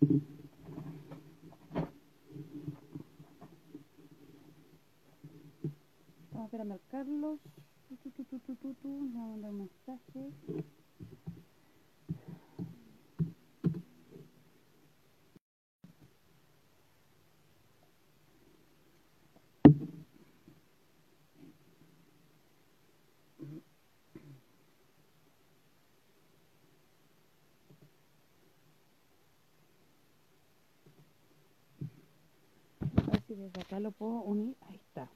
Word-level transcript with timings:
Vamos 0.00 0.22
a 6.34 6.46
ver 6.52 6.60
a 6.60 6.64
Carlos. 6.90 7.40
Voy 7.88 7.98
a 9.22 9.26
mandar 9.28 9.50
un 9.50 9.58
mensaje. 9.58 10.32
Desde 33.36 33.60
acá 33.60 33.80
lo 33.80 33.90
puedo 33.92 34.22
unir. 34.22 34.56
Ahí 34.68 34.76
está. 34.76 35.08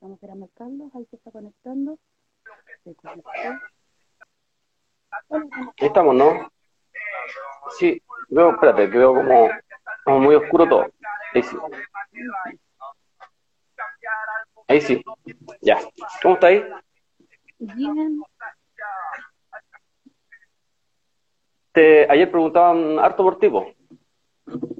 Vamos 0.00 0.12
a 0.12 0.14
esperar 0.14 0.36
a 0.42 0.48
Carlos, 0.54 0.90
ahí 0.94 1.06
se 1.06 1.16
está 1.16 1.30
conectando. 1.32 1.98
Se 2.84 2.94
conectó. 2.94 3.30
Hola, 5.28 5.48
Ahí 5.80 5.86
estamos, 5.86 6.14
¿no? 6.14 6.50
Sí, 7.78 8.00
veo, 8.28 8.50
espérate, 8.52 8.90
que 8.90 8.98
veo 8.98 9.14
como, 9.14 9.48
como 10.04 10.20
muy 10.20 10.34
oscuro 10.36 10.68
todo. 10.68 10.86
Ahí 11.34 11.42
sí. 11.42 11.56
Ahí 14.68 14.80
sí. 14.80 15.04
Ya. 15.62 15.78
¿Cómo 16.22 16.34
está 16.34 16.48
ahí? 16.48 16.64
Bien, 17.58 18.22
Te, 21.78 22.10
ayer 22.10 22.28
preguntaban 22.28 22.98
harto 22.98 23.22
por 23.22 23.38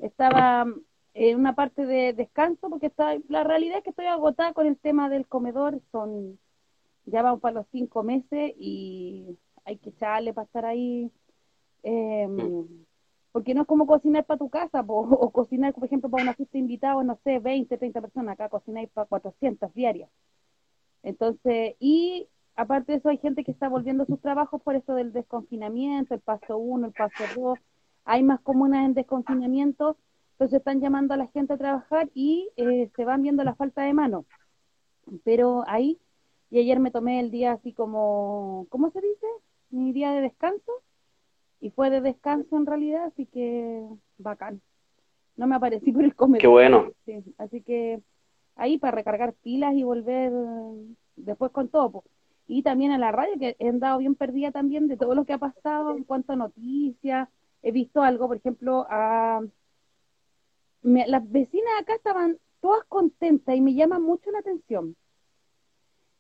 estaba 0.03 0.67
en 1.15 1.39
una 1.39 1.55
parte 1.55 1.87
de 1.87 2.13
descanso 2.13 2.69
porque 2.69 2.87
está, 2.87 3.17
la 3.29 3.45
realidad 3.45 3.79
es 3.79 3.85
que 3.85 3.91
estoy 3.91 4.07
agotada 4.07 4.53
con 4.53 4.67
el 4.67 4.77
tema 4.77 5.09
del 5.09 5.29
comedor, 5.29 5.79
son 5.93 6.41
ya 7.05 7.23
vamos 7.23 7.41
para 7.41 7.55
los 7.55 7.67
cinco 7.71 8.03
meses 8.03 8.53
y 8.59 9.39
hay 9.65 9.77
que 9.77 9.91
echarle 9.91 10.35
para 10.35 10.47
estar 10.47 10.67
ahí, 10.67 11.13
eh, 11.85 12.27
porque 13.31 13.55
no 13.55 13.61
es 13.61 13.69
como 13.69 13.87
cocinar 13.87 14.25
para 14.25 14.39
tu 14.39 14.51
casa 14.51 14.83
po, 14.83 15.03
o 15.09 15.31
cocinar, 15.31 15.75
por 15.75 15.85
ejemplo, 15.85 16.11
para 16.11 16.25
una 16.25 16.35
fiesta 16.35 16.55
de 16.55 16.59
invitados, 16.59 17.05
no 17.05 17.17
sé, 17.23 17.39
20, 17.39 17.79
30 17.79 18.01
personas, 18.01 18.33
acá 18.33 18.49
cocináis 18.49 18.89
para 18.89 19.07
400 19.07 19.73
diarias. 19.73 20.11
Entonces, 21.05 21.77
y 21.79 22.27
aparte 22.59 22.91
de 22.91 22.99
eso 22.99 23.09
hay 23.09 23.19
gente 23.19 23.45
que 23.45 23.53
está 23.53 23.69
volviendo 23.69 24.03
a 24.03 24.07
sus 24.07 24.21
trabajos 24.21 24.61
por 24.61 24.75
esto 24.75 24.95
del 24.95 25.13
desconfinamiento, 25.13 26.15
el 26.15 26.21
paso 26.21 26.59
uno, 26.59 26.89
el 26.89 26.93
paso 26.93 27.23
dos, 27.37 27.59
hay 28.05 28.25
más 28.25 28.41
comunas 28.41 28.85
en 28.85 28.95
desconfinamiento, 28.95 29.97
entonces 30.33 30.59
están 30.59 30.81
llamando 30.81 31.15
a 31.15 31.17
la 31.17 31.29
gente 31.29 31.53
a 31.53 31.57
trabajar 31.57 32.11
y 32.15 32.51
eh, 32.57 32.91
se 32.97 33.05
van 33.05 33.23
viendo 33.23 33.45
la 33.45 33.55
falta 33.55 33.83
de 33.83 33.95
mano. 33.95 34.25
Pero 35.25 35.63
ahí, 35.69 36.01
y 36.51 36.59
ayer 36.59 36.81
me 36.81 36.91
tomé 36.91 37.21
el 37.21 37.31
día 37.31 37.53
así 37.53 37.73
como, 37.73 38.67
¿cómo 38.71 38.91
se 38.91 39.01
dice? 39.03 39.27
Mi 39.71 39.93
día 39.93 40.11
de 40.11 40.21
descanso, 40.21 40.73
y 41.61 41.71
fue 41.71 41.91
de 41.91 42.01
descanso 42.01 42.57
en 42.57 42.67
realidad, 42.67 43.05
así 43.05 43.27
que 43.27 43.87
bacán. 44.19 44.61
No 45.37 45.47
me 45.47 45.55
aparecí 45.55 45.93
por 45.93 46.03
el 46.03 46.17
comedor. 46.17 46.41
Qué 46.41 46.49
bueno. 46.49 46.89
Sí, 47.05 47.23
así 47.39 47.63
que 47.63 48.01
ahí 48.57 48.79
para 48.79 48.97
recargar 48.97 49.35
pilas 49.35 49.75
y 49.75 49.85
volver 49.85 50.33
después 51.15 51.53
con 51.53 51.69
todo. 51.69 52.03
Y 52.49 52.63
también 52.63 52.91
a 52.93 52.99
la 52.99 53.13
radio, 53.13 53.39
que 53.39 53.57
he 53.59 53.69
andado 53.69 53.99
bien 53.99 54.15
perdida 54.15 54.51
también 54.51 54.89
de 54.89 54.97
todo 54.97 55.15
lo 55.15 55.27
que 55.27 55.35
ha 55.35 55.39
pasado 55.39 55.95
en 55.95 56.03
cuanto 56.05 56.33
a 56.33 56.37
noticias. 56.37 57.29
He 57.63 57.73
visto 57.73 58.03
algo, 58.03 58.27
por 58.27 58.39
ejemplo, 58.39 58.87
a 58.89 59.43
las 60.83 61.31
vecinas 61.31 61.73
acá 61.79 61.95
estaban 61.95 62.39
todas 62.61 62.85
contentas 62.89 63.55
y 63.55 63.61
me 63.61 63.75
llama 63.75 63.99
mucho 63.99 64.31
la 64.31 64.39
atención. 64.39 64.97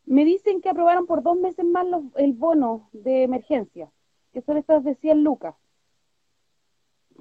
Me 0.04 0.24
dicen 0.26 0.60
que 0.60 0.68
aprobaron 0.68 1.06
por 1.06 1.22
dos 1.22 1.38
meses 1.38 1.64
más 1.64 1.86
los, 1.86 2.04
el 2.16 2.34
bono 2.34 2.90
de 2.92 3.22
emergencia, 3.22 3.90
que 4.32 4.42
son 4.42 4.58
estas 4.58 4.84
de 4.84 4.96
100 4.96 5.24
lucas. 5.24 5.54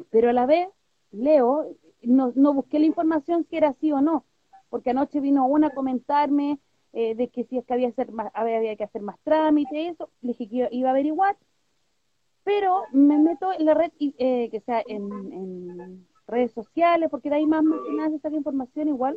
Pero 0.10 0.30
a 0.30 0.34
la 0.34 0.46
vez, 0.46 0.68
leo, 1.12 1.66
no, 2.02 2.34
no 2.36 2.54
busqué 2.54 2.80
la 2.80 2.86
información 2.86 3.46
si 3.50 3.56
era 3.56 3.70
así 3.70 3.92
o 3.92 4.02
no, 4.02 4.26
porque 4.70 4.90
anoche 4.90 5.22
vino 5.22 5.46
una 5.48 5.68
a 5.68 5.74
comentarme 5.74 6.60
eh, 7.00 7.14
de 7.14 7.28
que 7.30 7.44
si 7.44 7.60
es 7.60 7.64
que 7.64 7.76
había, 7.76 7.90
hacer 7.90 8.12
más, 8.12 8.32
había, 8.34 8.58
había 8.58 8.76
que 8.76 8.84
hacer 8.84 9.04
más 9.04 9.20
trámite 9.20 9.80
y 9.80 9.86
eso, 9.86 10.10
le 10.22 10.30
dije 10.30 10.50
que 10.50 10.68
iba, 10.72 10.88
a 10.88 10.92
averiguar, 10.92 11.38
pero 12.44 12.86
me 12.92 13.20
meto 13.20 13.54
en 13.54 13.66
la 13.68 13.76
red, 13.76 13.92
eh, 14.00 14.50
que 14.50 14.60
sea 14.62 14.82
en, 14.88 15.04
en 15.32 16.08
redes 16.26 16.54
sociales, 16.54 17.12
porque 17.12 17.30
de 17.30 17.36
ahí 17.36 17.46
más, 17.46 17.64
más 17.64 17.82
que 17.86 17.94
nada 17.94 18.10
se 18.10 18.18
saca 18.18 18.36
información 18.36 18.88
igual, 18.88 19.16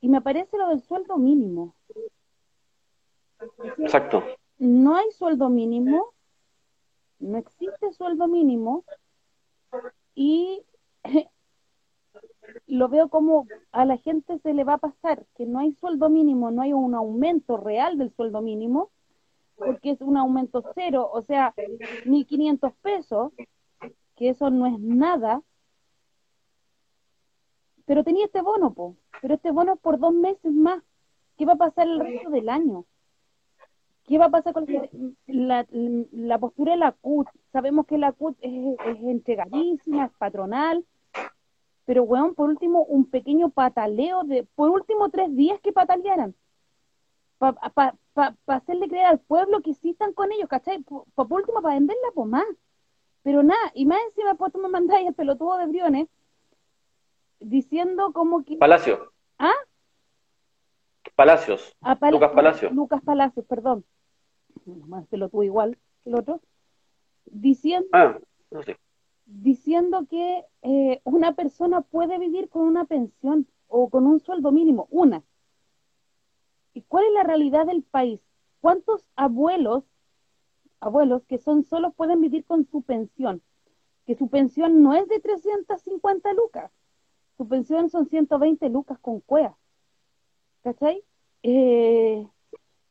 y 0.00 0.08
me 0.08 0.16
aparece 0.16 0.58
lo 0.58 0.70
del 0.70 0.82
sueldo 0.82 1.18
mínimo. 1.18 1.76
Exacto. 3.78 4.24
No 4.58 4.96
hay 4.96 5.08
sueldo 5.12 5.48
mínimo, 5.50 6.14
no 7.20 7.38
existe 7.38 7.92
sueldo 7.92 8.26
mínimo, 8.26 8.84
y 10.16 10.64
lo 12.66 12.88
veo 12.88 13.08
como 13.08 13.46
a 13.72 13.84
la 13.84 13.96
gente 13.98 14.38
se 14.40 14.54
le 14.54 14.64
va 14.64 14.74
a 14.74 14.78
pasar 14.78 15.24
que 15.36 15.46
no 15.46 15.58
hay 15.58 15.72
sueldo 15.74 16.08
mínimo, 16.08 16.50
no 16.50 16.62
hay 16.62 16.72
un 16.72 16.94
aumento 16.94 17.56
real 17.56 17.98
del 17.98 18.12
sueldo 18.14 18.40
mínimo, 18.40 18.90
porque 19.56 19.90
es 19.90 20.00
un 20.00 20.16
aumento 20.16 20.62
cero, 20.74 21.10
o 21.12 21.22
sea, 21.22 21.54
1.500 22.04 22.72
pesos, 22.80 23.32
que 24.16 24.30
eso 24.30 24.50
no 24.50 24.66
es 24.66 24.78
nada, 24.78 25.42
pero 27.86 28.04
tenía 28.04 28.26
este 28.26 28.42
bono, 28.42 28.72
po, 28.74 28.96
pero 29.22 29.34
este 29.34 29.50
bono 29.50 29.74
es 29.74 29.80
por 29.80 29.98
dos 29.98 30.12
meses 30.12 30.52
más. 30.52 30.82
¿Qué 31.36 31.46
va 31.46 31.54
a 31.54 31.56
pasar 31.56 31.86
el 31.86 32.00
resto 32.00 32.30
del 32.30 32.48
año? 32.48 32.84
¿Qué 34.04 34.18
va 34.18 34.26
a 34.26 34.30
pasar 34.30 34.52
con 34.52 34.66
la, 35.26 35.66
la 35.70 36.38
postura 36.38 36.72
de 36.72 36.78
la 36.78 36.92
CUT? 36.92 37.28
Sabemos 37.52 37.86
que 37.86 37.98
la 37.98 38.12
CUT 38.12 38.36
es, 38.40 38.78
es 38.86 39.02
entregadísima, 39.02 40.06
es 40.06 40.12
patronal, 40.18 40.84
pero, 41.88 42.02
weón, 42.02 42.34
por 42.34 42.50
último, 42.50 42.84
un 42.84 43.06
pequeño 43.06 43.48
pataleo 43.48 44.22
de, 44.22 44.44
por 44.44 44.68
último, 44.68 45.08
tres 45.08 45.34
días 45.34 45.58
que 45.62 45.72
patalearan. 45.72 46.34
Para 47.38 47.54
pa, 47.54 47.94
pa, 48.12 48.36
pa 48.44 48.56
hacerle 48.56 48.88
creer 48.88 49.06
al 49.06 49.20
pueblo 49.20 49.62
que 49.62 49.72
sí 49.72 49.92
están 49.92 50.12
con 50.12 50.30
ellos, 50.30 50.50
¿cachai? 50.50 50.82
Por, 50.82 51.04
por 51.14 51.32
último, 51.32 51.62
para 51.62 51.76
venderla, 51.76 52.08
pues 52.14 52.28
más. 52.28 52.44
Pero 53.22 53.42
nada, 53.42 53.72
y 53.72 53.86
más 53.86 54.00
encima, 54.08 54.34
pues 54.34 54.52
tú 54.52 54.58
me 54.58 54.68
mandáis 54.68 55.08
el 55.08 55.14
pelotudo 55.14 55.56
de 55.56 55.64
Briones 55.64 56.08
diciendo 57.40 58.12
como 58.12 58.44
que... 58.44 58.58
Palacio. 58.58 59.10
¿Ah? 59.38 59.54
Palacios. 61.16 61.74
Ah, 61.80 61.96
Lucas 62.10 62.32
Palacio. 62.32 62.70
Lucas 62.70 63.00
Palacios, 63.02 63.46
perdón. 63.46 63.82
Más 64.66 65.06
pelotudo 65.06 65.42
igual 65.42 65.78
que 66.04 66.10
el 66.10 66.16
otro. 66.16 66.42
Diciendo 67.24 67.88
Ah, 67.92 68.18
no 68.50 68.62
sé. 68.62 68.76
Diciendo 69.28 70.06
que 70.08 70.44
eh, 70.62 71.00
una 71.04 71.34
persona 71.34 71.82
puede 71.82 72.18
vivir 72.18 72.48
con 72.48 72.62
una 72.62 72.86
pensión 72.86 73.46
o 73.68 73.90
con 73.90 74.06
un 74.06 74.20
sueldo 74.20 74.50
mínimo, 74.50 74.88
una. 74.90 75.22
¿Y 76.72 76.82
cuál 76.82 77.04
es 77.06 77.12
la 77.12 77.24
realidad 77.24 77.66
del 77.66 77.82
país? 77.82 78.20
¿Cuántos 78.60 79.04
abuelos, 79.16 79.84
abuelos 80.80 81.24
que 81.24 81.38
son 81.38 81.64
solos 81.64 81.94
pueden 81.94 82.20
vivir 82.20 82.44
con 82.44 82.64
su 82.64 82.82
pensión? 82.82 83.42
Que 84.06 84.14
su 84.16 84.28
pensión 84.28 84.82
no 84.82 84.94
es 84.94 85.06
de 85.08 85.20
350 85.20 86.32
lucas, 86.32 86.72
su 87.36 87.46
pensión 87.46 87.90
son 87.90 88.08
120 88.08 88.68
lucas 88.70 88.98
con 88.98 89.20
cuea. 89.20 89.56
¿Cachai? 90.62 91.04
Eh, 91.42 92.26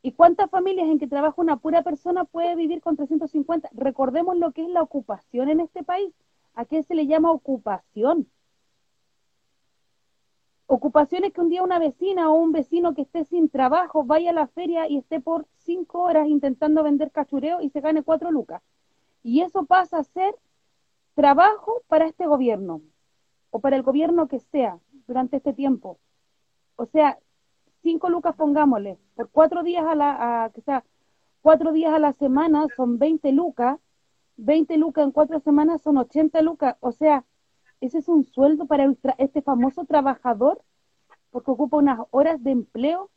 ¿Y 0.02 0.12
cuántas 0.12 0.48
familias 0.50 0.88
en 0.88 0.98
que 1.00 1.08
trabaja 1.08 1.40
una 1.40 1.56
pura 1.56 1.82
persona 1.82 2.24
puede 2.24 2.54
vivir 2.54 2.80
con 2.80 2.96
350? 2.96 3.70
Recordemos 3.72 4.36
lo 4.38 4.52
que 4.52 4.62
es 4.62 4.68
la 4.68 4.82
ocupación 4.82 5.48
en 5.48 5.60
este 5.60 5.82
país. 5.82 6.14
¿A 6.58 6.64
qué 6.64 6.82
se 6.82 6.96
le 6.96 7.06
llama 7.06 7.30
ocupación? 7.30 8.28
Ocupación 10.66 11.22
es 11.22 11.32
que 11.32 11.40
un 11.40 11.50
día 11.50 11.62
una 11.62 11.78
vecina 11.78 12.32
o 12.32 12.34
un 12.34 12.50
vecino 12.50 12.94
que 12.94 13.02
esté 13.02 13.24
sin 13.26 13.48
trabajo 13.48 14.02
vaya 14.02 14.30
a 14.30 14.32
la 14.32 14.48
feria 14.48 14.88
y 14.88 14.96
esté 14.98 15.20
por 15.20 15.46
cinco 15.58 16.00
horas 16.02 16.26
intentando 16.26 16.82
vender 16.82 17.12
cachureo 17.12 17.60
y 17.60 17.70
se 17.70 17.80
gane 17.80 18.02
cuatro 18.02 18.32
lucas. 18.32 18.60
Y 19.22 19.42
eso 19.42 19.66
pasa 19.66 19.98
a 19.98 20.02
ser 20.02 20.34
trabajo 21.14 21.82
para 21.86 22.08
este 22.08 22.26
gobierno 22.26 22.82
o 23.50 23.60
para 23.60 23.76
el 23.76 23.84
gobierno 23.84 24.26
que 24.26 24.40
sea 24.40 24.80
durante 25.06 25.36
este 25.36 25.52
tiempo. 25.52 26.00
O 26.74 26.86
sea, 26.86 27.20
cinco 27.84 28.08
lucas 28.08 28.34
pongámosle, 28.34 28.98
por 29.14 29.28
cuatro 29.30 29.62
días 29.62 29.86
a 29.86 29.94
la, 29.94 30.44
a, 30.44 30.50
que 30.50 30.60
sea, 30.62 30.82
cuatro 31.40 31.70
días 31.70 31.94
a 31.94 32.00
la 32.00 32.14
semana 32.14 32.66
son 32.74 32.98
20 32.98 33.30
lucas, 33.30 33.78
20 34.38 34.76
lucas 34.78 35.04
en 35.04 35.12
cuatro 35.12 35.40
semanas 35.40 35.82
son 35.82 35.98
80 35.98 36.40
lucas, 36.42 36.76
o 36.80 36.92
sea, 36.92 37.24
ese 37.80 37.98
es 37.98 38.08
un 38.08 38.24
sueldo 38.24 38.66
para 38.66 38.92
este 39.18 39.42
famoso 39.42 39.84
trabajador 39.84 40.62
porque 41.30 41.50
ocupa 41.50 41.76
unas 41.76 42.00
horas 42.10 42.42
de 42.42 42.52
empleo 42.52 43.10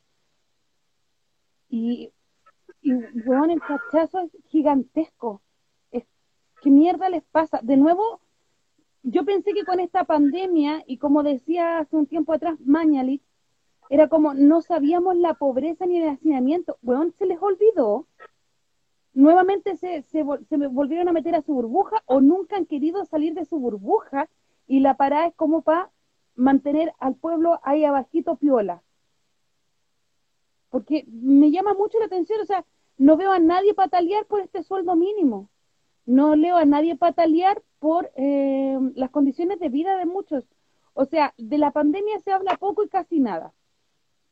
Y, 1.68 2.12
y 2.82 2.90
el 2.92 3.60
cachazo 3.66 4.20
es 4.20 4.36
gigantesco. 4.48 5.40
Es, 5.90 6.04
¿Qué 6.60 6.70
mierda 6.70 7.08
les 7.08 7.22
pasa? 7.24 7.60
De 7.62 7.76
nuevo, 7.76 8.20
yo 9.02 9.24
pensé 9.24 9.54
que 9.54 9.64
con 9.64 9.80
esta 9.80 10.04
pandemia, 10.04 10.82
y 10.86 10.98
como 10.98 11.22
decía 11.22 11.78
hace 11.78 11.96
un 11.96 12.06
tiempo 12.06 12.32
atrás 12.32 12.60
Mañalich, 12.60 13.22
era 13.88 14.08
como 14.08 14.34
no 14.34 14.60
sabíamos 14.60 15.16
la 15.16 15.34
pobreza 15.34 15.86
ni 15.86 15.98
el 15.98 16.08
hacinamiento. 16.08 16.78
Weón, 16.82 17.12
se 17.12 17.26
les 17.26 17.40
olvidó. 17.40 18.06
Nuevamente 19.14 19.76
se, 19.76 20.02
se, 20.02 20.24
se 20.48 20.56
volvieron 20.68 21.08
a 21.08 21.12
meter 21.12 21.34
a 21.34 21.42
su 21.42 21.52
burbuja 21.52 22.02
o 22.06 22.20
nunca 22.20 22.56
han 22.56 22.66
querido 22.66 23.04
salir 23.04 23.34
de 23.34 23.44
su 23.44 23.58
burbuja 23.58 24.28
y 24.66 24.80
la 24.80 24.96
parada 24.96 25.26
es 25.26 25.34
como 25.34 25.62
para 25.62 25.90
mantener 26.34 26.92
al 26.98 27.14
pueblo 27.14 27.60
ahí 27.62 27.84
abajito 27.84 28.36
piola. 28.36 28.82
Porque 30.70 31.04
me 31.08 31.50
llama 31.50 31.74
mucho 31.74 31.98
la 31.98 32.06
atención, 32.06 32.40
o 32.40 32.46
sea, 32.46 32.64
no 32.96 33.16
veo 33.16 33.32
a 33.32 33.38
nadie 33.38 33.74
patalear 33.74 34.24
por 34.26 34.40
este 34.40 34.62
sueldo 34.62 34.96
mínimo. 34.96 35.50
No 36.06 36.34
leo 36.34 36.56
a 36.56 36.64
nadie 36.64 36.96
patalear 36.96 37.62
por 37.78 38.10
eh, 38.16 38.78
las 38.94 39.10
condiciones 39.10 39.60
de 39.60 39.68
vida 39.68 39.96
de 39.96 40.06
muchos. 40.06 40.44
O 40.94 41.04
sea, 41.04 41.34
de 41.36 41.58
la 41.58 41.70
pandemia 41.70 42.18
se 42.20 42.32
habla 42.32 42.56
poco 42.56 42.82
y 42.84 42.88
casi 42.88 43.20
nada. 43.20 43.52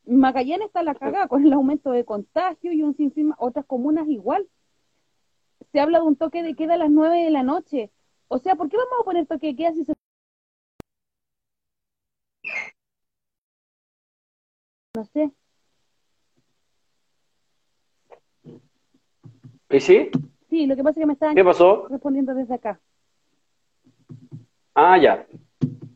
Magallanes 0.05 0.67
está 0.67 0.83
la 0.83 0.95
cagada 0.95 1.27
con 1.27 1.45
el 1.45 1.53
aumento 1.53 1.91
de 1.91 2.05
contagio 2.05 2.71
y 2.73 2.81
un 2.81 2.95
sinfín, 2.95 3.33
otras 3.37 3.65
comunas 3.65 4.07
igual. 4.07 4.47
Se 5.71 5.79
habla 5.79 5.99
de 5.99 6.05
un 6.05 6.15
toque 6.15 6.43
de 6.43 6.55
queda 6.55 6.73
a 6.75 6.77
las 6.77 6.89
nueve 6.91 7.23
de 7.23 7.31
la 7.31 7.43
noche. 7.43 7.91
O 8.27 8.37
sea, 8.39 8.55
¿por 8.55 8.69
qué 8.69 8.77
vamos 8.77 8.93
a 9.01 9.05
poner 9.05 9.25
toque 9.27 9.47
de 9.47 9.55
queda 9.55 9.73
si 9.73 9.85
se 9.85 9.93
no 14.93 15.05
sé. 15.05 15.31
¿Y 19.69 19.79
sí? 19.79 20.09
Sí, 20.49 20.65
lo 20.67 20.75
que 20.75 20.83
pasa 20.83 20.99
es 20.99 21.03
que 21.03 21.05
me 21.07 21.13
estaban 21.13 21.35
¿Qué 21.35 21.43
pasó? 21.45 21.87
respondiendo 21.87 22.33
desde 22.35 22.55
acá. 22.55 22.79
Ah, 24.75 24.97
ya. 24.97 25.25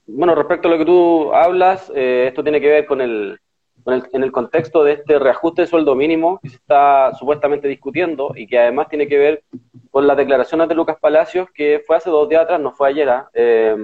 Bueno, 0.07 0.33
respecto 0.33 0.67
a 0.69 0.71
lo 0.71 0.77
que 0.77 0.85
tú 0.85 1.33
hablas, 1.33 1.91
eh, 1.93 2.27
esto 2.29 2.41
tiene 2.41 2.61
que 2.61 2.69
ver 2.69 2.85
con 2.85 3.01
el, 3.01 3.37
en 3.85 4.23
el 4.23 4.31
contexto 4.31 4.83
de 4.83 4.93
este 4.93 5.19
reajuste 5.19 5.61
de 5.61 5.67
sueldo 5.67 5.95
mínimo 5.95 6.39
que 6.41 6.49
se 6.49 6.55
está 6.55 7.13
supuestamente 7.13 7.67
discutiendo 7.67 8.33
y 8.35 8.47
que 8.47 8.57
además 8.57 8.89
tiene 8.89 9.07
que 9.07 9.17
ver 9.17 9.43
con 9.91 10.07
las 10.07 10.17
declaraciones 10.17 10.67
de 10.67 10.75
Lucas 10.75 10.97
Palacios, 10.99 11.49
que 11.53 11.83
fue 11.85 11.97
hace 11.97 12.09
dos 12.09 12.27
días 12.27 12.43
atrás, 12.43 12.59
no 12.59 12.71
fue 12.71 12.89
ayer, 12.89 13.09
¿ah? 13.09 13.29
eh, 13.33 13.75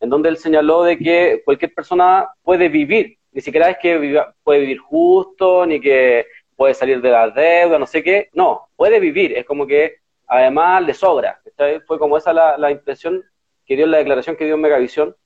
en 0.00 0.08
donde 0.10 0.28
él 0.28 0.36
señaló 0.36 0.82
de 0.82 0.98
que 0.98 1.42
cualquier 1.44 1.74
persona 1.74 2.28
puede 2.42 2.68
vivir 2.68 3.18
ni 3.32 3.40
siquiera 3.40 3.70
es 3.70 3.78
que 3.78 4.24
puede 4.44 4.60
vivir 4.60 4.78
justo, 4.78 5.66
ni 5.66 5.80
que 5.80 6.26
puede 6.54 6.74
salir 6.74 7.00
de 7.00 7.10
la 7.10 7.30
deuda, 7.30 7.78
no 7.78 7.86
sé 7.86 8.02
qué, 8.02 8.28
no, 8.34 8.68
puede 8.76 9.00
vivir, 9.00 9.36
es 9.36 9.46
como 9.46 9.66
que 9.66 9.96
además 10.26 10.82
le 10.84 10.94
sobra. 10.94 11.40
Fue 11.86 11.98
como 11.98 12.16
esa 12.16 12.32
la, 12.32 12.70
impresión 12.70 13.24
que 13.64 13.76
dio 13.76 13.86
la 13.86 13.98
declaración 13.98 14.36
que 14.36 14.44
dio 14.44 14.54
en 14.54 14.60
Megavisión 14.60 15.16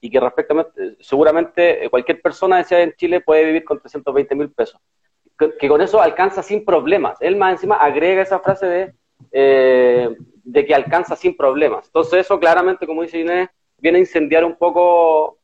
y 0.00 0.10
que 0.10 0.20
respecto 0.20 0.72
seguramente 1.00 1.84
eh, 1.84 1.90
cualquier 1.90 2.20
persona 2.22 2.58
decía 2.58 2.80
en 2.80 2.94
Chile 2.94 3.20
puede 3.20 3.44
vivir 3.44 3.64
con 3.64 3.78
320 3.78 4.34
mil 4.34 4.50
pesos. 4.50 4.80
Que, 5.38 5.68
con 5.68 5.80
eso 5.80 6.00
alcanza 6.00 6.42
sin 6.42 6.64
problemas. 6.64 7.16
Él 7.20 7.36
más 7.36 7.52
encima 7.52 7.76
agrega 7.76 8.22
esa 8.22 8.40
frase 8.40 8.66
de, 8.66 8.94
eh, 9.32 10.16
de 10.44 10.66
que 10.66 10.74
alcanza 10.74 11.16
sin 11.16 11.36
problemas. 11.36 11.86
Entonces 11.86 12.20
eso 12.20 12.38
claramente, 12.38 12.86
como 12.86 13.02
dice 13.02 13.20
Inés, 13.20 13.48
viene 13.78 13.98
a 13.98 14.00
incendiar 14.00 14.44
un 14.44 14.56
poco 14.56 15.38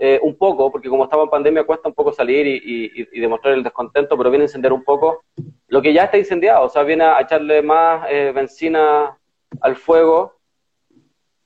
eh, 0.00 0.20
un 0.22 0.36
poco, 0.36 0.70
porque 0.70 0.88
como 0.88 1.02
estamos 1.04 1.24
en 1.24 1.30
pandemia 1.30 1.64
cuesta 1.64 1.88
un 1.88 1.94
poco 1.94 2.12
salir 2.12 2.46
y, 2.46 3.20
demostrar 3.20 3.54
el 3.54 3.64
descontento, 3.64 4.16
pero 4.16 4.30
viene 4.30 4.44
a 4.44 4.46
encender 4.46 4.72
un 4.72 4.84
poco 4.84 5.24
lo 5.66 5.82
que 5.82 5.92
ya 5.92 6.04
está 6.04 6.16
incendiado, 6.16 6.66
o 6.66 6.68
sea, 6.68 6.84
viene 6.84 7.02
a 7.02 7.20
echarle 7.20 7.62
más 7.62 8.06
eh, 8.08 8.30
benzina 8.32 9.18
al 9.60 9.74
fuego, 9.74 10.37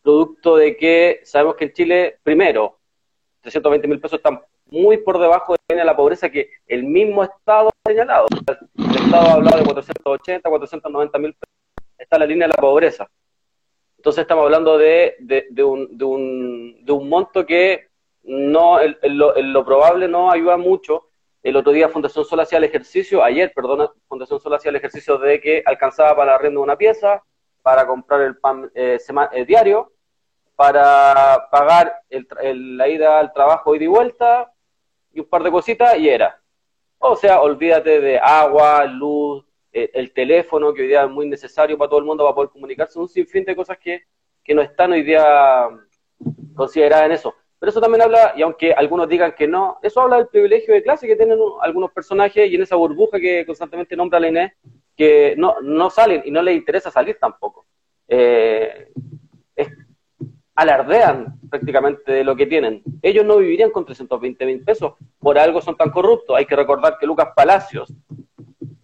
producto 0.03 0.57
de 0.57 0.77
que 0.77 1.21
sabemos 1.25 1.57
que 1.57 1.65
en 1.65 1.73
Chile, 1.73 2.19
primero, 2.23 2.79
320 3.43 3.89
mil 3.89 4.01
pesos 4.01 4.19
están 4.19 4.41
muy 4.67 4.99
por 4.99 5.19
debajo 5.19 5.55
de 5.69 5.85
la 5.85 5.97
pobreza 5.97 6.31
que 6.31 6.51
el 6.67 6.85
mismo 6.85 7.23
Estado 7.23 7.69
ha 7.69 7.89
señalado. 7.89 8.27
El 8.31 9.05
Estado 9.05 9.29
ha 9.29 9.33
hablado 9.35 9.59
de 9.59 9.65
480, 9.65 10.49
490 10.49 11.19
mil 11.19 11.35
pesos. 11.35 11.55
Está 11.99 12.19
la 12.19 12.27
línea 12.27 12.49
de 12.49 12.55
la 12.57 12.61
pobreza. 12.61 13.09
Entonces 13.99 14.23
estamos 14.23 14.45
hablando 14.45 14.79
de, 14.79 15.15
de, 15.21 15.63
un, 15.63 15.97
de, 15.97 16.05
un, 16.05 16.85
de 16.85 16.93
un 16.93 17.09
monto 17.09 17.47
que 17.47 17.89
no, 18.25 18.81
el, 18.81 18.99
lo, 19.03 19.65
probable 19.65 20.09
no 20.09 20.31
ayuda 20.31 20.57
mucho. 20.57 21.09
El 21.43 21.57
otro 21.57 21.73
día 21.73 21.89
Fundación 21.89 22.25
Sol 22.25 22.41
hacía 22.41 22.59
el 22.59 22.65
ejercicio, 22.65 23.23
ayer, 23.23 23.53
perdona, 23.55 23.91
Fundación 24.09 24.41
Sol 24.41 24.55
hacía 24.55 24.71
el 24.71 24.77
ejercicio 24.77 25.19
de 25.19 25.41
que 25.41 25.63
alcanzaba 25.65 26.17
para 26.17 26.33
la 26.33 26.39
renta 26.39 26.61
una 26.61 26.77
pieza, 26.77 27.23
para 27.63 27.87
comprar 27.87 28.21
el 28.23 28.37
pan 28.37 28.71
eh, 28.75 28.99
eh, 29.33 29.45
diario, 29.45 29.93
para 30.57 31.49
pagar 31.51 31.93
el, 32.11 32.77
la 32.77 32.89
ida 32.89 33.19
al 33.19 33.33
trabajo 33.33 33.75
ida 33.75 33.85
y 33.85 33.89
vuelta, 33.89 34.53
y 35.13 35.21
un 35.21 35.27
par 35.27 35.43
de 35.43 35.51
cositas, 35.51 35.99
y 35.99 36.09
era. 36.09 36.41
O 36.99 37.17
sea, 37.17 37.41
olvídate 37.41 38.01
de 38.01 38.19
agua, 38.19 38.85
luz, 38.85 39.45
eh, 39.73 39.91
el 39.95 40.13
teléfono, 40.13 40.73
que 40.73 40.83
hoy 40.83 40.89
día 40.89 41.05
es 41.05 41.11
muy 41.11 41.27
necesario 41.27 41.79
para 41.79 41.89
todo 41.89 42.01
el 42.01 42.05
mundo 42.05 42.25
para 42.25 42.35
poder 42.35 42.51
comunicarse, 42.51 42.99
un 42.99 43.09
sinfín 43.09 43.45
de 43.45 43.57
cosas 43.57 43.79
que, 43.79 44.03
que 44.45 44.55
no 44.55 44.63
están 44.63 44.93
hoy 44.93 45.03
día 45.03 45.69
consideradas 46.55 47.07
en 47.07 47.13
eso. 47.13 47.35
Pero 47.59 47.71
eso 47.71 47.81
también 47.81 48.03
habla, 48.03 48.35
y 48.37 48.43
aunque 48.43 48.73
algunos 48.73 49.09
digan 49.09 49.35
que 49.37 49.47
no, 49.47 49.79
eso 49.83 50.01
habla 50.01 50.17
del 50.17 50.27
privilegio 50.27 50.75
de 50.75 50.83
clase 50.83 51.07
que 51.07 51.17
tienen 51.17 51.39
algunos 51.61 51.93
personajes 51.93 52.51
y 52.51 52.57
en 52.57 52.63
esa 52.63 52.77
burbuja 52.77 53.21
que 53.21 53.47
constantemente 53.47 53.97
nombra 53.97 54.19
la 54.19 54.29
Inés, 54.29 54.53
que 54.97 55.35
no, 55.37 55.61
no 55.63 55.91
salen 55.91 56.23
y 56.25 56.31
no 56.31 56.43
les 56.43 56.57
interesa 56.57 56.91
salir 56.91 57.19
tampoco. 57.21 57.67
Eh, 58.09 58.89
alardean 60.55 61.41
prácticamente 61.49 62.13
de 62.13 62.25
lo 62.25 62.37
que 62.37 62.47
tienen. 62.47 62.83
Ellos 63.01 63.25
no 63.25 63.39
vivirían 63.39 63.71
con 63.71 63.85
320 63.85 64.47
mil 64.47 64.63
pesos, 64.63 64.95
por 65.19 65.39
algo 65.39 65.61
son 65.61 65.77
tan 65.77 65.91
corruptos. 65.91 66.37
Hay 66.37 66.47
que 66.47 66.57
recordar 66.57 66.99
que 66.99 67.07
Lucas 67.07 67.29
Palacios 67.35 67.93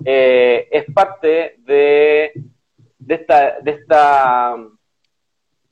eh, 0.05 0.69
es 0.71 0.85
parte 0.93 1.57
de, 1.59 2.33
de, 2.99 3.15
esta, 3.15 3.61
de 3.61 3.71
esta 3.71 4.57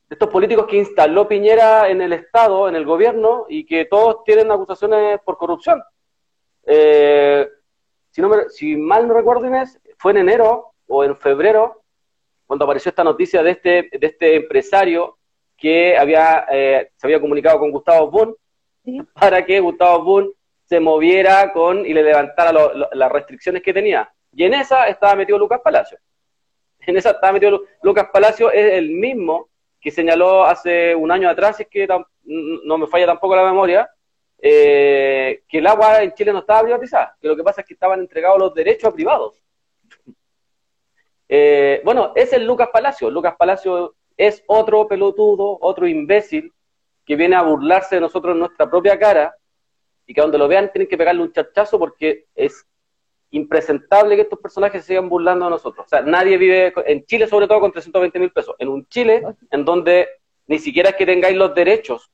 estos 0.08 0.28
políticos 0.28 0.66
que 0.66 0.76
instaló 0.76 1.26
Piñera 1.26 1.88
en 1.88 2.00
el 2.00 2.12
Estado, 2.12 2.68
en 2.68 2.76
el 2.76 2.84
gobierno, 2.84 3.46
y 3.48 3.66
que 3.66 3.86
todos 3.86 4.22
tienen 4.24 4.50
acusaciones 4.50 5.20
por 5.24 5.36
corrupción. 5.36 5.82
Eh, 6.64 7.48
si, 8.16 8.22
no 8.22 8.30
si 8.48 8.76
mal 8.76 9.06
no 9.06 9.12
recuerdo, 9.12 9.46
Inés, 9.46 9.78
fue 9.98 10.12
en 10.12 10.16
enero 10.16 10.72
o 10.86 11.04
en 11.04 11.14
febrero 11.16 11.82
cuando 12.46 12.64
apareció 12.64 12.88
esta 12.88 13.04
noticia 13.04 13.42
de 13.42 13.50
este, 13.50 13.90
de 13.92 14.06
este 14.06 14.36
empresario 14.36 15.18
que 15.54 15.98
había, 15.98 16.46
eh, 16.50 16.92
se 16.96 17.06
había 17.06 17.20
comunicado 17.20 17.58
con 17.58 17.70
Gustavo 17.70 18.10
Boone 18.10 18.34
para 19.20 19.44
que 19.44 19.60
Gustavo 19.60 20.02
Boone 20.02 20.30
se 20.64 20.80
moviera 20.80 21.52
con 21.52 21.84
y 21.84 21.92
le 21.92 22.02
levantara 22.02 22.52
las 22.94 23.12
restricciones 23.12 23.62
que 23.62 23.74
tenía. 23.74 24.10
Y 24.32 24.44
en 24.44 24.54
esa 24.54 24.88
estaba 24.88 25.14
metido 25.14 25.38
Lucas 25.38 25.60
Palacio. 25.62 25.98
En 26.86 26.96
esa 26.96 27.10
estaba 27.10 27.34
metido 27.34 27.64
Lucas 27.82 28.08
Palacio, 28.10 28.50
es 28.50 28.72
el 28.72 28.92
mismo 28.92 29.50
que 29.78 29.90
señaló 29.90 30.44
hace 30.44 30.94
un 30.94 31.12
año 31.12 31.28
atrás, 31.28 31.60
es 31.60 31.68
que 31.68 31.86
no 32.24 32.78
me 32.78 32.86
falla 32.86 33.06
tampoco 33.06 33.36
la 33.36 33.44
memoria, 33.44 33.90
eh, 34.48 35.42
que 35.48 35.58
el 35.58 35.66
agua 35.66 36.04
en 36.04 36.14
Chile 36.14 36.32
no 36.32 36.38
estaba 36.38 36.62
privatizada, 36.62 37.16
que 37.20 37.26
lo 37.26 37.34
que 37.34 37.42
pasa 37.42 37.62
es 37.62 37.66
que 37.66 37.74
estaban 37.74 37.98
entregados 37.98 38.38
los 38.38 38.54
derechos 38.54 38.88
a 38.88 38.94
privados. 38.94 39.42
Eh, 41.28 41.80
bueno, 41.84 42.12
es 42.14 42.32
el 42.32 42.46
Lucas 42.46 42.68
Palacio. 42.72 43.10
Lucas 43.10 43.34
Palacio 43.36 43.96
es 44.16 44.44
otro 44.46 44.86
pelotudo, 44.86 45.58
otro 45.60 45.88
imbécil, 45.88 46.52
que 47.04 47.16
viene 47.16 47.34
a 47.34 47.42
burlarse 47.42 47.96
de 47.96 48.00
nosotros 48.00 48.34
en 48.34 48.38
nuestra 48.38 48.70
propia 48.70 48.96
cara, 48.96 49.34
y 50.06 50.14
que 50.14 50.20
donde 50.20 50.38
lo 50.38 50.46
vean 50.46 50.70
tienen 50.70 50.86
que 50.86 50.96
pegarle 50.96 51.22
un 51.22 51.32
chachazo 51.32 51.76
porque 51.76 52.26
es 52.36 52.68
impresentable 53.32 54.14
que 54.14 54.22
estos 54.22 54.38
personajes 54.38 54.82
se 54.82 54.88
sigan 54.88 55.08
burlando 55.08 55.46
de 55.46 55.50
nosotros. 55.50 55.86
O 55.86 55.88
sea, 55.88 56.02
nadie 56.02 56.38
vive 56.38 56.72
en 56.86 57.04
Chile, 57.04 57.26
sobre 57.26 57.48
todo, 57.48 57.58
con 57.58 57.72
320 57.72 58.20
mil 58.20 58.30
pesos. 58.30 58.54
En 58.60 58.68
un 58.68 58.86
Chile 58.86 59.24
en 59.50 59.64
donde 59.64 60.06
ni 60.46 60.60
siquiera 60.60 60.90
es 60.90 60.94
que 60.94 61.04
tengáis 61.04 61.36
los 61.36 61.52
derechos 61.52 62.12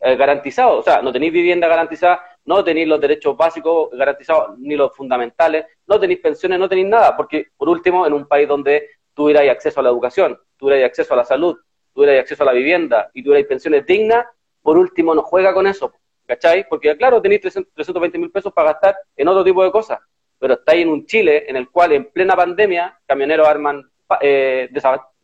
eh, 0.00 0.16
garantizados. 0.16 0.80
O 0.80 0.82
sea, 0.82 1.02
no 1.02 1.12
tenéis 1.12 1.32
vivienda 1.32 1.68
garantizada, 1.68 2.24
no 2.44 2.64
tenéis 2.64 2.88
los 2.88 3.00
derechos 3.00 3.36
básicos 3.36 3.90
garantizados, 3.92 4.58
ni 4.58 4.76
los 4.76 4.94
fundamentales, 4.96 5.66
no 5.86 6.00
tenéis 6.00 6.20
pensiones, 6.20 6.58
no 6.58 6.68
tenéis 6.68 6.88
nada. 6.88 7.16
Porque, 7.16 7.48
por 7.56 7.68
último, 7.68 8.06
en 8.06 8.12
un 8.12 8.26
país 8.26 8.48
donde 8.48 8.88
tuvierais 9.14 9.50
acceso 9.50 9.80
a 9.80 9.82
la 9.82 9.90
educación, 9.90 10.38
tuvierais 10.56 10.86
acceso 10.86 11.14
a 11.14 11.18
la 11.18 11.24
salud, 11.24 11.56
tuvierais 11.94 12.20
acceso 12.20 12.42
a 12.42 12.46
la 12.46 12.52
vivienda 12.52 13.10
y 13.14 13.22
tuvierais 13.22 13.46
pensiones 13.46 13.86
dignas, 13.86 14.26
por 14.62 14.76
último, 14.76 15.14
no 15.14 15.22
juega 15.22 15.54
con 15.54 15.66
eso. 15.66 15.92
¿Cachai? 16.26 16.66
Porque, 16.68 16.96
claro, 16.96 17.20
tenéis 17.20 17.40
320 17.40 18.18
mil 18.18 18.30
pesos 18.30 18.52
para 18.52 18.72
gastar 18.72 18.96
en 19.16 19.28
otro 19.28 19.42
tipo 19.42 19.64
de 19.64 19.70
cosas 19.70 19.98
pero 20.40 20.54
está 20.54 20.72
ahí 20.72 20.82
en 20.82 20.88
un 20.88 21.06
Chile 21.06 21.44
en 21.48 21.54
el 21.54 21.68
cual 21.70 21.92
en 21.92 22.06
plena 22.06 22.34
pandemia 22.34 22.98
camioneros 23.06 23.46
arman, 23.46 23.88
eh, 24.22 24.68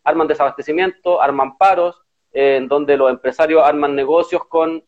arman 0.04 0.28
desabastecimiento, 0.28 1.20
arman 1.20 1.56
paros, 1.56 2.02
eh, 2.36 2.56
en 2.56 2.68
donde 2.68 2.98
los 2.98 3.10
empresarios 3.10 3.62
arman 3.64 3.96
negocios 3.96 4.44
con, 4.44 4.84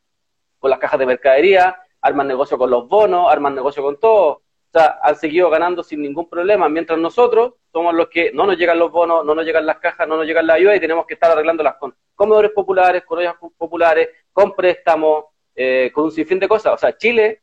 con 0.59 0.71
las 0.71 0.78
cajas 0.78 0.99
de 0.99 1.07
mercadería, 1.07 1.78
arman 2.02 2.28
negocio 2.28 2.59
con 2.59 2.71
los 2.71 2.87
bonos, 2.87 3.33
arman 3.33 3.55
negocio 3.55 3.83
con 3.83 3.99
todo. 3.99 4.26
o 4.26 4.43
sea, 4.71 4.99
han 5.02 5.17
seguido 5.17 5.49
ganando 5.49 5.83
sin 5.83 6.02
ningún 6.02 6.28
problema, 6.28 6.69
mientras 6.69 6.99
nosotros 6.99 7.55
somos 7.73 7.95
los 7.95 8.09
que 8.09 8.33
no 8.35 8.45
nos 8.45 8.59
llegan 8.59 8.78
los 8.78 8.93
bonos, 8.93 9.25
no 9.25 9.35
nos 9.35 9.47
llegan 9.47 9.64
las 9.64 9.78
cajas, 9.78 10.07
no 10.07 10.19
nos 10.19 10.26
llegan 10.26 10.47
la 10.47 10.55
ayuda 10.55 10.76
y 10.76 10.81
tenemos 10.81 11.07
que 11.07 11.14
estar 11.14 11.31
arreglándolas 11.31 11.76
con 11.76 11.95
comedores 12.14 12.50
populares, 12.50 13.02
con 13.07 13.19
ollas 13.19 13.37
populares, 13.57 14.11
con 14.31 14.55
préstamos, 14.55 15.25
eh, 15.55 15.90
con 15.95 16.05
un 16.05 16.12
sinfín 16.12 16.38
de 16.38 16.49
cosas. 16.49 16.75
O 16.75 16.76
sea, 16.76 16.99
Chile, 16.99 17.40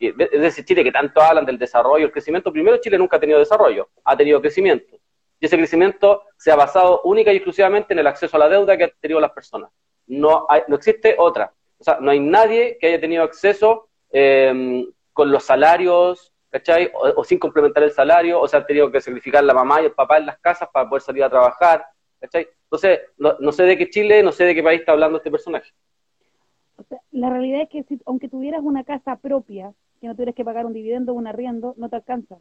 es 0.00 0.40
decir, 0.40 0.64
Chile 0.64 0.82
que 0.82 0.90
tanto 0.90 1.22
hablan 1.22 1.46
del 1.46 1.58
desarrollo, 1.58 2.06
el 2.06 2.12
crecimiento, 2.12 2.52
primero 2.52 2.78
Chile 2.78 2.98
nunca 2.98 3.18
ha 3.18 3.20
tenido 3.20 3.38
desarrollo, 3.38 3.88
ha 4.02 4.16
tenido 4.16 4.40
crecimiento. 4.40 4.97
Y 5.40 5.46
ese 5.46 5.56
crecimiento 5.56 6.22
se 6.36 6.50
ha 6.50 6.56
basado 6.56 7.00
única 7.04 7.32
y 7.32 7.36
exclusivamente 7.36 7.92
en 7.92 8.00
el 8.00 8.06
acceso 8.06 8.36
a 8.36 8.40
la 8.40 8.48
deuda 8.48 8.76
que 8.76 8.84
han 8.84 8.92
tenido 9.00 9.20
las 9.20 9.32
personas. 9.32 9.70
No, 10.06 10.46
hay, 10.48 10.62
no 10.68 10.76
existe 10.76 11.14
otra. 11.18 11.52
O 11.78 11.84
sea, 11.84 11.98
no 12.00 12.10
hay 12.10 12.20
nadie 12.20 12.76
que 12.80 12.88
haya 12.88 13.00
tenido 13.00 13.22
acceso 13.22 13.88
eh, 14.10 14.84
con 15.12 15.30
los 15.30 15.44
salarios 15.44 16.32
¿cachai? 16.50 16.90
O, 16.94 17.24
sin 17.24 17.38
complementar 17.38 17.82
el 17.82 17.92
salario, 17.92 18.40
o 18.40 18.48
se 18.48 18.56
han 18.56 18.66
tenido 18.66 18.90
que 18.90 19.00
sacrificar 19.00 19.44
la 19.44 19.54
mamá 19.54 19.80
y 19.80 19.86
el 19.86 19.92
papá 19.92 20.18
en 20.18 20.26
las 20.26 20.38
casas 20.38 20.68
para 20.72 20.88
poder 20.88 21.02
salir 21.02 21.24
a 21.24 21.30
trabajar, 21.30 21.84
¿cachai? 22.20 22.48
Entonces, 22.64 23.00
no, 23.16 23.52
sé 23.52 23.64
de 23.64 23.78
qué 23.78 23.90
Chile, 23.90 24.22
no 24.22 24.32
sé 24.32 24.44
de 24.44 24.54
qué 24.54 24.62
país 24.62 24.80
está 24.80 24.92
hablando 24.92 25.18
este 25.18 25.30
personaje. 25.30 25.70
la 27.10 27.30
realidad 27.30 27.62
es 27.62 27.68
que 27.68 27.82
si, 27.84 28.00
aunque 28.06 28.28
tuvieras 28.28 28.62
una 28.62 28.84
casa 28.84 29.16
propia, 29.16 29.72
que 30.00 30.06
no 30.06 30.14
tuvieras 30.14 30.34
que 30.34 30.44
pagar 30.44 30.66
un 30.66 30.72
dividendo 30.72 31.12
o 31.12 31.16
un 31.16 31.26
arriendo, 31.26 31.74
no 31.76 31.88
te 31.88 31.96
alcanza. 31.96 32.38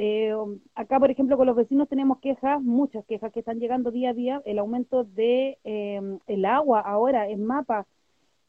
Eh, 0.00 0.32
acá, 0.76 1.00
por 1.00 1.10
ejemplo, 1.10 1.36
con 1.36 1.48
los 1.48 1.56
vecinos 1.56 1.88
tenemos 1.88 2.20
quejas, 2.20 2.62
muchas 2.62 3.04
quejas 3.06 3.32
que 3.32 3.40
están 3.40 3.58
llegando 3.58 3.90
día 3.90 4.10
a 4.10 4.14
día, 4.14 4.40
el 4.44 4.60
aumento 4.60 5.02
de 5.02 5.58
eh, 5.64 6.18
el 6.28 6.44
agua 6.44 6.78
ahora 6.78 7.28
en 7.28 7.44
mapa 7.44 7.84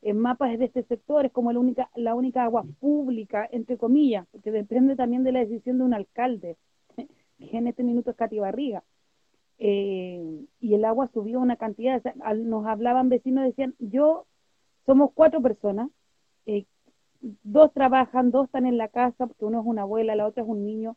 en 0.04 0.20
mapas 0.20 0.60
de 0.60 0.66
este 0.66 0.84
sector, 0.84 1.26
es 1.26 1.32
como 1.32 1.52
la 1.52 1.60
única, 1.60 1.90
la 1.96 2.14
única 2.14 2.44
agua 2.44 2.66
pública, 2.80 3.50
entre 3.52 3.78
comillas, 3.78 4.28
porque 4.32 4.52
depende 4.52 4.96
también 4.96 5.24
de 5.24 5.32
la 5.32 5.40
decisión 5.40 5.80
de 5.80 5.86
un 5.86 5.96
alcalde, 5.96 6.56
que 6.98 7.58
en 7.58 7.66
este 7.66 7.84
minuto 7.84 8.12
es 8.12 8.16
Cati 8.16 8.38
Barriga. 8.38 8.84
Eh, 9.58 10.46
y 10.62 10.74
el 10.76 10.86
agua 10.86 11.10
subió 11.14 11.40
una 11.40 11.56
cantidad, 11.58 12.02
nos 12.36 12.68
hablaban 12.68 13.10
vecinos, 13.10 13.44
decían, 13.44 13.74
yo, 13.80 14.28
somos 14.86 15.12
cuatro 15.14 15.42
personas, 15.42 15.90
eh, 16.46 16.66
dos 17.22 17.74
trabajan, 17.74 18.30
dos 18.30 18.46
están 18.46 18.68
en 18.68 18.78
la 18.78 18.88
casa, 18.88 19.26
porque 19.26 19.46
uno 19.46 19.62
es 19.62 19.66
una 19.66 19.82
abuela, 19.82 20.16
la 20.16 20.28
otra 20.28 20.44
es 20.44 20.50
un 20.50 20.64
niño. 20.64 20.96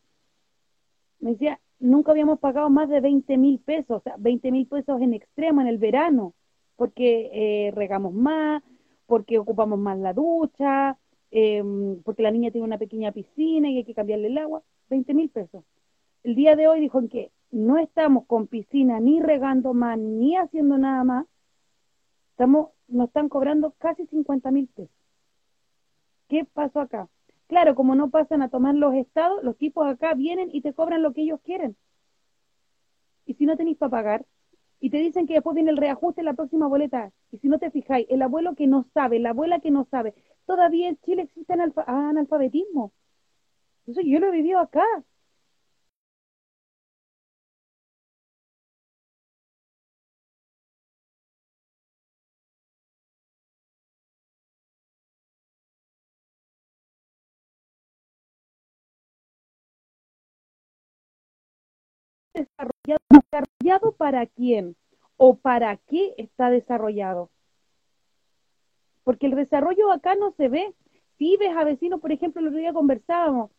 Me 1.19 1.31
decía, 1.31 1.59
nunca 1.79 2.11
habíamos 2.11 2.39
pagado 2.39 2.69
más 2.69 2.89
de 2.89 3.01
20 3.01 3.37
mil 3.37 3.59
pesos, 3.59 3.97
o 3.97 4.01
sea, 4.01 4.15
20 4.17 4.51
mil 4.51 4.67
pesos 4.67 5.01
en 5.01 5.13
extremo 5.13 5.61
en 5.61 5.67
el 5.67 5.77
verano, 5.77 6.33
porque 6.75 7.29
eh, 7.33 7.71
regamos 7.71 8.13
más, 8.13 8.63
porque 9.05 9.37
ocupamos 9.37 9.79
más 9.79 9.97
la 9.99 10.13
ducha, 10.13 10.97
em, 11.31 12.01
porque 12.03 12.23
la 12.23 12.31
niña 12.31 12.51
tiene 12.51 12.65
una 12.65 12.77
pequeña 12.77 13.11
piscina 13.11 13.69
y 13.69 13.77
hay 13.77 13.83
que 13.83 13.93
cambiarle 13.93 14.27
el 14.27 14.37
agua, 14.37 14.63
20 14.89 15.13
mil 15.13 15.29
pesos. 15.29 15.63
El 16.23 16.35
día 16.35 16.55
de 16.55 16.67
hoy 16.67 16.79
dijo 16.79 16.99
en 16.99 17.09
que 17.09 17.31
no 17.51 17.77
estamos 17.77 18.25
con 18.25 18.47
piscina 18.47 18.99
ni 18.99 19.21
regando 19.21 19.73
más 19.73 19.97
ni 19.97 20.35
haciendo 20.37 20.77
nada 20.77 21.03
más, 21.03 21.27
estamos, 22.31 22.69
nos 22.87 23.07
están 23.07 23.29
cobrando 23.29 23.71
casi 23.77 24.05
50 24.07 24.51
mil 24.51 24.67
pesos. 24.67 24.95
¿Qué 26.29 26.45
pasó 26.45 26.79
acá? 26.79 27.07
Claro, 27.53 27.75
como 27.75 27.93
no 27.93 28.09
pasan 28.09 28.41
a 28.41 28.49
tomar 28.49 28.73
los 28.73 28.95
estados, 28.95 29.43
los 29.43 29.55
tipos 29.55 29.85
acá 29.85 30.15
vienen 30.15 30.49
y 30.51 30.61
te 30.61 30.73
cobran 30.73 31.03
lo 31.03 31.13
que 31.13 31.21
ellos 31.21 31.39
quieren. 31.43 31.77
Y 33.27 33.35
si 33.35 33.45
no 33.45 33.55
tenéis 33.55 33.77
para 33.77 33.91
pagar, 33.91 34.25
y 34.79 34.89
te 34.89 34.97
dicen 34.97 35.27
que 35.27 35.35
después 35.35 35.53
viene 35.53 35.69
el 35.69 35.77
reajuste 35.77 36.21
en 36.21 36.25
la 36.25 36.33
próxima 36.33 36.65
boleta. 36.65 37.11
Y 37.29 37.37
si 37.37 37.49
no 37.49 37.59
te 37.59 37.69
fijáis, 37.69 38.07
el 38.09 38.23
abuelo 38.23 38.55
que 38.55 38.65
no 38.65 38.87
sabe, 38.95 39.19
la 39.19 39.29
abuela 39.29 39.59
que 39.59 39.69
no 39.69 39.85
sabe, 39.91 40.15
todavía 40.47 40.89
en 40.89 40.97
Chile 41.01 41.21
existe 41.21 41.53
analfabetismo. 41.53 42.91
Eso 43.85 44.01
yo 44.01 44.19
lo 44.19 44.29
he 44.29 44.31
vivido 44.31 44.57
acá. 44.57 44.85
Desarrollado, 62.33 62.99
desarrollado 63.09 63.91
para 63.93 64.25
quién 64.27 64.75
o 65.17 65.35
para 65.35 65.77
qué 65.77 66.13
está 66.17 66.49
desarrollado. 66.49 67.29
Porque 69.03 69.27
el 69.27 69.35
desarrollo 69.35 69.91
acá 69.91 70.15
no 70.15 70.31
se 70.31 70.49
ve. 70.49 70.73
Si 71.17 71.37
ves 71.37 71.55
a 71.55 71.63
vecinos, 71.63 72.01
por 72.01 72.11
ejemplo, 72.11 72.41
el 72.41 72.47
otro 72.47 72.59
día 72.59 72.73
conversábamos 72.73 73.51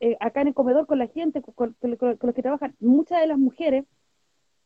eh, 0.00 0.16
acá 0.20 0.40
en 0.40 0.48
el 0.48 0.54
comedor 0.54 0.86
con 0.86 0.98
la 0.98 1.06
gente, 1.06 1.42
con, 1.42 1.76
los 1.80 2.34
que 2.34 2.42
trabajan, 2.42 2.74
muchas 2.80 3.20
de 3.20 3.26
las 3.26 3.38
mujeres, 3.38 3.84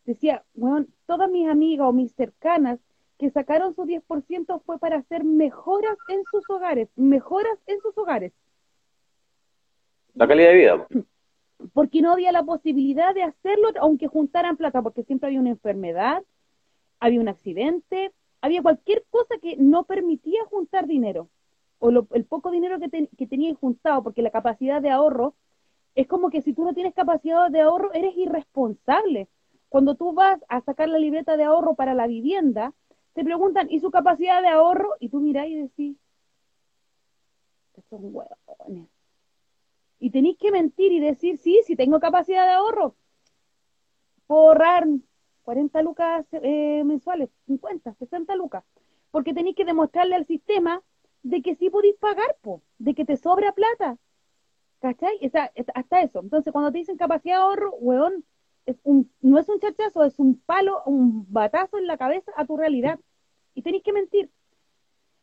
decía, 0.05 0.45
bueno, 0.55 0.87
todas 1.07 1.31
mis 1.31 1.49
amigas 1.49 1.89
o 1.89 1.93
mis 1.93 2.13
cercanas 2.13 2.79
que 3.19 3.31
sacaron 3.31 3.75
su 3.75 3.85
10% 3.85 4.63
fue 4.65 4.79
para 4.79 4.97
hacer 4.97 5.25
mejoras 5.25 5.97
en 6.09 6.23
sus 6.31 6.49
hogares, 6.49 6.89
mejoras 6.97 7.59
en 7.67 7.81
sus 7.81 7.97
hogares. 7.99 8.33
La 10.15 10.27
calidad 10.27 10.49
de 10.49 10.55
vida. 10.55 10.87
porque 11.73 12.03
no 12.03 12.13
había 12.13 12.33
la 12.33 12.43
posibilidad 12.43 13.15
de 13.15 13.23
hacerlo 13.23 13.69
aunque 13.81 14.09
juntaran 14.09 14.57
plata, 14.57 14.83
porque 14.83 15.05
siempre 15.05 15.29
había 15.29 15.41
una 15.41 15.51
enfermedad, 15.51 16.23
había 17.01 17.21
un 17.21 17.29
accidente, 17.29 18.13
había 18.41 18.63
cualquier 18.63 19.05
cosa 19.11 19.37
que 19.41 19.57
no 19.57 19.85
permitía 19.85 20.45
juntar 20.47 20.87
dinero, 20.87 21.29
o 21.79 21.91
el 21.91 22.25
poco 22.25 22.51
dinero 22.51 22.79
que, 22.79 23.09
que 23.17 23.27
tenías 23.27 23.57
juntado, 23.59 24.03
porque 24.03 24.23
la 24.23 24.31
capacidad 24.31 24.81
de 24.81 24.91
ahorro 24.91 25.35
es 25.95 26.07
como 26.07 26.31
que 26.31 26.43
si 26.43 26.53
tú 26.53 26.65
no 26.65 26.75
tienes 26.75 26.95
capacidad 26.95 27.51
de 27.51 27.61
ahorro, 27.61 27.93
eres 27.93 28.17
irresponsable. 28.17 29.29
Cuando 29.69 29.95
tú 29.95 30.13
vas 30.13 30.39
a 30.49 30.61
sacar 30.61 30.89
la 30.89 30.99
libreta 30.99 31.37
de 31.37 31.45
ahorro 31.45 31.75
para 31.75 31.95
la 31.95 32.07
vivienda, 32.07 32.73
te 33.15 33.25
preguntan, 33.25 33.69
¿y 33.71 33.81
su 33.81 33.91
capacidad 33.91 34.43
de 34.43 34.49
ahorro? 34.49 34.91
Y 35.01 35.09
tú 35.09 35.21
mirás 35.21 35.49
y 35.49 35.57
decís, 35.57 35.97
estos 37.75 38.01
huevones 38.03 38.89
y 39.99 40.11
tenéis 40.11 40.37
que 40.39 40.51
mentir 40.51 40.93
y 40.93 41.01
decir, 41.01 41.39
sí, 41.39 41.61
si 41.65 41.77
tengo 41.77 42.01
capacidad 42.01 42.47
de 42.47 42.53
ahorro, 42.53 42.97
puedo 44.27 44.49
ahorrar 44.49 44.87
40 45.43 45.83
lucas 45.83 46.27
eh, 46.33 46.83
mensuales, 46.85 47.31
50, 47.47 47.95
60 47.95 48.35
lucas, 48.37 48.65
porque 49.11 49.33
tenéis 49.33 49.57
que 49.57 49.65
demostrarle 49.65 50.17
al 50.17 50.27
sistema 50.27 50.83
de 51.23 51.43
que 51.43 51.55
sí 51.55 51.71
podéis 51.71 51.97
pagar, 51.97 52.37
po, 52.43 52.63
de 52.79 52.95
que 52.95 53.05
te 53.05 53.17
sobra 53.17 53.53
plata. 53.53 53.99
¿Cachai? 54.79 55.19
hasta 55.75 56.01
eso. 56.03 56.21
Entonces, 56.21 56.53
cuando 56.53 56.71
te 56.71 56.79
dicen 56.79 56.99
capacidad 56.99 57.37
de 57.37 57.43
ahorro, 57.43 57.75
weón, 57.77 58.25
es 58.67 58.79
un, 58.85 59.11
no 59.23 59.39
es 59.39 59.49
un 59.49 59.59
chachazo, 59.59 60.05
es 60.05 60.19
un 60.19 60.39
palo, 60.41 60.83
un 60.85 61.27
batazo 61.33 61.79
en 61.79 61.87
la 61.87 61.97
cabeza 61.97 62.31
a 62.37 62.45
tu 62.45 62.57
realidad. 62.57 63.01
Y 63.55 63.63
tenéis 63.63 63.83
que 63.83 63.95
mentir. 63.95 64.31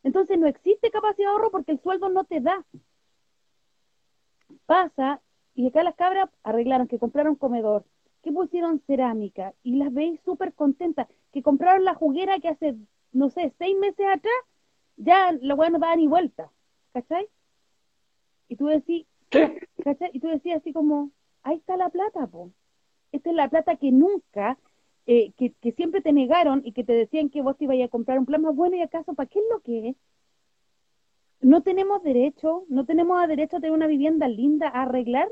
Entonces, 0.02 0.38
no 0.38 0.48
existe 0.48 0.90
capacidad 0.90 1.28
de 1.28 1.32
ahorro 1.32 1.50
porque 1.50 1.72
el 1.72 1.78
sueldo 1.78 2.08
no 2.08 2.24
te 2.24 2.40
da 2.40 2.64
pasa 4.66 5.20
y 5.54 5.68
acá 5.68 5.82
las 5.82 5.94
cabras 5.94 6.30
arreglaron 6.42 6.88
que 6.88 6.98
compraron 6.98 7.36
comedor, 7.36 7.84
que 8.22 8.32
pusieron 8.32 8.80
cerámica 8.86 9.54
y 9.62 9.76
las 9.76 9.92
veis 9.92 10.20
súper 10.24 10.54
contentas, 10.54 11.08
que 11.32 11.42
compraron 11.42 11.84
la 11.84 11.94
juguera 11.94 12.38
que 12.40 12.48
hace, 12.48 12.74
no 13.12 13.30
sé, 13.30 13.52
seis 13.58 13.76
meses 13.78 14.06
atrás, 14.06 14.34
ya 14.96 15.32
la 15.40 15.54
weá 15.54 15.70
no 15.70 15.78
daba 15.78 15.96
ni 15.96 16.06
vuelta, 16.06 16.50
¿cachai? 16.92 17.28
Y 18.48 18.56
tú 18.56 18.66
decís, 18.66 19.06
¿cachai? 19.84 20.10
Y 20.12 20.20
tú 20.20 20.28
decías 20.28 20.58
así 20.58 20.72
como, 20.72 21.10
ahí 21.42 21.56
está 21.56 21.76
la 21.76 21.90
plata, 21.90 22.26
po. 22.26 22.50
Esta 23.12 23.30
es 23.30 23.36
la 23.36 23.48
plata 23.48 23.76
que 23.76 23.92
nunca, 23.92 24.58
eh, 25.06 25.32
que, 25.36 25.52
que 25.60 25.72
siempre 25.72 26.00
te 26.00 26.12
negaron 26.12 26.62
y 26.64 26.72
que 26.72 26.84
te 26.84 26.92
decían 26.92 27.28
que 27.30 27.42
vos 27.42 27.56
te 27.56 27.64
ibas 27.64 27.80
a 27.82 27.88
comprar 27.88 28.18
un 28.18 28.26
plan 28.26 28.42
más 28.42 28.56
bueno 28.56 28.76
y 28.76 28.82
acaso, 28.82 29.14
¿para 29.14 29.28
qué 29.28 29.38
es 29.38 29.44
lo 29.50 29.60
que 29.60 29.90
es? 29.90 29.96
No 31.44 31.62
tenemos 31.62 32.02
derecho, 32.02 32.64
no 32.68 32.86
tenemos 32.86 33.28
derecho 33.28 33.58
a 33.58 33.60
tener 33.60 33.72
una 33.72 33.86
vivienda 33.86 34.28
linda 34.28 34.68
a 34.68 34.82
arreglar, 34.82 35.30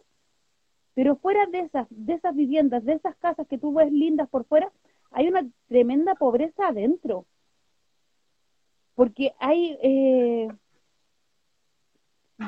pero 0.95 1.16
fuera 1.16 1.47
de 1.47 1.61
esas, 1.61 1.87
de 1.88 2.12
esas 2.12 2.37
viviendas, 2.37 2.85
de 2.85 2.92
esas 2.92 3.16
casas 3.16 3.47
que 3.49 3.57
tú 3.57 3.73
ves 3.73 3.90
lindas 3.90 4.28
por 4.28 4.45
fuera, 4.45 4.71
hay 5.11 5.28
una 5.28 5.47
tremenda 5.69 6.14
pobreza 6.14 6.69
adentro. 6.69 7.25
Porque 8.95 9.33
hay, 9.38 9.78
eh, 9.83 10.49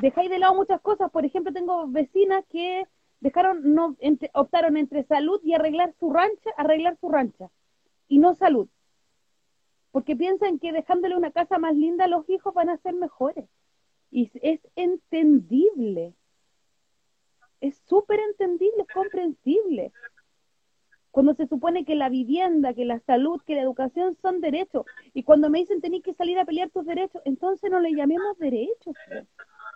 dejáis 0.03 0.29
de 0.29 0.39
lado 0.39 0.55
muchas 0.55 0.83
cosas. 0.83 1.11
Por 1.11 1.25
ejemplo, 1.25 1.51
tengo 1.51 1.89
vecinas 1.89 2.45
que 2.51 2.87
dejaron, 3.21 3.75
no, 3.75 3.97
optaron 4.35 4.77
entre 4.77 5.05
salud 5.05 5.41
y 5.43 5.55
arreglar 5.55 5.95
su 5.99 6.13
rancha, 6.13 6.51
arreglar 6.59 6.99
su 7.01 7.09
rancha, 7.09 7.51
y 8.09 8.19
no 8.19 8.35
salud 8.35 8.69
porque 9.95 10.17
piensan 10.17 10.59
que 10.59 10.73
dejándole 10.73 11.17
una 11.17 11.31
casa 11.31 11.57
más 11.59 11.77
linda 11.77 12.09
los 12.09 12.29
hijos 12.29 12.53
van 12.53 12.69
a 12.69 12.79
ser 12.79 12.95
mejores. 12.95 13.49
Y 14.11 14.29
es 14.43 14.59
entendible. 14.75 16.15
Es 17.61 17.81
súper 17.87 18.19
entendible, 18.19 18.83
es 18.83 18.93
comprensible. 18.93 19.93
Cuando 21.13 21.35
se 21.35 21.47
supone 21.47 21.85
que 21.85 21.95
la 21.95 22.09
vivienda, 22.09 22.75
que 22.75 22.85
la 22.85 22.99
salud, 23.07 23.41
que 23.47 23.55
la 23.55 23.63
educación 23.63 24.17
son 24.21 24.41
derechos. 24.41 24.85
Y 25.13 25.23
cuando 25.23 25.49
me 25.49 25.61
dicen 25.61 25.81
tenéis 25.81 26.03
que 26.03 26.15
salir 26.15 26.41
a 26.41 26.45
pelear 26.45 26.71
tus 26.71 26.85
derechos, 26.85 27.23
entonces 27.25 27.71
no 27.71 27.79
le 27.79 27.95
llamemos 27.95 28.37
derechos. 28.39 28.97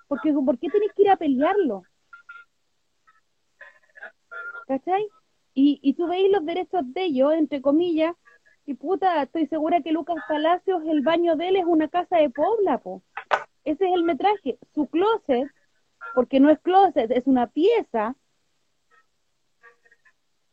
Porque 0.09 0.33
¿por 0.33 0.59
qué 0.59 0.69
tenés 0.69 0.93
que 0.97 1.03
ir 1.03 1.11
a 1.11 1.17
pelearlo? 1.17 1.85
¿Cachai? 4.67 5.07
Y, 5.55 5.79
y 5.81 5.95
tú 5.95 6.09
veis 6.09 6.29
los 6.33 6.45
derechos 6.45 6.83
de 6.93 7.05
ellos, 7.05 7.35
entre 7.35 7.63
comillas, 7.63 8.17
y 8.69 8.75
puta, 8.75 9.23
estoy 9.23 9.47
segura 9.47 9.81
que 9.81 9.93
Lucas 9.93 10.19
Palacios, 10.29 10.83
el 10.85 11.01
baño 11.01 11.37
de 11.37 11.49
él 11.49 11.57
es 11.57 11.65
una 11.65 11.89
casa 11.89 12.19
de 12.19 12.29
Pobla, 12.29 12.77
po. 12.77 13.03
Ese 13.65 13.87
es 13.87 13.95
el 13.95 14.03
metraje. 14.03 14.59
Su 14.75 14.89
closet, 14.89 15.49
porque 16.15 16.39
no 16.39 16.51
es 16.51 16.59
closet, 16.59 17.11
es 17.11 17.27
una 17.27 17.47
pieza, 17.47 18.15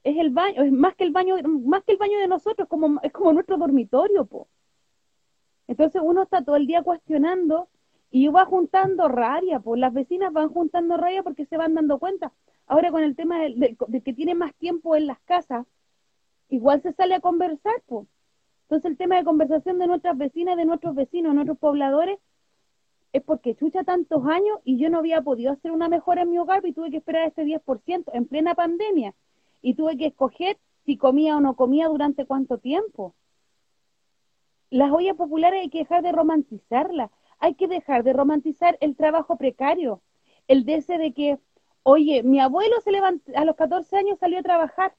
es 0.05 0.15
el 0.15 0.29
baño, 0.29 0.63
es 0.63 0.72
más 0.72 0.95
que 0.95 1.03
el 1.03 1.12
baño, 1.12 1.36
más 1.43 1.84
que 1.84 1.91
el 1.91 1.98
baño 1.98 2.17
de 2.19 2.29
nosotros, 2.29 2.69
como, 2.69 3.01
es 3.03 3.12
como 3.12 3.34
nuestro 3.34 3.57
dormitorio, 3.57 4.25
po. 4.25 4.48
Entonces 5.67 6.01
uno 6.01 6.24
está 6.24 6.41
todo 6.41 6.55
el 6.55 6.67
día 6.67 6.84
cuestionando 6.84 7.67
y 8.12 8.29
va 8.29 8.45
juntando 8.45 9.10
rabia, 9.10 9.60
pues 9.60 9.77
las 9.77 9.91
vecinas 9.91 10.31
van 10.31 10.48
juntando 10.48 10.95
rabia 10.95 11.22
porque 11.22 11.45
se 11.45 11.57
van 11.57 11.74
dando 11.74 12.00
cuenta. 12.00 12.31
Ahora 12.65 12.91
con 12.91 13.03
el 13.03 13.13
tema 13.17 13.39
de, 13.41 13.75
que 14.05 14.13
tiene 14.13 14.36
más 14.36 14.55
tiempo 14.55 14.95
en 14.95 15.05
las 15.05 15.19
casas, 15.25 15.67
igual 16.49 16.81
se 16.81 16.93
sale 16.93 17.15
a 17.15 17.19
conversar, 17.19 17.81
pues. 17.87 18.07
Entonces 18.63 18.91
el 18.91 18.97
tema 18.97 19.17
de 19.17 19.23
conversación 19.23 19.77
de 19.77 19.87
nuestras 19.87 20.17
vecinas, 20.17 20.57
de 20.57 20.65
nuestros 20.65 20.95
vecinos, 20.95 21.31
de 21.31 21.35
nuestros 21.35 21.59
pobladores, 21.59 22.19
es 23.13 23.23
porque 23.23 23.55
chucha 23.55 23.83
tantos 23.83 24.25
años 24.25 24.59
y 24.65 24.77
yo 24.77 24.89
no 24.89 24.97
había 24.97 25.21
podido 25.21 25.53
hacer 25.53 25.71
una 25.71 25.87
mejora 25.87 26.23
en 26.23 26.31
mi 26.31 26.37
hogar 26.37 26.65
y 26.65 26.73
tuve 26.73 26.91
que 26.91 26.97
esperar 26.97 27.27
este 27.27 27.45
10% 27.45 28.11
en 28.13 28.25
plena 28.25 28.55
pandemia. 28.55 29.13
Y 29.61 29.75
tuve 29.75 29.97
que 29.97 30.07
escoger 30.07 30.57
si 30.85 30.97
comía 30.97 31.37
o 31.37 31.39
no 31.39 31.55
comía 31.55 31.87
durante 31.87 32.25
cuánto 32.25 32.57
tiempo. 32.57 33.15
Las 34.69 34.91
ollas 34.91 35.15
populares 35.15 35.61
hay 35.61 35.69
que 35.69 35.79
dejar 35.79 36.03
de 36.03 36.11
romantizarlas. 36.11 37.09
Hay 37.39 37.55
que 37.55 37.67
dejar 37.67 38.03
de 38.03 38.13
romantizar 38.13 38.77
el 38.81 38.95
trabajo 38.95 39.37
precario. 39.37 40.01
El 40.47 40.65
de 40.65 40.75
ese 40.75 40.97
de 40.97 41.13
que, 41.13 41.39
oye, 41.83 42.21
mi 42.23 42.39
abuelo 42.39 42.75
se 42.81 42.91
levantó, 42.91 43.31
a 43.35 43.45
los 43.45 43.55
14 43.55 43.95
años 43.95 44.19
salió 44.19 44.39
a 44.39 44.43
trabajar. 44.43 44.93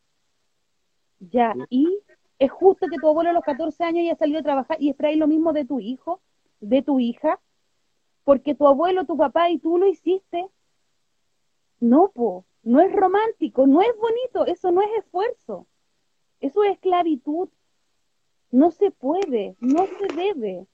Ya, 1.18 1.54
y 1.70 2.00
es 2.38 2.50
justo 2.50 2.86
que 2.88 2.98
tu 2.98 3.08
abuelo 3.08 3.30
a 3.30 3.32
los 3.32 3.44
14 3.44 3.84
años 3.84 4.04
ya 4.06 4.16
salió 4.16 4.38
a 4.38 4.42
trabajar 4.42 4.76
y 4.80 4.90
esperáis 4.90 5.18
lo 5.18 5.26
mismo 5.26 5.52
de 5.52 5.64
tu 5.64 5.80
hijo, 5.80 6.20
de 6.60 6.82
tu 6.82 7.00
hija, 7.00 7.40
porque 8.24 8.54
tu 8.54 8.66
abuelo, 8.66 9.04
tu 9.04 9.16
papá 9.16 9.50
y 9.50 9.58
tú 9.58 9.78
lo 9.78 9.86
hiciste. 9.86 10.46
No, 11.80 12.10
po, 12.14 12.44
no 12.62 12.80
es 12.80 12.92
romántico, 12.92 13.66
no 13.66 13.80
es 13.80 13.96
bonito, 13.96 14.46
eso 14.46 14.72
no 14.72 14.82
es 14.82 14.90
esfuerzo, 14.98 15.66
eso 16.40 16.64
es 16.64 16.72
esclavitud. 16.72 17.48
No 18.50 18.70
se 18.70 18.90
puede, 18.90 19.56
no 19.60 19.86
se 19.86 20.06
debe. 20.14 20.66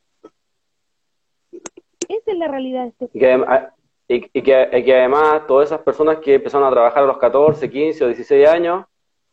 Esa 2.08 2.30
es 2.30 2.38
la 2.38 2.49
realidad 2.49 2.82
de 2.82 2.88
este 2.88 3.11
y 3.12 3.18
que, 3.18 4.30
y, 4.34 4.42
que, 4.42 4.94
además 4.94 5.46
todas 5.46 5.68
esas 5.68 5.80
personas 5.80 6.18
que 6.18 6.34
empezaron 6.34 6.66
a 6.66 6.70
trabajar 6.70 7.02
a 7.02 7.06
los 7.06 7.18
14, 7.18 7.70
15 7.70 8.04
o 8.04 8.06
16 8.08 8.49
años, 8.49 8.84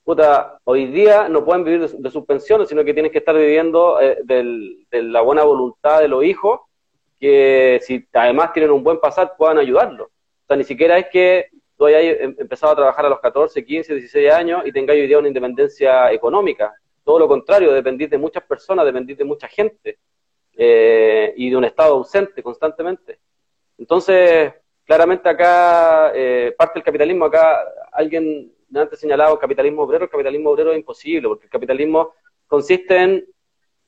puta, 0.09 0.57
hoy 0.63 0.87
día 0.87 1.29
no 1.29 1.45
pueden 1.45 1.63
vivir 1.63 1.87
de, 1.87 2.09
sus 2.09 2.25
pensiones, 2.25 2.67
sino 2.67 2.83
que 2.83 2.95
tienen 2.95 3.11
que 3.11 3.19
estar 3.19 3.35
viviendo 3.35 4.01
eh, 4.01 4.17
de 4.23 5.03
la 5.03 5.21
buena 5.21 5.43
voluntad 5.43 5.99
de 5.99 6.07
los 6.07 6.23
hijos, 6.23 6.61
que 7.19 7.79
si 7.83 8.07
además 8.13 8.51
tienen 8.51 8.71
un 8.71 8.83
buen 8.83 8.99
pasar 8.99 9.35
puedan 9.37 9.59
ayudarlo. 9.59 10.05
O 10.05 10.47
sea, 10.47 10.57
ni 10.57 10.63
siquiera 10.63 10.97
es 10.97 11.09
que 11.09 11.49
tú 11.77 11.85
hayas 11.85 12.21
em, 12.21 12.35
empezado 12.39 12.73
a 12.73 12.75
trabajar 12.77 13.05
a 13.05 13.09
los 13.09 13.19
14, 13.19 13.63
15, 13.63 13.93
16 13.93 14.33
años 14.33 14.63
y 14.65 14.71
tengáis 14.71 14.99
hoy 14.99 15.07
día 15.07 15.19
una 15.19 15.27
independencia 15.27 16.11
económica. 16.11 16.73
Todo 17.03 17.19
lo 17.19 17.27
contrario, 17.27 17.71
dependís 17.71 18.09
de 18.09 18.17
muchas 18.17 18.41
personas, 18.45 18.85
dependís 18.85 19.15
de 19.15 19.25
mucha 19.25 19.47
gente 19.47 19.99
eh, 20.57 21.35
y 21.37 21.51
de 21.51 21.55
un 21.55 21.65
Estado 21.65 21.93
ausente 21.93 22.41
constantemente. 22.41 23.19
Entonces, 23.77 24.53
claramente 24.85 25.29
acá, 25.29 26.11
eh, 26.15 26.55
parte 26.57 26.79
del 26.79 26.83
capitalismo, 26.83 27.25
acá 27.25 27.59
alguien 27.91 28.51
antes 28.73 28.99
señalado 28.99 29.39
capitalismo 29.39 29.83
obrero, 29.83 30.05
el 30.05 30.09
capitalismo 30.09 30.51
obrero 30.51 30.71
es 30.71 30.77
imposible, 30.77 31.27
porque 31.27 31.45
el 31.45 31.51
capitalismo 31.51 32.13
consiste 32.47 32.97
en 32.97 33.25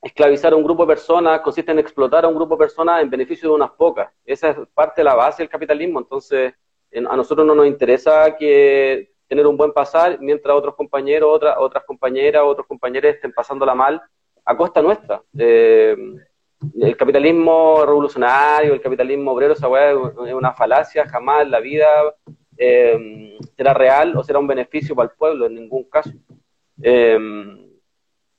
esclavizar 0.02 0.52
a 0.52 0.56
un 0.56 0.64
grupo 0.64 0.84
de 0.84 0.94
personas, 0.94 1.40
consiste 1.40 1.70
en 1.70 1.78
explotar 1.78 2.24
a 2.24 2.28
un 2.28 2.34
grupo 2.34 2.54
de 2.54 2.60
personas 2.60 3.02
en 3.02 3.10
beneficio 3.10 3.48
de 3.48 3.54
unas 3.54 3.70
pocas. 3.70 4.10
Esa 4.24 4.50
es 4.50 4.56
parte 4.74 5.00
de 5.00 5.04
la 5.04 5.14
base 5.14 5.42
del 5.42 5.50
capitalismo, 5.50 6.00
entonces 6.00 6.54
a 6.94 7.16
nosotros 7.16 7.46
no 7.46 7.54
nos 7.54 7.66
interesa 7.66 8.36
que 8.36 9.12
tener 9.26 9.46
un 9.46 9.56
buen 9.56 9.72
pasar 9.72 10.18
mientras 10.20 10.54
otros 10.54 10.74
compañeros, 10.74 11.30
otras, 11.32 11.56
otras 11.58 11.84
compañeras, 11.84 12.42
otros 12.44 12.66
compañeros 12.66 13.14
estén 13.14 13.32
pasándola 13.32 13.74
mal 13.74 14.02
a 14.44 14.56
costa 14.56 14.82
nuestra. 14.82 15.22
Eh, 15.38 15.96
el 16.80 16.96
capitalismo 16.96 17.84
revolucionario, 17.84 18.74
el 18.74 18.80
capitalismo 18.80 19.32
obrero, 19.32 19.54
esa 19.54 19.68
weá 19.68 19.92
es 19.92 20.34
una 20.34 20.52
falacia, 20.52 21.08
jamás 21.08 21.48
la 21.48 21.60
vida 21.60 21.88
eh, 22.56 23.38
será 23.56 23.74
real 23.74 24.16
o 24.16 24.24
será 24.24 24.38
un 24.38 24.46
beneficio 24.46 24.94
para 24.94 25.10
el 25.10 25.16
pueblo, 25.16 25.46
en 25.46 25.54
ningún 25.54 25.84
caso. 25.84 26.12
Eh, 26.82 27.18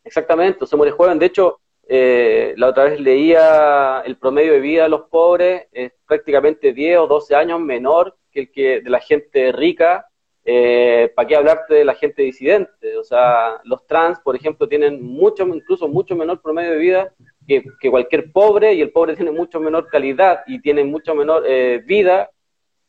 exactamente, 0.04 0.66
se 0.66 0.76
muere 0.76 0.92
joven. 0.92 1.20
De 1.20 1.28
hecho, 1.28 1.60
la 1.88 2.68
otra 2.68 2.86
vez 2.86 3.00
leía 3.00 4.02
el 4.06 4.18
promedio 4.18 4.54
de 4.54 4.60
vida 4.60 4.84
de 4.84 4.90
los 4.90 5.04
pobres 5.10 5.68
es 5.72 5.92
prácticamente 6.08 6.74
10 6.74 7.00
o 7.00 7.08
12 7.08 7.36
años 7.36 7.60
menor 7.60 8.16
que 8.32 8.40
el 8.42 8.52
que 8.52 8.82
de 8.82 8.90
la 8.90 9.00
gente 9.00 9.52
rica 9.52 10.08
eh, 10.46 11.12
¿para 11.16 11.28
qué 11.28 11.36
hablarte 11.38 11.74
de 11.76 11.86
la 11.86 11.96
gente 11.96 12.22
disidente? 12.22 12.98
O 12.98 13.04
sea, 13.04 13.62
los 13.64 13.86
trans, 13.88 14.20
por 14.20 14.36
ejemplo, 14.36 14.68
tienen 14.68 15.02
mucho, 15.02 15.48
incluso 15.48 15.88
mucho 15.88 16.16
menor 16.16 16.42
promedio 16.42 16.72
de 16.72 16.78
vida 16.78 17.14
que, 17.48 17.64
cualquier 17.90 18.32
pobre 18.32 18.74
y 18.74 18.82
el 18.82 18.92
pobre 18.92 19.16
tiene 19.16 19.32
mucho 19.32 19.60
menor 19.60 19.88
calidad 19.88 20.42
y 20.48 20.62
tiene 20.62 20.84
mucho 20.84 21.16
menor 21.16 21.44
eh, 21.48 21.82
vida 21.86 22.30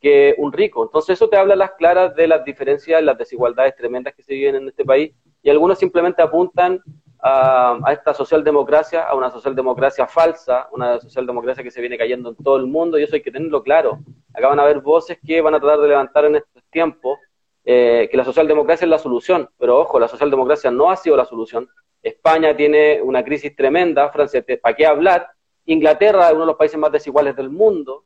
que 0.04 0.34
un 0.36 0.52
rico. 0.52 0.84
Entonces 0.84 1.14
eso 1.14 1.30
te 1.30 1.38
habla 1.38 1.54
a 1.54 1.56
las 1.56 1.70
claras 1.72 2.14
de 2.14 2.28
las 2.28 2.44
diferencias, 2.44 3.02
las 3.02 3.16
desigualdades 3.16 3.74
tremendas 3.74 4.14
que 4.14 4.22
se 4.22 4.34
viven 4.34 4.56
en 4.56 4.68
este 4.68 4.84
país 4.84 5.14
y 5.42 5.48
algunos 5.48 5.78
simplemente 5.78 6.20
apuntan 6.20 6.82
a, 7.22 7.78
esta 7.90 8.12
socialdemocracia, 8.12 9.04
a 9.04 9.14
una 9.14 9.30
socialdemocracia 9.30 10.06
falsa, 10.06 10.68
una 10.72 11.00
socialdemocracia 11.00 11.64
que 11.64 11.70
se 11.70 11.80
viene 11.80 11.96
cayendo 11.96 12.28
en 12.28 12.36
todo 12.36 12.58
el 12.58 12.66
mundo 12.66 12.98
y 12.98 13.04
eso 13.04 13.16
hay 13.16 13.22
que 13.22 13.30
tenerlo 13.30 13.62
claro. 13.62 14.00
Acá 14.34 14.48
van 14.48 14.60
a 14.60 14.64
haber 14.64 14.80
voces 14.80 15.16
que 15.26 15.40
van 15.40 15.54
a 15.54 15.58
tratar 15.60 15.80
de 15.80 15.88
levantar 15.88 16.26
en 16.26 16.36
estos 16.36 16.62
tiempos 16.70 17.18
eh, 17.64 18.06
que 18.10 18.16
la 18.18 18.26
socialdemocracia 18.26 18.84
es 18.84 18.90
la 18.90 18.98
solución, 18.98 19.48
pero 19.58 19.78
ojo, 19.78 19.98
la 19.98 20.08
socialdemocracia 20.08 20.70
no 20.70 20.90
ha 20.90 20.96
sido 20.96 21.16
la 21.16 21.24
solución. 21.24 21.66
España 22.02 22.54
tiene 22.54 23.00
una 23.00 23.24
crisis 23.24 23.56
tremenda, 23.56 24.10
Francia, 24.10 24.44
¿para 24.60 24.76
qué 24.76 24.84
hablar? 24.84 25.30
Inglaterra 25.64 26.26
es 26.26 26.34
uno 26.34 26.42
de 26.42 26.48
los 26.48 26.56
países 26.56 26.78
más 26.78 26.92
desiguales 26.92 27.34
del 27.36 27.48
mundo. 27.48 28.04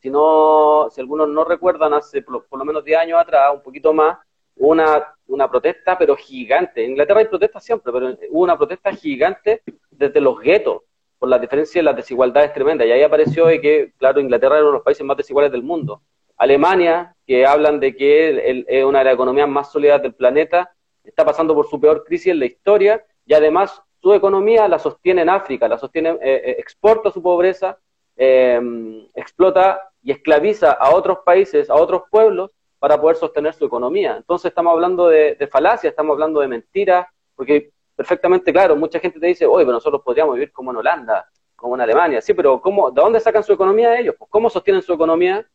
Si, 0.00 0.10
no, 0.10 0.88
si 0.90 1.00
algunos 1.00 1.28
no 1.28 1.44
recuerdan, 1.44 1.94
hace 1.94 2.22
por, 2.22 2.44
lo 2.50 2.64
menos 2.64 2.84
10 2.84 2.98
años 2.98 3.20
atrás, 3.20 3.52
un 3.54 3.62
poquito 3.62 3.92
más, 3.92 4.18
una, 4.56 5.14
una 5.26 5.50
protesta, 5.50 5.98
pero 5.98 6.16
gigante. 6.16 6.84
En 6.84 6.92
Inglaterra 6.92 7.20
hay 7.20 7.28
protestas 7.28 7.64
siempre, 7.64 7.92
pero 7.92 8.16
hubo 8.30 8.42
una 8.42 8.56
protesta 8.56 8.92
gigante 8.92 9.62
desde 9.90 10.20
los 10.20 10.40
guetos, 10.40 10.82
por 11.18 11.28
la 11.28 11.38
diferencia 11.38 11.80
y 11.80 11.84
las 11.84 11.96
desigualdades 11.96 12.52
tremendas. 12.52 12.86
Y 12.86 12.92
ahí 12.92 13.02
apareció 13.02 13.46
que, 13.46 13.92
claro, 13.98 14.20
Inglaterra 14.20 14.56
era 14.56 14.64
uno 14.64 14.72
de 14.72 14.78
los 14.78 14.84
países 14.84 15.06
más 15.06 15.16
desiguales 15.16 15.52
del 15.52 15.62
mundo. 15.62 16.02
Alemania, 16.36 17.14
que 17.26 17.46
hablan 17.46 17.80
de 17.80 17.94
que 17.94 18.64
es 18.66 18.84
una 18.84 18.98
de 19.00 19.04
las 19.06 19.14
economías 19.14 19.48
más 19.48 19.70
sólidas 19.70 20.02
del 20.02 20.14
planeta, 20.14 20.74
está 21.04 21.24
pasando 21.24 21.54
por 21.54 21.68
su 21.68 21.80
peor 21.80 22.04
crisis 22.04 22.28
en 22.28 22.40
la 22.40 22.46
historia 22.46 23.04
y 23.26 23.34
además 23.34 23.82
su 24.00 24.12
economía 24.12 24.68
la 24.68 24.78
sostiene 24.78 25.22
en 25.22 25.30
África, 25.30 25.68
la 25.68 25.78
sostiene, 25.78 26.10
eh, 26.10 26.18
eh, 26.22 26.56
exporta 26.58 27.10
su 27.10 27.22
pobreza, 27.22 27.78
em, 28.16 29.06
explota 29.14 29.90
y 30.02 30.12
esclaviza 30.12 30.72
a 30.72 30.94
otros 30.94 31.18
países, 31.24 31.70
a 31.70 31.74
otros 31.74 32.02
pueblos 32.10 32.50
para 32.78 33.00
poder 33.00 33.16
sostener 33.16 33.54
su 33.54 33.64
economía. 33.64 34.16
Entonces 34.16 34.50
estamos 34.50 34.72
hablando 34.72 35.08
de, 35.08 35.48
falacia, 35.50 35.90
estamos 35.90 36.14
hablando 36.14 36.40
de 36.40 36.48
mentiras, 36.48 37.06
porque 37.34 37.70
perfectamente 37.96 38.52
claro, 38.52 38.76
mucha 38.76 38.98
gente 38.98 39.20
te 39.20 39.26
dice, 39.26 39.46
oye, 39.46 39.64
pero 39.64 39.74
nosotros 39.74 40.02
podríamos 40.04 40.34
vivir 40.34 40.52
como 40.52 40.70
en 40.70 40.78
Holanda, 40.78 41.28
como 41.56 41.74
en 41.76 41.80
Alemania, 41.80 42.20
sí, 42.20 42.34
pero 42.34 42.60
¿cómo, 42.60 42.90
¿de 42.90 43.00
dónde 43.00 43.20
sacan 43.20 43.42
su 43.42 43.52
economía 43.52 43.98
ellos? 43.98 44.14
Pues, 44.18 44.30
¿Cómo 44.30 44.50
sostienen 44.50 44.82
su 44.82 44.92
economía? 44.92 45.46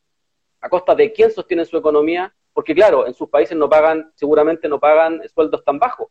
a 0.61 0.69
costa 0.69 0.95
de 0.95 1.11
quién 1.11 1.31
sostiene 1.31 1.65
su 1.65 1.77
economía, 1.77 2.33
porque 2.53 2.75
claro, 2.75 3.07
en 3.07 3.13
sus 3.13 3.29
países 3.29 3.57
no 3.57 3.69
pagan, 3.69 4.11
seguramente 4.15 4.67
no 4.67 4.79
pagan 4.79 5.21
sueldos 5.33 5.63
tan 5.63 5.79
bajos. 5.79 6.07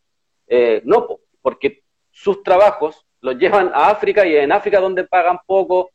Eh, 0.47 0.81
no, 0.85 1.19
porque 1.41 1.83
sus 2.11 2.41
trabajos 2.43 3.05
los 3.21 3.37
llevan 3.37 3.71
a 3.73 3.89
África 3.89 4.25
y 4.25 4.35
en 4.35 4.51
África 4.51 4.79
donde 4.79 5.03
pagan 5.03 5.39
poco, 5.45 5.91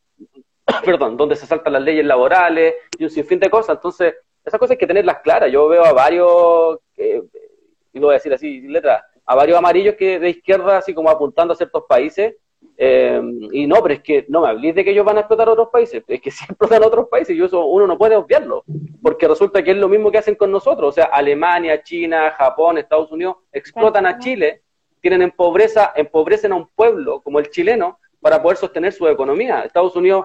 perdón, 0.85 1.17
donde 1.17 1.37
se 1.37 1.47
saltan 1.47 1.73
las 1.73 1.83
leyes 1.83 2.05
laborales 2.05 2.75
y 2.99 3.05
un 3.05 3.11
sinfín 3.11 3.41
de 3.41 3.51
cosas. 3.51 3.77
Entonces, 3.77 4.15
esas 4.45 4.59
cosas 4.59 4.73
hay 4.73 4.79
que 4.79 4.87
tenerlas 4.87 5.21
claras. 5.21 5.51
Yo 5.51 5.69
veo 5.69 5.85
a 5.85 5.93
varios, 5.93 6.79
y 6.97 7.99
lo 7.99 8.07
voy 8.07 8.15
a 8.15 8.19
decir 8.19 8.33
así, 8.33 8.61
letra, 8.63 9.05
a 9.27 9.35
varios 9.35 9.59
amarillos 9.59 9.95
que 9.97 10.19
de 10.19 10.31
izquierda, 10.31 10.79
así 10.79 10.95
como 10.95 11.11
apuntando 11.11 11.55
a 11.55 11.57
ciertos 11.57 11.85
países, 11.89 12.35
eh, 12.77 13.21
y 13.53 13.67
no, 13.67 13.77
pero 13.83 13.95
es 13.95 14.03
que 14.03 14.25
no 14.29 14.41
me 14.41 14.49
hables 14.49 14.75
de 14.75 14.85
que 14.85 14.91
ellos 14.91 15.05
van 15.05 15.19
a 15.19 15.21
explotar 15.21 15.49
otros 15.49 15.69
países, 15.71 16.03
es 16.07 16.21
que 16.21 16.31
si 16.31 16.45
explotan 16.45 16.83
otros 16.83 17.09
países 17.09 17.37
y 17.37 17.43
eso 17.43 17.65
uno 17.67 17.87
no 17.87 17.97
puede 17.97 18.17
obviarlo, 18.17 18.65
porque 19.03 19.29
resulta 19.29 19.63
que 19.63 19.73
es 19.73 19.77
lo 19.77 19.89
mismo 19.89 20.11
que 20.11 20.19
hacen 20.19 20.35
con 20.35 20.51
nosotros, 20.51 20.89
o 20.89 20.93
sea, 20.93 21.05
Alemania, 21.07 21.83
China, 21.83 22.33
Japón, 22.33 22.79
Estados 22.79 23.13
Unidos 23.13 23.37
explotan 23.53 24.07
a 24.07 24.19
Chile, 24.19 24.63
tienen 25.01 25.23
en 25.23 25.31
pobreza, 25.33 25.93
empobrecen 25.95 26.53
a 26.53 26.57
un 26.57 26.69
pueblo 26.75 27.21
como 27.21 27.39
el 27.39 27.51
chileno 27.51 27.99
para 28.21 28.43
poder 28.43 28.57
sostener 28.57 28.91
su 28.91 29.07
economía. 29.07 29.61
Estados 29.61 29.95
Unidos, 29.97 30.25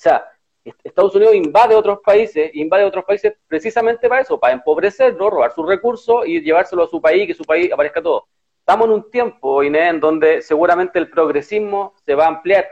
o 0.00 0.02
sea, 0.02 0.24
Estados 0.64 1.14
Unidos 1.14 1.34
invade 1.34 1.74
otros 1.74 2.00
países, 2.00 2.50
invade 2.54 2.84
otros 2.84 3.04
países 3.04 3.34
precisamente 3.46 4.08
para 4.08 4.22
eso, 4.22 4.40
para 4.40 4.54
empobrecerlo, 4.54 5.28
robar 5.28 5.52
sus 5.52 5.68
recursos 5.68 6.26
y 6.26 6.40
llevárselo 6.40 6.84
a 6.84 6.88
su 6.88 7.02
país, 7.02 7.26
que 7.26 7.34
su 7.34 7.44
país 7.44 7.70
aparezca 7.70 8.02
todo. 8.02 8.26
Estamos 8.60 8.86
en 8.86 8.94
un 8.94 9.10
tiempo, 9.10 9.62
Inés, 9.62 9.90
en 9.90 10.00
donde 10.00 10.40
seguramente 10.40 10.98
el 10.98 11.10
progresismo 11.10 11.94
se 12.06 12.14
va 12.14 12.24
a 12.24 12.28
ampliar, 12.28 12.66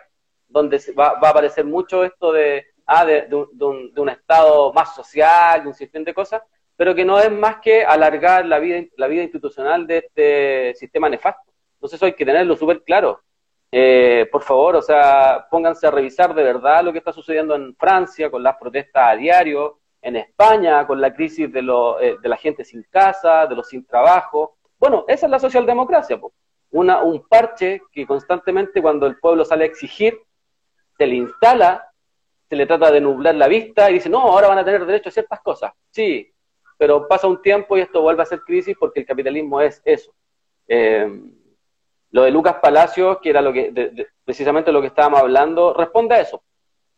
donde 0.46 0.80
va, 0.98 1.20
va 1.20 1.28
a 1.28 1.30
aparecer 1.32 1.66
mucho 1.66 2.02
esto 2.02 2.32
de, 2.32 2.64
ah, 2.86 3.04
de, 3.04 3.28
un, 3.34 3.92
de, 3.92 4.00
un, 4.00 4.08
Estado 4.08 4.72
más 4.72 4.94
social, 4.94 5.62
de 5.62 5.68
un 5.68 5.74
sistema 5.74 6.06
de 6.06 6.14
cosas, 6.14 6.42
pero 6.76 6.94
que 6.94 7.04
no 7.04 7.20
es 7.20 7.30
más 7.30 7.56
que 7.60 7.84
alargar 7.84 8.46
la 8.46 8.58
vida, 8.58 8.86
la 8.96 9.06
vida 9.06 9.22
institucional 9.22 9.86
de 9.86 9.98
este 9.98 10.74
sistema 10.76 11.10
nefasto. 11.10 11.52
Entonces 11.74 11.98
eso 11.98 12.06
hay 12.06 12.14
que 12.14 12.24
tenerlo 12.24 12.56
súper 12.56 12.82
claro. 12.84 13.20
Eh, 13.70 14.26
por 14.32 14.42
favor, 14.42 14.76
o 14.76 14.82
sea, 14.82 15.46
pónganse 15.50 15.86
a 15.86 15.90
revisar 15.90 16.34
de 16.34 16.42
verdad 16.42 16.82
lo 16.82 16.92
que 16.92 16.98
está 16.98 17.12
sucediendo 17.12 17.54
en 17.54 17.76
Francia 17.76 18.30
con 18.30 18.42
las 18.42 18.56
protestas 18.56 19.08
a 19.08 19.16
diario, 19.16 19.80
en 20.00 20.16
España 20.16 20.86
con 20.86 21.00
la 21.00 21.12
crisis 21.12 21.52
de, 21.52 21.62
lo, 21.62 22.00
eh, 22.00 22.16
de 22.22 22.28
la 22.28 22.36
gente 22.36 22.64
sin 22.64 22.82
casa, 22.84 23.46
de 23.46 23.54
los 23.54 23.68
sin 23.68 23.84
trabajo. 23.86 24.56
Bueno, 24.78 25.04
esa 25.08 25.26
es 25.26 25.30
la 25.30 25.38
socialdemocracia, 25.38 26.18
Una, 26.70 27.02
un 27.02 27.26
parche 27.28 27.82
que 27.92 28.06
constantemente 28.06 28.80
cuando 28.80 29.06
el 29.06 29.18
pueblo 29.18 29.44
sale 29.44 29.64
a 29.64 29.66
exigir, 29.66 30.18
se 30.96 31.06
le 31.06 31.16
instala, 31.16 31.90
se 32.48 32.56
le 32.56 32.66
trata 32.66 32.90
de 32.90 33.00
nublar 33.00 33.34
la 33.34 33.48
vista 33.48 33.90
y 33.90 33.94
dice, 33.94 34.08
no, 34.08 34.20
ahora 34.20 34.48
van 34.48 34.58
a 34.58 34.64
tener 34.64 34.86
derecho 34.86 35.10
a 35.10 35.12
ciertas 35.12 35.40
cosas. 35.40 35.72
Sí, 35.90 36.32
pero 36.78 37.06
pasa 37.06 37.26
un 37.26 37.42
tiempo 37.42 37.76
y 37.76 37.80
esto 37.80 38.00
vuelve 38.00 38.22
a 38.22 38.26
ser 38.26 38.40
crisis 38.40 38.76
porque 38.78 39.00
el 39.00 39.06
capitalismo 39.06 39.60
es 39.60 39.82
eso. 39.84 40.12
Eh, 40.66 41.10
lo 42.10 42.22
de 42.22 42.30
Lucas 42.30 42.56
Palacios, 42.60 43.18
que 43.22 43.30
era 43.30 43.42
lo 43.42 43.52
que 43.52 44.06
precisamente 44.24 44.72
lo 44.72 44.80
que 44.80 44.88
estábamos 44.88 45.20
hablando, 45.20 45.74
responde 45.74 46.14
a 46.14 46.20
eso. 46.20 46.42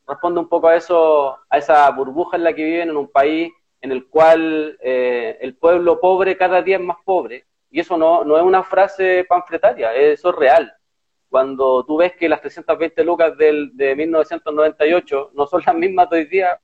Responde 0.06 0.40
un 0.40 0.48
poco 0.48 0.68
a 0.68 0.76
eso, 0.76 1.38
a 1.48 1.58
esa 1.58 1.88
burbuja 1.90 2.36
en 2.36 2.44
la 2.44 2.52
que 2.52 2.64
viven 2.64 2.90
en 2.90 2.96
un 2.96 3.10
país 3.10 3.52
en 3.80 3.92
el 3.92 4.08
cual 4.08 4.76
eh, 4.80 5.38
el 5.40 5.56
pueblo 5.56 6.00
pobre 6.00 6.36
cada 6.36 6.62
día 6.62 6.76
es 6.76 6.82
más 6.82 6.98
pobre. 7.04 7.46
Y 7.70 7.80
eso 7.80 7.96
no, 7.96 8.24
no 8.24 8.36
es 8.36 8.42
una 8.42 8.62
frase 8.62 9.24
panfletaria, 9.28 9.94
eso 9.94 10.30
es 10.30 10.36
real. 10.36 10.72
Cuando 11.28 11.84
tú 11.84 11.98
ves 11.98 12.14
que 12.16 12.28
las 12.28 12.40
320 12.40 13.04
lucas 13.04 13.36
del, 13.38 13.70
de 13.76 13.94
1998 13.94 15.30
no 15.34 15.46
son 15.46 15.62
las 15.64 15.74
mismas 15.76 16.10
de 16.10 16.16
hoy 16.18 16.24
día, 16.24 16.60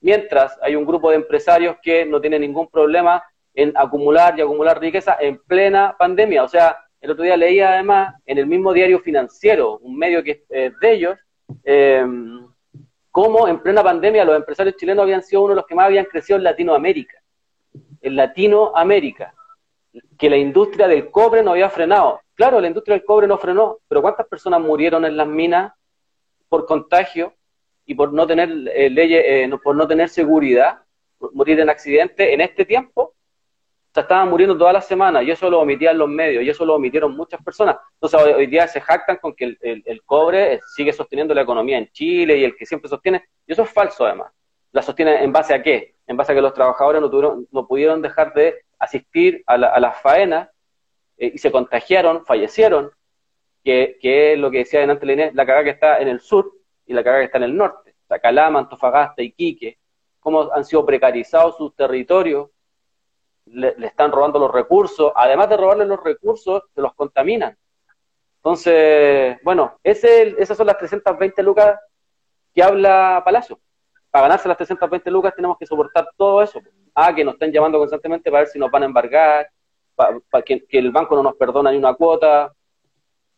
mientras 0.00 0.58
hay 0.62 0.74
un 0.74 0.86
grupo 0.86 1.10
de 1.10 1.16
empresarios 1.16 1.76
que 1.82 2.06
no 2.06 2.20
tiene 2.20 2.38
ningún 2.38 2.68
problema 2.68 3.22
en 3.52 3.72
acumular 3.76 4.38
y 4.38 4.42
acumular 4.42 4.80
riqueza 4.80 5.18
en 5.20 5.38
plena 5.42 5.94
pandemia. 5.98 6.44
O 6.44 6.48
sea, 6.48 6.78
el 7.00 7.10
otro 7.10 7.24
día 7.24 7.36
leía 7.36 7.72
además 7.72 8.14
en 8.26 8.38
el 8.38 8.46
mismo 8.46 8.72
diario 8.72 9.00
financiero, 9.00 9.78
un 9.78 9.96
medio 9.96 10.22
que 10.22 10.44
es 10.48 10.78
de 10.80 10.92
ellos, 10.92 11.18
eh, 11.64 12.04
cómo 13.10 13.48
en 13.48 13.60
plena 13.60 13.82
pandemia 13.82 14.24
los 14.24 14.36
empresarios 14.36 14.76
chilenos 14.76 15.02
habían 15.02 15.22
sido 15.22 15.42
uno 15.42 15.50
de 15.50 15.56
los 15.56 15.66
que 15.66 15.74
más 15.74 15.86
habían 15.86 16.04
crecido 16.04 16.36
en 16.36 16.44
Latinoamérica. 16.44 17.18
En 18.00 18.16
Latinoamérica. 18.16 19.34
Que 20.16 20.30
la 20.30 20.36
industria 20.36 20.86
del 20.86 21.10
cobre 21.10 21.42
no 21.42 21.52
había 21.52 21.70
frenado. 21.70 22.20
Claro, 22.34 22.60
la 22.60 22.68
industria 22.68 22.96
del 22.96 23.04
cobre 23.04 23.26
no 23.26 23.38
frenó, 23.38 23.78
pero 23.88 24.02
¿cuántas 24.02 24.26
personas 24.26 24.60
murieron 24.60 25.04
en 25.04 25.16
las 25.16 25.26
minas 25.26 25.72
por 26.48 26.66
contagio 26.66 27.34
y 27.86 27.94
por 27.94 28.12
no 28.12 28.26
tener 28.26 28.50
eh, 28.74 28.90
leyes, 28.90 29.22
eh, 29.26 29.50
por 29.62 29.74
no 29.74 29.88
tener 29.88 30.08
seguridad, 30.08 30.82
por 31.18 31.34
morir 31.34 31.58
en 31.60 31.70
accidente 31.70 32.32
en 32.32 32.40
este 32.40 32.64
tiempo? 32.64 33.14
Sea, 33.92 34.02
estaban 34.02 34.28
muriendo 34.28 34.56
todas 34.56 34.72
las 34.72 34.86
semanas 34.86 35.24
y 35.24 35.30
eso 35.30 35.50
lo 35.50 35.60
omitían 35.60 35.98
los 35.98 36.08
medios 36.08 36.44
y 36.44 36.48
eso 36.48 36.64
lo 36.64 36.74
omitieron 36.74 37.16
muchas 37.16 37.42
personas. 37.42 37.76
Entonces 37.94 38.34
hoy, 38.36 38.46
día 38.46 38.68
se 38.68 38.80
jactan 38.80 39.16
con 39.16 39.34
que 39.34 39.56
el, 39.60 40.02
cobre 40.04 40.60
sigue 40.74 40.92
sosteniendo 40.92 41.34
la 41.34 41.42
economía 41.42 41.78
en 41.78 41.90
Chile 41.90 42.36
y 42.36 42.44
el 42.44 42.56
que 42.56 42.66
siempre 42.66 42.88
sostiene, 42.88 43.24
y 43.46 43.52
eso 43.52 43.62
es 43.62 43.70
falso 43.70 44.06
además. 44.06 44.32
¿La 44.72 44.82
sostiene 44.82 45.24
en 45.24 45.32
base 45.32 45.54
a 45.54 45.62
qué? 45.62 45.96
En 46.06 46.16
base 46.16 46.32
a 46.32 46.34
que 46.34 46.40
los 46.40 46.54
trabajadores 46.54 47.00
no, 47.00 47.10
tuvieron, 47.10 47.48
no 47.50 47.66
pudieron 47.66 48.00
dejar 48.00 48.32
de 48.34 48.62
asistir 48.78 49.42
a, 49.46 49.58
las 49.58 50.00
faenas 50.00 50.48
eh, 51.18 51.32
y 51.34 51.38
se 51.38 51.50
contagiaron, 51.50 52.24
fallecieron, 52.24 52.90
que, 53.64 53.98
es 54.00 54.38
lo 54.38 54.50
que 54.50 54.58
decía 54.58 54.80
delante 54.80 55.04
la 55.04 55.30
la 55.34 55.46
cagada 55.46 55.64
que 55.64 55.70
está 55.70 55.98
en 55.98 56.08
el 56.08 56.20
sur 56.20 56.52
y 56.86 56.94
la 56.94 57.02
cagada 57.02 57.22
que 57.22 57.26
está 57.26 57.38
en 57.38 57.44
el 57.44 57.56
norte. 57.56 57.94
O 58.04 58.06
sea, 58.06 58.18
Calama, 58.20 58.60
Antofagasta, 58.60 59.22
Iquique, 59.22 59.78
cómo 60.20 60.52
han 60.52 60.64
sido 60.64 60.86
precarizados 60.86 61.56
sus 61.56 61.74
territorios 61.74 62.48
le, 63.52 63.74
están 63.86 64.12
robando 64.12 64.38
los 64.38 64.50
recursos, 64.50 65.12
además 65.14 65.48
de 65.48 65.56
robarle 65.56 65.86
los 65.86 66.02
recursos, 66.02 66.62
se 66.74 66.80
los 66.80 66.94
contaminan. 66.94 67.56
Entonces, 68.36 69.38
bueno, 69.42 69.78
ese, 69.82 70.34
esas 70.38 70.56
son 70.56 70.66
las 70.66 70.78
320 70.78 71.42
lucas 71.42 71.78
que 72.54 72.62
habla 72.62 73.22
Palacio. 73.24 73.60
Para 74.10 74.22
ganarse 74.22 74.48
las 74.48 74.56
320 74.56 75.10
lucas 75.10 75.34
tenemos 75.34 75.58
que 75.58 75.66
soportar 75.66 76.08
todo 76.16 76.42
eso. 76.42 76.60
Ah, 76.94 77.14
que 77.14 77.24
nos 77.24 77.34
estén 77.34 77.52
llamando 77.52 77.78
constantemente 77.78 78.30
para 78.30 78.42
ver 78.42 78.48
si 78.48 78.58
nos 78.58 78.70
van 78.70 78.82
a 78.82 78.86
embargar, 78.86 79.50
para, 79.94 80.42
que, 80.42 80.64
el 80.70 80.90
banco 80.90 81.14
no 81.14 81.22
nos 81.22 81.36
perdona 81.36 81.70
ni 81.70 81.76
una 81.76 81.94
cuota, 81.94 82.52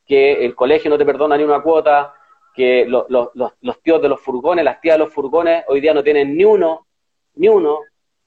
que 0.06 0.44
el 0.44 0.54
colegio 0.54 0.90
no 0.90 0.98
te 0.98 1.04
perdona 1.04 1.36
ni 1.36 1.44
una 1.44 1.62
cuota, 1.62 2.14
que 2.54 2.86
los, 2.86 3.06
los 3.08 3.82
tíos 3.82 4.00
de 4.00 4.08
los 4.08 4.20
furgones, 4.20 4.64
las 4.64 4.80
tías 4.80 4.94
de 4.94 5.04
los 5.04 5.12
furgones 5.12 5.64
hoy 5.68 5.80
día 5.80 5.94
no 5.94 6.02
tienen 6.02 6.36
ni 6.36 6.44
uno, 6.44 6.86
ni 7.34 7.48
uno, 7.48 7.80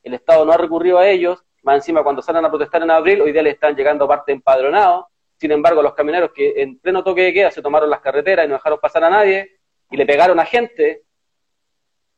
el 0.04 0.14
Estado 0.14 0.46
no 0.46 0.52
ha 0.52 0.58
recurrido 0.58 1.00
a 1.00 1.08
ellos, 1.08 1.45
más 1.66 1.78
encima, 1.78 2.04
cuando 2.04 2.22
salen 2.22 2.46
a 2.46 2.50
protestar 2.50 2.84
en 2.84 2.92
abril, 2.92 3.22
hoy 3.22 3.32
día 3.32 3.42
le 3.42 3.50
están 3.50 3.76
llegando 3.76 4.08
parte 4.08 4.32
empadronados. 4.32 5.06
Sin 5.36 5.52
embargo, 5.52 5.82
los 5.82 5.96
camioneros 5.96 6.32
que 6.32 6.54
en 6.62 6.78
pleno 6.78 7.04
toque 7.04 7.24
de 7.24 7.34
queda 7.34 7.52
se 7.52 7.62
tomaron 7.62 7.90
las 7.90 8.02
carreteras 8.02 8.46
y 8.46 8.48
no 8.48 8.54
dejaron 8.54 8.80
pasar 8.80 9.04
a 9.04 9.10
nadie 9.10 9.58
y 9.90 9.98
le 9.98 10.06
pegaron 10.06 10.40
a 10.40 10.46
gente, 10.46 11.02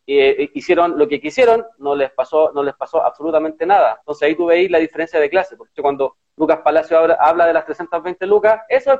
eh, 0.05 0.51
hicieron 0.53 0.99
lo 0.99 1.07
que 1.07 1.21
quisieron, 1.21 1.65
no 1.77 1.95
les 1.95 2.12
pasó, 2.12 2.51
no 2.53 2.62
les 2.62 2.75
pasó 2.75 3.01
absolutamente 3.01 3.65
nada. 3.65 3.95
Entonces 3.99 4.27
ahí 4.27 4.36
tú 4.36 4.47
veis 4.47 4.69
la 4.69 4.79
diferencia 4.79 5.17
de 5.17 5.29
clase, 5.29 5.55
porque 5.55 5.81
cuando 5.81 6.17
Lucas 6.36 6.60
Palacio 6.60 6.97
habla, 6.97 7.47
de 7.47 7.53
las 7.53 7.65
320 7.65 8.25
lucas, 8.27 8.62
eso 8.67 8.93
es, 8.93 8.99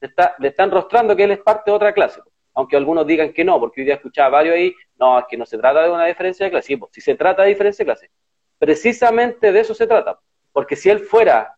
le, 0.00 0.08
está, 0.08 0.36
están 0.38 0.70
rostrando 0.70 1.16
que 1.16 1.24
él 1.24 1.30
es 1.30 1.38
parte 1.38 1.70
de 1.70 1.76
otra 1.76 1.94
clase, 1.94 2.20
aunque 2.52 2.76
algunos 2.76 3.06
digan 3.06 3.32
que 3.32 3.42
no, 3.42 3.58
porque 3.58 3.80
hoy 3.80 3.86
día 3.86 3.94
escuchaba 3.94 4.28
varios 4.28 4.54
ahí, 4.54 4.74
no, 4.98 5.18
es 5.18 5.24
que 5.28 5.38
no 5.38 5.46
se 5.46 5.56
trata 5.56 5.82
de 5.82 5.90
una 5.90 6.04
diferencia 6.04 6.44
de 6.44 6.50
clase, 6.50 6.66
sí, 6.66 6.80
si 6.92 7.00
se 7.00 7.14
trata 7.14 7.42
de 7.42 7.48
diferencia 7.48 7.84
de 7.84 7.86
clase, 7.86 8.10
precisamente 8.58 9.52
de 9.52 9.60
eso 9.60 9.74
se 9.74 9.86
trata. 9.86 10.18
Porque 10.52 10.76
si 10.76 10.90
él 10.90 11.00
fuera, 11.00 11.56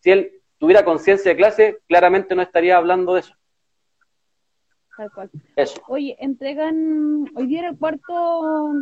si 0.00 0.10
él 0.10 0.42
tuviera 0.58 0.84
conciencia 0.84 1.30
de 1.30 1.36
clase, 1.36 1.78
claramente 1.88 2.34
no 2.34 2.42
estaría 2.42 2.76
hablando 2.76 3.14
de 3.14 3.20
eso. 3.20 3.34
Tal 4.96 5.12
cual. 5.12 5.30
Eso. 5.56 5.82
Oye, 5.88 6.16
entregan, 6.20 7.28
hoy 7.34 7.46
día 7.48 7.68
el 7.68 7.76
cuarto, 7.76 8.74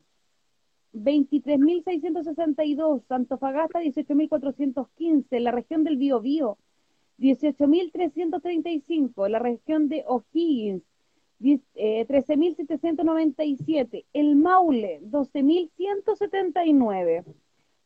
23.662. 0.93 3.04
Antofagasta, 3.10 3.82
18.415. 3.82 5.25
En 5.32 5.43
la 5.43 5.52
región 5.52 5.84
del 5.84 5.97
Biobío, 5.97 6.58
18.335. 7.19 9.25
En 9.25 9.32
la 9.32 9.39
región 9.39 9.88
de 9.88 10.04
O'Higgins, 10.08 10.84
13.797. 11.39 13.93
Eh, 13.93 14.06
El 14.13 14.36
Maule, 14.36 14.99
12.179. 15.04 17.23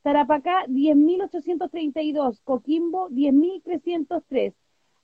Tarapacá, 0.04 0.68
10.832. 0.68 2.42
Coquimbo, 2.44 3.10
10.303. 3.10 4.54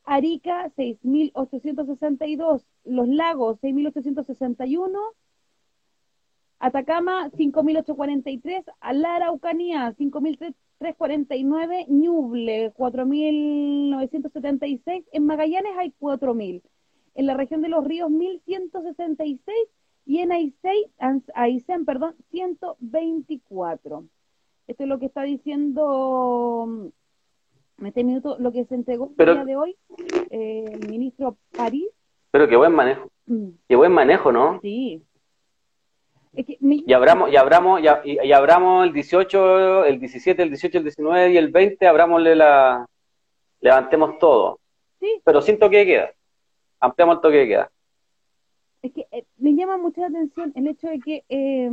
Arica 0.09 0.73
6.862, 0.75 2.65
Los 2.83 3.07
Lagos 3.07 3.61
6.861, 3.61 4.97
Atacama 6.57 7.29
5.843, 7.29 8.63
Alara, 8.79 9.27
Araucanía 9.27 9.95
5.349, 9.95 11.85
Ñuble 11.89 12.73
4.976, 12.73 15.05
en 15.11 15.25
Magallanes 15.27 15.73
hay 15.77 15.93
4.000, 15.99 16.63
en 17.13 17.25
la 17.27 17.35
región 17.35 17.61
de 17.61 17.69
los 17.69 17.85
ríos 17.85 18.09
1.166 18.09 19.39
y 20.07 20.21
en 20.21 20.31
Aysén, 20.31 21.85
perdón, 21.85 22.15
124. 22.31 24.05
Esto 24.69 24.83
es 24.83 24.89
lo 24.89 24.99
que 24.99 25.07
está 25.07 25.23
diciendo 25.23 26.91
este 27.83 28.03
minuto 28.03 28.37
lo 28.37 28.51
que 28.51 28.65
se 28.65 28.75
entregó 28.75 29.11
el 29.17 29.25
día 29.25 29.43
de 29.43 29.55
hoy, 29.55 29.75
eh, 30.29 30.65
el 30.71 30.87
ministro 30.87 31.37
París. 31.57 31.87
Pero 32.29 32.47
qué 32.47 32.55
buen 32.55 32.73
manejo. 32.73 33.09
Mm. 33.25 33.47
Qué 33.67 33.75
buen 33.75 33.91
manejo, 33.91 34.31
¿no? 34.31 34.59
Sí. 34.61 35.01
Y 36.35 36.93
abramos, 36.93 37.31
y 37.31 37.35
abramos, 37.35 37.81
y, 37.81 38.31
abramos 38.31 38.85
el 38.85 38.93
18, 38.93 39.85
el 39.85 39.99
17, 39.99 40.43
el 40.43 40.49
18, 40.49 40.77
el 40.77 40.83
19 40.83 41.31
y 41.31 41.37
el 41.37 41.49
20, 41.49 41.87
abramosle 41.87 42.35
la, 42.35 42.85
levantemos 43.61 44.19
todo. 44.19 44.59
Sí. 44.99 45.19
Pero 45.23 45.41
sin 45.41 45.57
toque 45.57 45.77
de 45.77 45.85
queda. 45.87 46.11
Ampliamos 46.79 47.15
el 47.15 47.21
toque 47.21 47.37
de 47.37 47.47
queda. 47.47 47.71
Es 48.83 48.93
que 48.93 49.07
eh, 49.11 49.25
me 49.37 49.55
llama 49.55 49.77
mucha 49.77 50.05
atención 50.05 50.53
el 50.55 50.67
hecho 50.67 50.89
de 50.89 50.99
que 50.99 51.23
eh, 51.27 51.71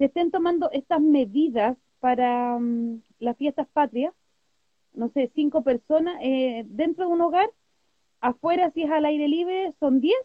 se 0.00 0.06
estén 0.06 0.30
tomando 0.30 0.70
estas 0.70 0.98
medidas 0.98 1.76
para 1.98 2.58
mm, 2.58 3.02
las 3.18 3.36
fiestas 3.36 3.68
patrias, 3.68 4.14
no 4.94 5.10
sé, 5.10 5.30
cinco 5.34 5.62
personas 5.62 6.16
eh, 6.22 6.64
dentro 6.68 7.06
de 7.06 7.12
un 7.12 7.20
hogar, 7.20 7.50
afuera 8.22 8.70
si 8.70 8.84
es 8.84 8.90
al 8.90 9.04
aire 9.04 9.28
libre 9.28 9.74
son 9.78 10.00
diez, 10.00 10.16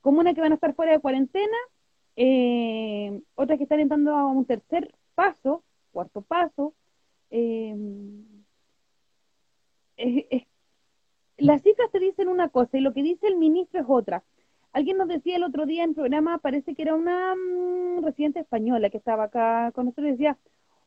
comunas 0.00 0.34
que 0.34 0.40
van 0.40 0.52
a 0.52 0.54
estar 0.54 0.74
fuera 0.74 0.92
de 0.92 1.00
cuarentena, 1.00 1.58
eh, 2.16 3.20
otras 3.34 3.58
que 3.58 3.64
están 3.64 3.80
entrando 3.80 4.16
a 4.16 4.26
un 4.26 4.46
tercer 4.46 4.94
paso, 5.14 5.62
cuarto 5.92 6.22
paso. 6.22 6.72
Eh, 7.28 7.76
las 11.36 11.60
cifras 11.60 11.90
te 11.90 11.98
dicen 11.98 12.28
una 12.28 12.48
cosa 12.48 12.78
y 12.78 12.80
lo 12.80 12.94
que 12.94 13.02
dice 13.02 13.26
el 13.26 13.36
ministro 13.36 13.80
es 13.80 13.86
otra. 13.86 14.24
Alguien 14.74 14.96
nos 14.98 15.06
decía 15.06 15.36
el 15.36 15.44
otro 15.44 15.66
día 15.66 15.84
en 15.84 15.94
programa, 15.94 16.38
parece 16.38 16.74
que 16.74 16.82
era 16.82 16.96
una 16.96 17.32
mm, 17.36 18.04
residente 18.04 18.40
española 18.40 18.90
que 18.90 18.96
estaba 18.98 19.24
acá 19.24 19.70
con 19.72 19.86
nosotros, 19.86 20.10
decía, 20.10 20.36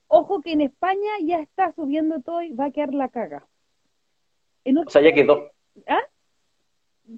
ojo 0.10 0.41
que 0.41 0.52
en 0.52 0.60
España 0.60 1.10
ya 1.23 1.39
está 1.39 1.71
subiendo 1.71 2.19
todo 2.21 2.41
y 2.41 2.52
va 2.52 2.65
a 2.65 2.71
quedar 2.71 2.93
la 2.93 3.08
caga. 3.08 3.47
En 4.65 4.78
O 4.80 4.89
sea, 4.89 5.02
ya 5.02 5.13
quedó. 5.13 5.52
¿Ah? 5.88 6.02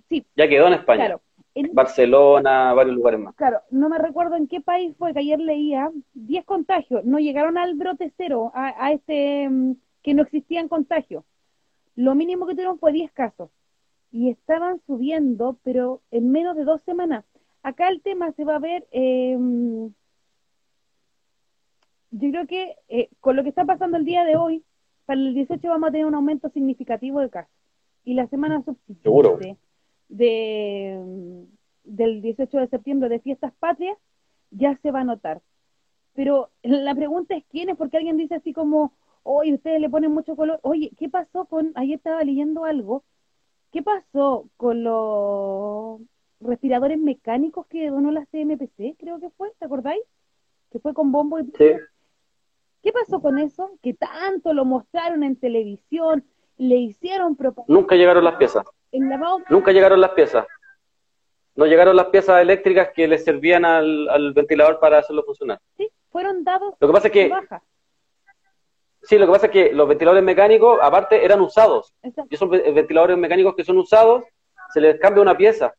Sí, 0.10 0.24
Ya 0.38 0.48
quedó 0.48 0.68
en 0.68 0.74
España. 0.74 1.06
claro. 1.08 1.22
En- 1.56 1.74
Barcelona, 1.74 2.72
varios 2.76 2.96
lugares 2.96 3.20
más. 3.20 3.34
Claro, 3.36 3.62
no 3.72 3.90
me 3.90 3.98
recuerdo 3.98 4.36
en 4.36 4.48
qué 4.48 4.62
país 4.62 4.96
fue 5.00 5.12
que 5.14 5.20
ayer 5.20 5.40
leía 5.40 5.90
10 6.14 6.46
contagios, 6.46 7.04
no 7.04 7.18
llegaron 7.18 7.58
al 7.58 7.74
brote 7.74 8.14
cero, 8.16 8.52
a, 8.54 8.86
a 8.86 8.92
este 8.92 9.50
mm, 9.50 9.74
que 10.04 10.14
no 10.14 10.22
existían 10.22 10.68
contagios. 10.68 11.26
Lo 11.96 12.14
mínimo 12.14 12.46
que 12.46 12.54
tuvieron 12.54 12.78
fue 12.78 12.92
10 12.94 13.12
casos 13.12 13.50
y 14.12 14.30
estaban 14.30 14.82
subiendo, 14.86 15.58
pero 15.64 16.02
en 16.12 16.32
menos 16.32 16.56
de 16.56 16.64
dos 16.64 16.82
semanas. 16.84 17.26
Acá 17.62 17.90
el 17.90 18.02
tema 18.02 18.32
se 18.34 18.44
va 18.44 18.56
a 18.56 18.60
ver, 18.60 18.88
eh, 18.92 19.38
yo 22.12 22.32
creo 22.32 22.48
que 22.48 22.76
eh, 22.88 23.10
con 23.20 23.36
lo 23.36 23.44
que 23.44 23.50
está 23.50 23.66
pasando 23.66 23.98
el 23.98 24.06
día 24.06 24.24
de 24.24 24.36
hoy, 24.36 24.64
para 25.06 25.20
el 25.20 25.34
18 25.34 25.68
vamos 25.68 25.90
a 25.90 25.92
tener 25.92 26.06
un 26.06 26.16
aumento 26.16 26.50
significativo 26.50 27.20
de 27.20 27.30
casos. 27.30 27.52
Y 28.04 28.14
la 28.14 28.28
semana 28.28 28.64
subsiguiente 28.64 29.58
de, 30.08 31.46
del 31.84 32.22
18 32.22 32.58
de 32.58 32.68
septiembre 32.68 33.10
de 33.10 33.20
fiestas 33.20 33.54
patrias 33.60 33.98
ya 34.52 34.78
se 34.82 34.92
va 34.92 35.02
a 35.02 35.04
notar. 35.04 35.42
Pero 36.14 36.50
la 36.64 36.96
pregunta 36.96 37.36
es 37.36 37.44
quién 37.50 37.70
es, 37.70 37.78
porque 37.78 37.98
alguien 37.98 38.18
dice 38.18 38.36
así 38.36 38.54
como, 38.54 38.94
oye, 39.24 39.54
ustedes 39.54 39.80
le 39.80 39.90
ponen 39.90 40.12
mucho 40.12 40.36
color. 40.36 40.60
Oye, 40.64 40.92
¿qué 40.98 41.10
pasó 41.10 41.46
con, 41.46 41.72
ayer 41.76 41.98
estaba 41.98 42.24
leyendo 42.24 42.66
algo, 42.66 43.04
¿qué 43.72 43.82
pasó 43.82 44.50
con 44.58 44.84
los 44.84 46.00
respiradores 46.42 46.98
mecánicos 46.98 47.66
que 47.68 47.90
donó 47.90 48.12
la 48.12 48.26
CMPC, 48.26 48.96
creo 48.98 49.20
que 49.20 49.30
fue, 49.32 49.52
¿te 49.60 49.66
acordáis? 49.66 50.02
Que 50.72 50.80
fue 50.80 50.94
con 50.94 51.12
bombo 51.12 51.40
y... 51.40 51.44
Sí. 51.58 51.72
¿Qué 52.82 52.92
pasó 52.94 53.22
con 53.22 53.38
eso? 53.40 53.72
Que 53.82 53.94
tanto 53.94 54.54
lo 54.54 54.64
mostraron 54.64 55.24
en 55.24 55.36
televisión, 55.36 56.24
le 56.58 56.78
hicieron 56.78 57.36
propaganda, 57.36 57.74
Nunca 57.74 57.96
llegaron 57.96 58.24
las 58.24 58.36
piezas. 58.38 58.66
el 58.92 59.10
lavado 59.10 59.40
Nunca 59.50 59.72
llegaron 59.72 60.00
las 60.00 60.12
piezas. 60.12 60.46
No 61.56 61.66
llegaron 61.66 61.96
las 61.98 62.06
piezas 62.08 62.42
eléctricas 62.42 62.90
que 62.96 63.06
le 63.08 63.18
servían 63.18 63.66
al, 63.66 64.08
al 64.08 64.34
ventilador 64.34 64.80
para 64.80 65.00
hacerlo 65.00 65.24
funcionar. 65.24 65.60
sí, 65.76 65.90
fueron 66.10 66.44
dados 66.46 66.74
Lo 66.80 66.88
que 66.88 66.94
pasa 66.94 67.08
es 67.08 67.14
que, 67.14 67.28
baja. 67.28 67.62
Sí, 69.02 69.18
lo 69.18 69.26
que 69.26 69.32
pasa 69.32 69.46
es 69.48 69.52
que 69.52 69.74
los 69.74 69.88
ventiladores 69.88 70.24
mecánicos, 70.24 70.80
aparte, 70.82 71.24
eran 71.24 71.42
usados. 71.42 71.94
Y 72.30 72.36
esos 72.36 72.50
ve- 72.50 72.72
ventiladores 72.72 73.18
mecánicos 73.18 73.56
que 73.56 73.64
son 73.64 73.78
usados, 73.78 74.24
se 74.74 74.82
les 74.82 75.00
cambia 75.00 75.22
una 75.22 75.36
pieza. 75.38 75.74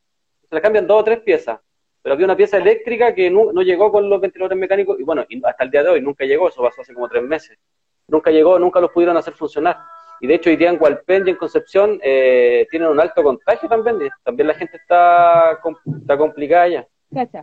Se 0.48 0.54
les 0.54 0.62
cambian 0.62 0.86
dos 0.86 1.00
o 1.00 1.04
tres 1.04 1.20
piezas. 1.20 1.60
Pero 2.02 2.14
había 2.14 2.24
una 2.24 2.36
pieza 2.36 2.56
eléctrica 2.56 3.14
que 3.14 3.30
no, 3.30 3.52
no 3.52 3.62
llegó 3.62 3.92
con 3.92 4.08
los 4.08 4.20
ventiladores 4.20 4.58
mecánicos, 4.58 4.98
y 4.98 5.02
bueno, 5.04 5.24
hasta 5.44 5.64
el 5.64 5.70
día 5.70 5.82
de 5.82 5.90
hoy 5.90 6.00
nunca 6.00 6.24
llegó, 6.24 6.48
eso 6.48 6.62
pasó 6.62 6.80
hace 6.80 6.94
como 6.94 7.08
tres 7.08 7.22
meses. 7.22 7.58
Nunca 8.08 8.30
llegó, 8.30 8.58
nunca 8.58 8.80
los 8.80 8.90
pudieron 8.90 9.16
hacer 9.16 9.34
funcionar. 9.34 9.76
Y 10.22 10.26
de 10.26 10.34
hecho, 10.34 10.50
hoy 10.50 10.56
día 10.56 10.70
en 10.70 10.78
Hualpén 10.80 11.26
y 11.26 11.30
en 11.30 11.36
Concepción 11.36 11.98
eh, 12.02 12.66
tienen 12.70 12.88
un 12.88 13.00
alto 13.00 13.22
contagio 13.22 13.68
también. 13.68 13.98
también 14.22 14.48
la 14.48 14.54
gente 14.54 14.76
está, 14.76 15.58
está 16.00 16.18
complicada 16.18 16.68
ya. 16.68 16.86
Cacha. 17.14 17.42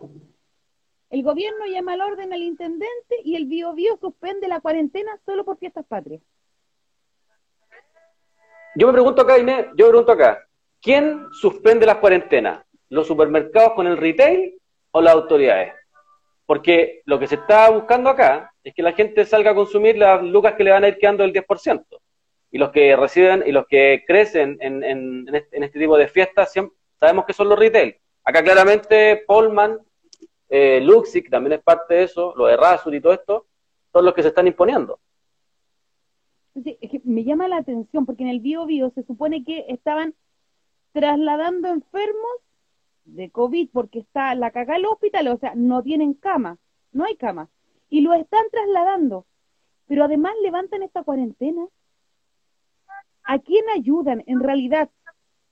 El 1.10 1.24
gobierno 1.24 1.66
llama 1.68 1.94
al 1.94 2.02
orden 2.02 2.34
al 2.34 2.42
intendente 2.42 3.16
y 3.24 3.36
el 3.36 3.46
Bio 3.46 3.74
Bio 3.74 3.98
suspende 3.98 4.48
la 4.48 4.60
cuarentena 4.60 5.18
solo 5.26 5.46
por 5.46 5.58
fiestas 5.58 5.86
patrias. 5.86 6.22
Yo 8.76 8.88
me 8.88 8.94
pregunto 8.94 9.22
acá, 9.22 9.40
Inés, 9.40 9.68
yo 9.76 9.86
me 9.86 9.90
pregunto 9.92 10.12
acá, 10.12 10.46
¿quién 10.82 11.28
suspende 11.32 11.86
las 11.86 11.98
cuarentenas? 11.98 12.64
¿Los 12.90 13.08
supermercados 13.08 13.74
con 13.74 13.88
el 13.88 13.98
retail 13.98 14.60
o 14.92 15.02
las 15.02 15.14
autoridades? 15.14 15.74
Porque 16.46 17.02
lo 17.06 17.18
que 17.20 17.28
se 17.28 17.36
está 17.36 17.70
buscando 17.72 18.10
acá 18.10 18.54
es 18.64 18.74
que 18.74 18.84
la 18.84 18.94
gente 18.94 19.26
salga 19.26 19.52
a 19.52 19.56
consumir 19.56 19.98
las 19.98 20.22
lucas 20.24 20.54
que 20.54 20.64
le 20.64 20.72
van 20.72 20.84
a 20.84 20.90
ir 20.90 20.98
quedando 20.98 21.24
del 21.24 21.34
10%. 21.34 21.86
Y 22.52 22.58
los 22.58 22.70
que 22.72 22.96
reciben 22.96 23.44
y 23.46 23.52
los 23.52 23.66
que 23.68 24.04
crecen 24.08 24.58
en, 24.62 24.84
en- 24.84 25.28
en 25.28 25.36
este, 25.36 25.58
en 25.58 25.64
este 25.64 25.80
tipo 25.80 25.98
de 25.98 26.08
fiestas 26.08 26.52
siempre, 26.52 26.78
sabemos 27.00 27.26
que 27.26 27.34
son 27.34 27.50
los 27.50 27.58
retail. 27.60 27.96
Acá 28.24 28.44
claramente 28.44 29.24
Polman, 29.26 29.80
eh, 30.50 30.80
Luxic 30.82 31.30
también 31.30 31.54
es 31.54 31.64
parte 31.64 31.96
de 31.96 32.04
eso, 32.04 32.34
lo 32.36 32.46
de 32.46 32.58
Rasur 32.58 32.94
y 32.96 33.02
todo 33.02 33.14
esto, 33.14 33.48
son 33.92 34.06
los 34.06 34.14
que 34.14 34.22
se 34.22 34.30
están 34.30 34.48
imponiendo. 34.48 35.00
Es 36.56 36.90
que 36.90 37.02
me 37.04 37.24
llama 37.24 37.48
la 37.48 37.58
atención 37.58 38.06
porque 38.06 38.24
en 38.24 38.30
el 38.30 38.40
Bio 38.40 38.66
Bio 38.66 38.90
se 38.92 39.04
supone 39.04 39.44
que 39.44 39.66
estaban 39.70 40.16
trasladando 40.92 41.68
enfermos 41.68 42.32
de 43.06 43.30
COVID 43.30 43.70
porque 43.72 44.00
está 44.00 44.34
la 44.36 44.52
caga 44.52 44.76
en 44.76 44.84
los 44.84 44.94
hospitales, 44.94 45.34
o 45.34 45.38
sea, 45.38 45.54
no 45.56 45.84
tienen 45.84 46.14
cama, 46.14 46.58
no 46.92 47.06
hay 47.06 47.16
cama. 47.16 47.50
Y 47.90 48.02
lo 48.02 48.14
están 48.14 48.44
trasladando. 48.52 49.26
Pero 49.88 50.04
además 50.04 50.34
levantan 50.44 50.84
esta 50.84 51.04
cuarentena. 51.04 51.66
¿A 53.24 53.40
quién 53.40 53.64
ayudan 53.76 54.24
en 54.28 54.42
realidad? 54.42 54.90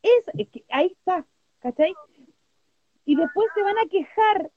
Es, 0.01 0.23
es 0.37 0.49
que 0.49 0.65
ahí 0.69 0.87
está, 0.87 1.25
¿cachai? 1.59 1.93
Y 3.05 3.15
después 3.15 3.47
se 3.53 3.61
van 3.61 3.77
a 3.77 3.87
quejar, 3.89 4.51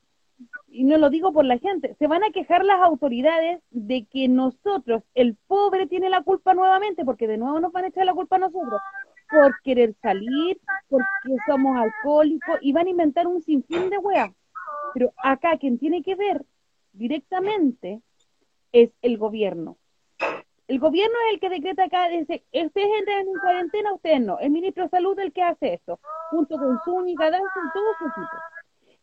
y 0.69 0.85
no 0.85 0.97
lo 0.99 1.11
digo 1.11 1.33
por 1.33 1.45
la 1.45 1.59
gente, 1.59 1.95
se 1.99 2.07
van 2.07 2.23
a 2.23 2.31
quejar 2.31 2.65
las 2.65 2.81
autoridades 2.81 3.61
de 3.71 4.07
que 4.07 4.29
nosotros, 4.29 5.03
el 5.15 5.37
pobre, 5.47 5.87
tiene 5.87 6.11
la 6.11 6.23
culpa 6.23 6.55
nuevamente, 6.55 7.05
porque 7.05 7.27
de 7.27 7.39
nuevo 7.39 7.61
nos 7.61 7.73
van 7.73 7.85
a 7.85 7.89
echar 7.89 8.05
la 8.05 8.15
culpa 8.15 8.37
a 8.37 8.41
nosotros, 8.41 8.81
por 9.31 9.61
querer 9.63 9.95
salir, 10.01 10.59
porque 10.89 11.09
somos 11.47 11.77
alcohólicos, 11.77 12.59
y 12.61 12.73
van 12.73 12.87
a 12.87 12.91
inventar 12.91 13.27
un 13.27 13.43
sinfín 13.43 13.91
de 13.91 13.99
weas. 13.99 14.33
Pero 14.95 15.13
acá 15.17 15.59
quien 15.59 15.79
tiene 15.79 16.03
que 16.03 16.15
ver 16.15 16.45
directamente 16.93 18.01
es 18.73 18.91
el 19.03 19.19
gobierno. 19.19 19.77
El 20.67 20.81
gobierno 20.81 21.15
es 21.27 21.35
el 21.35 21.41
que 21.41 21.49
decreta 21.49 21.85
acá, 21.85 22.09
dice, 22.09 22.45
ustedes 22.53 22.89
entran 22.99 23.27
en 23.27 23.41
cuarentena, 23.41 23.95
ustedes 23.95 24.21
no. 24.21 24.39
El 24.39 24.51
ministro 24.51 24.85
de 24.85 24.91
Salud 24.91 25.19
es 25.19 25.27
el 25.27 25.33
que 25.33 25.43
hace 25.43 25.75
esto, 25.75 25.99
junto 26.31 26.59
con 26.59 26.79
Zúñiga, 26.85 27.31
Danza 27.31 27.47
y 27.47 27.73
todo 27.73 27.87
su 27.99 28.05
equipo. 28.05 28.37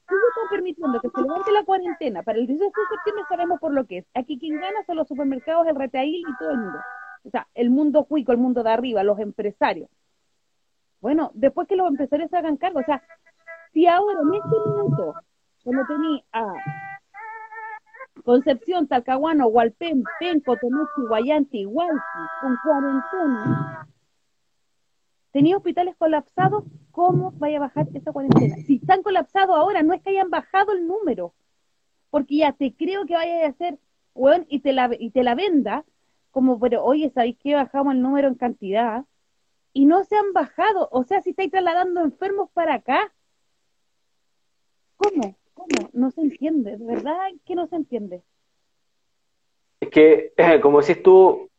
Ellos 0.08 0.22
están 0.30 0.50
permitiendo 0.50 1.02
que 1.02 1.10
se 1.10 1.22
levante 1.22 1.52
la 1.52 1.64
cuarentena 1.64 2.24
para 2.24 2.38
el 2.38 2.48
18 2.48 2.66
de 2.70 2.96
septiembre, 2.96 3.24
sabemos 3.28 3.60
por 3.60 3.74
lo 3.74 3.86
que 3.86 4.00
es. 4.00 4.06
Aquí 4.14 4.38
quien 4.38 4.60
gana 4.60 4.84
son 4.86 4.98
los 4.98 5.08
supermercados, 5.08 5.68
el 5.68 5.76
retail 5.76 6.16
y 6.16 6.38
todo 6.38 6.52
el 6.52 6.58
mundo. 6.58 6.80
O 7.24 7.30
sea, 7.30 7.48
el 7.56 7.70
mundo 7.72 8.06
cuico, 8.06 8.32
el 8.32 8.38
mundo 8.38 8.62
de 8.62 8.70
arriba, 8.70 9.04
los 9.04 9.20
empresarios. 9.20 9.90
Bueno, 11.02 11.32
después 11.34 11.68
que 11.68 11.76
los 11.76 11.88
empresarios 11.88 12.30
se 12.30 12.38
hagan 12.38 12.58
cargo, 12.58 12.80
o 12.80 12.84
sea, 12.84 13.02
si 13.74 13.88
ahora 13.88 14.20
en 14.22 14.34
este 14.34 14.70
minuto, 14.70 15.16
cuando 15.64 15.84
tenía 15.88 16.24
a 16.32 16.54
Concepción, 18.24 18.88
Talcahuano, 18.88 19.48
Hualpén, 19.48 20.04
Penco, 20.20 20.56
Tomechi, 20.58 21.08
Guayanti, 21.08 21.66
Hualpi, 21.66 22.00
con 22.42 22.58
cuarentena, 22.64 23.88
tenía 25.32 25.58
hospitales 25.58 25.96
colapsados, 25.98 26.64
¿cómo 26.96 27.32
vaya 27.32 27.58
a 27.58 27.60
bajar 27.60 27.88
esa 27.94 28.14
cuarentena? 28.14 28.56
Si 28.56 28.78
están 28.78 29.04
colapsados 29.04 29.54
ahora, 29.54 29.84
no 29.84 29.94
es 29.94 30.02
que 30.02 30.12
hayan 30.12 30.30
bajado 30.30 30.72
el 30.72 30.88
número, 30.88 31.34
porque 32.10 32.38
ya 32.38 32.54
te 32.54 32.74
creo 32.74 33.06
que 33.06 33.16
vaya 33.16 33.46
a 33.46 33.50
hacer, 33.50 33.78
weón, 34.14 34.46
y 34.48 34.60
te 34.60 34.72
la, 34.72 34.90
y 34.98 35.10
te 35.10 35.22
la 35.22 35.36
venda, 35.36 35.84
como, 36.32 36.58
pero 36.58 36.86
oye, 36.86 37.10
¿sabéis 37.10 37.38
que 37.38 37.54
bajamos 37.54 37.96
el 37.96 38.02
número 38.02 38.30
en 38.30 38.36
cantidad? 38.36 39.04
Y 39.74 39.86
no 39.86 40.06
se 40.06 40.16
han 40.16 40.32
bajado, 40.32 40.88
o 40.90 41.04
sea, 41.04 41.22
si 41.22 41.32
estáis 41.32 41.52
trasladando 41.52 42.00
enfermos 42.00 42.50
para 42.52 42.76
acá, 42.76 43.14
¿cómo? 44.96 45.36
¿Cómo? 45.54 45.90
No 45.92 46.12
se 46.12 46.22
entiende, 46.22 46.78
de 46.78 46.86
verdad 46.86 47.18
que 47.46 47.56
no 47.56 47.68
se 47.68 47.76
entiende. 47.76 48.24
Es 49.82 49.90
que, 49.90 50.32
como 50.62 50.80
decís 50.80 51.04
tú, 51.04 51.50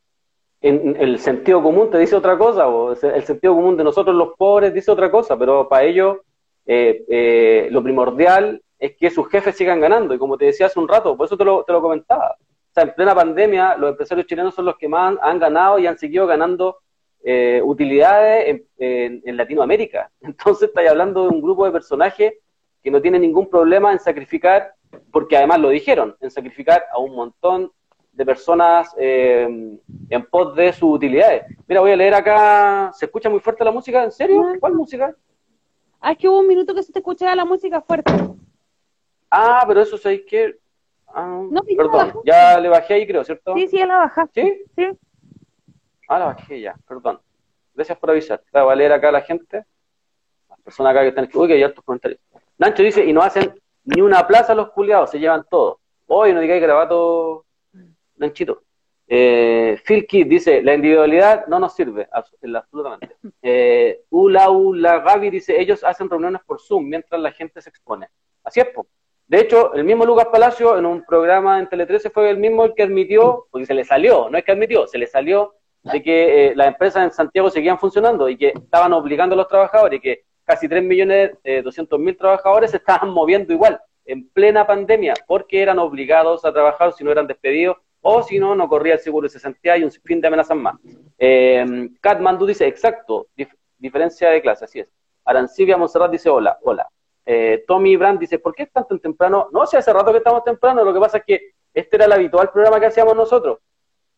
en, 0.60 0.96
en 0.96 0.96
el 0.96 1.18
sentido 1.18 1.62
común 1.62 1.90
te 1.90 1.98
dice 1.98 2.16
otra 2.16 2.36
cosa, 2.36 2.68
o 2.68 2.92
el 2.92 3.24
sentido 3.24 3.54
común 3.54 3.76
de 3.76 3.84
nosotros 3.84 4.14
los 4.14 4.34
pobres 4.36 4.74
dice 4.74 4.90
otra 4.90 5.10
cosa, 5.10 5.38
pero 5.38 5.68
para 5.68 5.84
ellos 5.84 6.18
eh, 6.66 7.04
eh, 7.08 7.68
lo 7.70 7.82
primordial 7.82 8.62
es 8.78 8.96
que 8.96 9.10
sus 9.10 9.28
jefes 9.28 9.56
sigan 9.56 9.80
ganando, 9.80 10.14
y 10.14 10.18
como 10.18 10.36
te 10.36 10.46
decía 10.46 10.66
hace 10.66 10.78
un 10.78 10.88
rato, 10.88 11.16
por 11.16 11.26
eso 11.26 11.36
te 11.36 11.44
lo, 11.44 11.64
te 11.64 11.72
lo 11.72 11.80
comentaba, 11.80 12.36
sea, 12.76 12.84
en 12.84 12.94
plena 12.94 13.14
pandemia, 13.14 13.76
los 13.76 13.90
empresarios 13.90 14.26
chilenos 14.26 14.54
son 14.54 14.66
los 14.66 14.76
que 14.76 14.88
más 14.88 15.16
han, 15.22 15.38
ganado 15.38 15.78
y 15.78 15.86
han 15.86 15.98
seguido 15.98 16.26
ganando 16.26 16.78
eh, 17.24 17.60
utilidades 17.64 18.62
en, 18.78 19.36
Latinoamérica. 19.36 20.10
Entonces, 20.20 20.68
estáis 20.68 20.90
hablando 20.90 21.22
de 21.22 21.28
un 21.30 21.40
grupo 21.40 21.64
de 21.64 21.72
personajes 21.72 22.34
que 22.82 22.90
no 22.90 23.00
tiene 23.00 23.18
ningún 23.18 23.48
problema 23.48 23.92
en 23.92 23.98
sacrificar, 23.98 24.74
porque 25.10 25.36
además 25.36 25.60
lo 25.60 25.70
dijeron, 25.70 26.16
en 26.20 26.30
sacrificar 26.30 26.84
a 26.92 26.98
un 26.98 27.14
montón 27.14 27.72
de 28.16 28.24
personas 28.24 28.94
eh, 28.98 29.78
en 30.08 30.26
pos 30.26 30.56
de 30.56 30.72
sus 30.72 30.94
utilidades. 30.94 31.44
Mira, 31.66 31.82
voy 31.82 31.92
a 31.92 31.96
leer 31.96 32.14
acá, 32.14 32.90
¿se 32.94 33.04
escucha 33.04 33.28
muy 33.28 33.40
fuerte 33.40 33.62
la 33.62 33.70
música? 33.70 34.02
¿En 34.02 34.10
serio? 34.10 34.42
¿Cuál 34.58 34.74
música? 34.74 35.14
Ah, 36.00 36.12
es 36.12 36.18
que 36.18 36.28
hubo 36.28 36.40
un 36.40 36.46
minuto 36.46 36.74
que 36.74 36.82
se 36.82 36.92
te 36.92 37.00
escuchaba 37.00 37.34
la 37.34 37.44
música 37.44 37.80
fuerte. 37.82 38.12
Ah, 39.30 39.64
pero 39.68 39.82
eso 39.82 39.98
sabéis 39.98 40.22
que... 40.26 40.58
Ah, 41.08 41.42
no, 41.50 41.62
perdón, 41.62 42.20
ya 42.24 42.58
le 42.58 42.68
bajé 42.68 42.94
ahí 42.94 43.06
creo, 43.06 43.22
¿cierto? 43.22 43.54
Sí, 43.54 43.68
sí, 43.68 43.78
ya 43.78 43.86
la 43.86 43.98
bajaste. 43.98 44.42
¿Sí? 44.42 44.64
Sí. 44.76 44.98
Ah, 46.08 46.18
la 46.18 46.26
bajé 46.26 46.60
ya, 46.60 46.74
perdón. 46.88 47.20
Gracias 47.74 47.98
por 47.98 48.10
avisar. 48.10 48.42
Voy 48.52 48.72
a 48.72 48.74
leer 48.74 48.92
acá 48.92 49.10
a 49.10 49.12
la 49.12 49.20
gente. 49.20 49.64
Las 50.48 50.60
personas 50.60 50.92
acá 50.92 51.02
que 51.02 51.08
están... 51.08 51.28
Uy, 51.34 51.48
que 51.48 51.54
hay 51.54 51.62
altos 51.62 51.84
comentarios. 51.84 52.20
Nancho 52.56 52.82
dice, 52.82 53.04
y 53.04 53.12
no 53.12 53.20
hacen 53.20 53.54
ni 53.84 54.00
una 54.00 54.26
plaza 54.26 54.54
los 54.54 54.70
culiados, 54.70 55.10
se 55.10 55.18
llevan 55.18 55.44
todo. 55.48 55.80
Hoy 56.06 56.32
no 56.32 56.40
digáis 56.40 56.62
grabato, 56.62 57.45
Nanchito. 58.16 58.62
Eh, 59.08 59.80
Phil 59.84 60.06
Kidd 60.06 60.26
dice, 60.26 60.62
la 60.62 60.74
individualidad 60.74 61.46
no 61.46 61.60
nos 61.60 61.74
sirve, 61.74 62.08
absolutamente. 62.10 63.16
Eh, 63.48 64.00
Ula 64.10 64.50
Ula 64.50 64.98
Gaby 64.98 65.30
dice, 65.30 65.60
ellos 65.60 65.84
hacen 65.84 66.10
reuniones 66.10 66.42
por 66.44 66.60
Zoom 66.60 66.88
mientras 66.88 67.20
la 67.20 67.30
gente 67.30 67.62
se 67.62 67.70
expone. 67.70 68.08
Así 68.42 68.58
es, 68.58 68.66
po. 68.66 68.88
De 69.28 69.40
hecho, 69.40 69.72
el 69.74 69.84
mismo 69.84 70.04
Lucas 70.04 70.26
Palacio 70.26 70.78
en 70.78 70.86
un 70.86 71.04
programa 71.04 71.58
en 71.58 71.68
Tele 71.68 71.86
13 71.86 72.10
fue 72.10 72.30
el 72.30 72.38
mismo 72.38 72.64
el 72.64 72.74
que 72.74 72.82
admitió, 72.82 73.46
porque 73.50 73.66
se 73.66 73.74
le 73.74 73.84
salió, 73.84 74.28
no 74.30 74.38
es 74.38 74.44
que 74.44 74.52
admitió, 74.52 74.86
se 74.86 74.98
le 74.98 75.06
salió 75.06 75.54
de 75.82 76.02
que 76.02 76.48
eh, 76.48 76.56
las 76.56 76.68
empresas 76.68 77.04
en 77.04 77.10
Santiago 77.12 77.50
seguían 77.50 77.78
funcionando 77.78 78.28
y 78.28 78.36
que 78.36 78.48
estaban 78.48 78.92
obligando 78.92 79.34
a 79.34 79.36
los 79.36 79.48
trabajadores 79.48 79.98
y 79.98 80.02
que 80.02 80.24
casi 80.44 80.68
3 80.68 80.82
millones 80.82 81.32
eh, 81.44 81.62
200 81.62 81.98
mil 81.98 82.16
trabajadores 82.16 82.70
se 82.70 82.78
estaban 82.78 83.10
moviendo 83.10 83.52
igual 83.52 83.80
en 84.04 84.28
plena 84.28 84.66
pandemia 84.66 85.14
porque 85.26 85.60
eran 85.60 85.78
obligados 85.78 86.44
a 86.44 86.52
trabajar 86.52 86.92
si 86.92 87.04
no 87.04 87.10
eran 87.10 87.26
despedidos 87.26 87.76
o 88.08 88.22
si 88.22 88.38
no, 88.38 88.54
no 88.54 88.68
corría 88.68 88.94
el 88.94 89.00
seguro 89.00 89.26
de 89.26 89.30
cesantía 89.30 89.76
y 89.76 89.82
un 89.82 89.90
fin 89.90 90.20
de 90.20 90.28
amenazas 90.28 90.56
más. 90.56 90.76
Eh, 91.18 91.90
Kat 92.00 92.20
dice, 92.46 92.68
exacto, 92.68 93.26
diferencia 93.78 94.30
de 94.30 94.40
clase, 94.40 94.64
así 94.64 94.78
es. 94.78 94.88
Arancibia 95.24 95.76
Monserrat 95.76 96.12
dice, 96.12 96.30
hola, 96.30 96.56
hola. 96.62 96.88
Eh, 97.24 97.64
Tommy 97.66 97.96
Brand 97.96 98.20
dice, 98.20 98.38
¿por 98.38 98.54
qué 98.54 98.62
es 98.62 98.72
tan 98.72 98.86
temprano? 99.00 99.48
No, 99.50 99.66
si 99.66 99.76
hace 99.76 99.92
rato 99.92 100.12
que 100.12 100.18
estamos 100.18 100.44
temprano, 100.44 100.84
lo 100.84 100.94
que 100.94 101.00
pasa 101.00 101.18
es 101.18 101.24
que 101.24 101.54
este 101.74 101.96
era 101.96 102.04
el 102.04 102.12
habitual 102.12 102.52
programa 102.52 102.78
que 102.78 102.86
hacíamos 102.86 103.16
nosotros, 103.16 103.58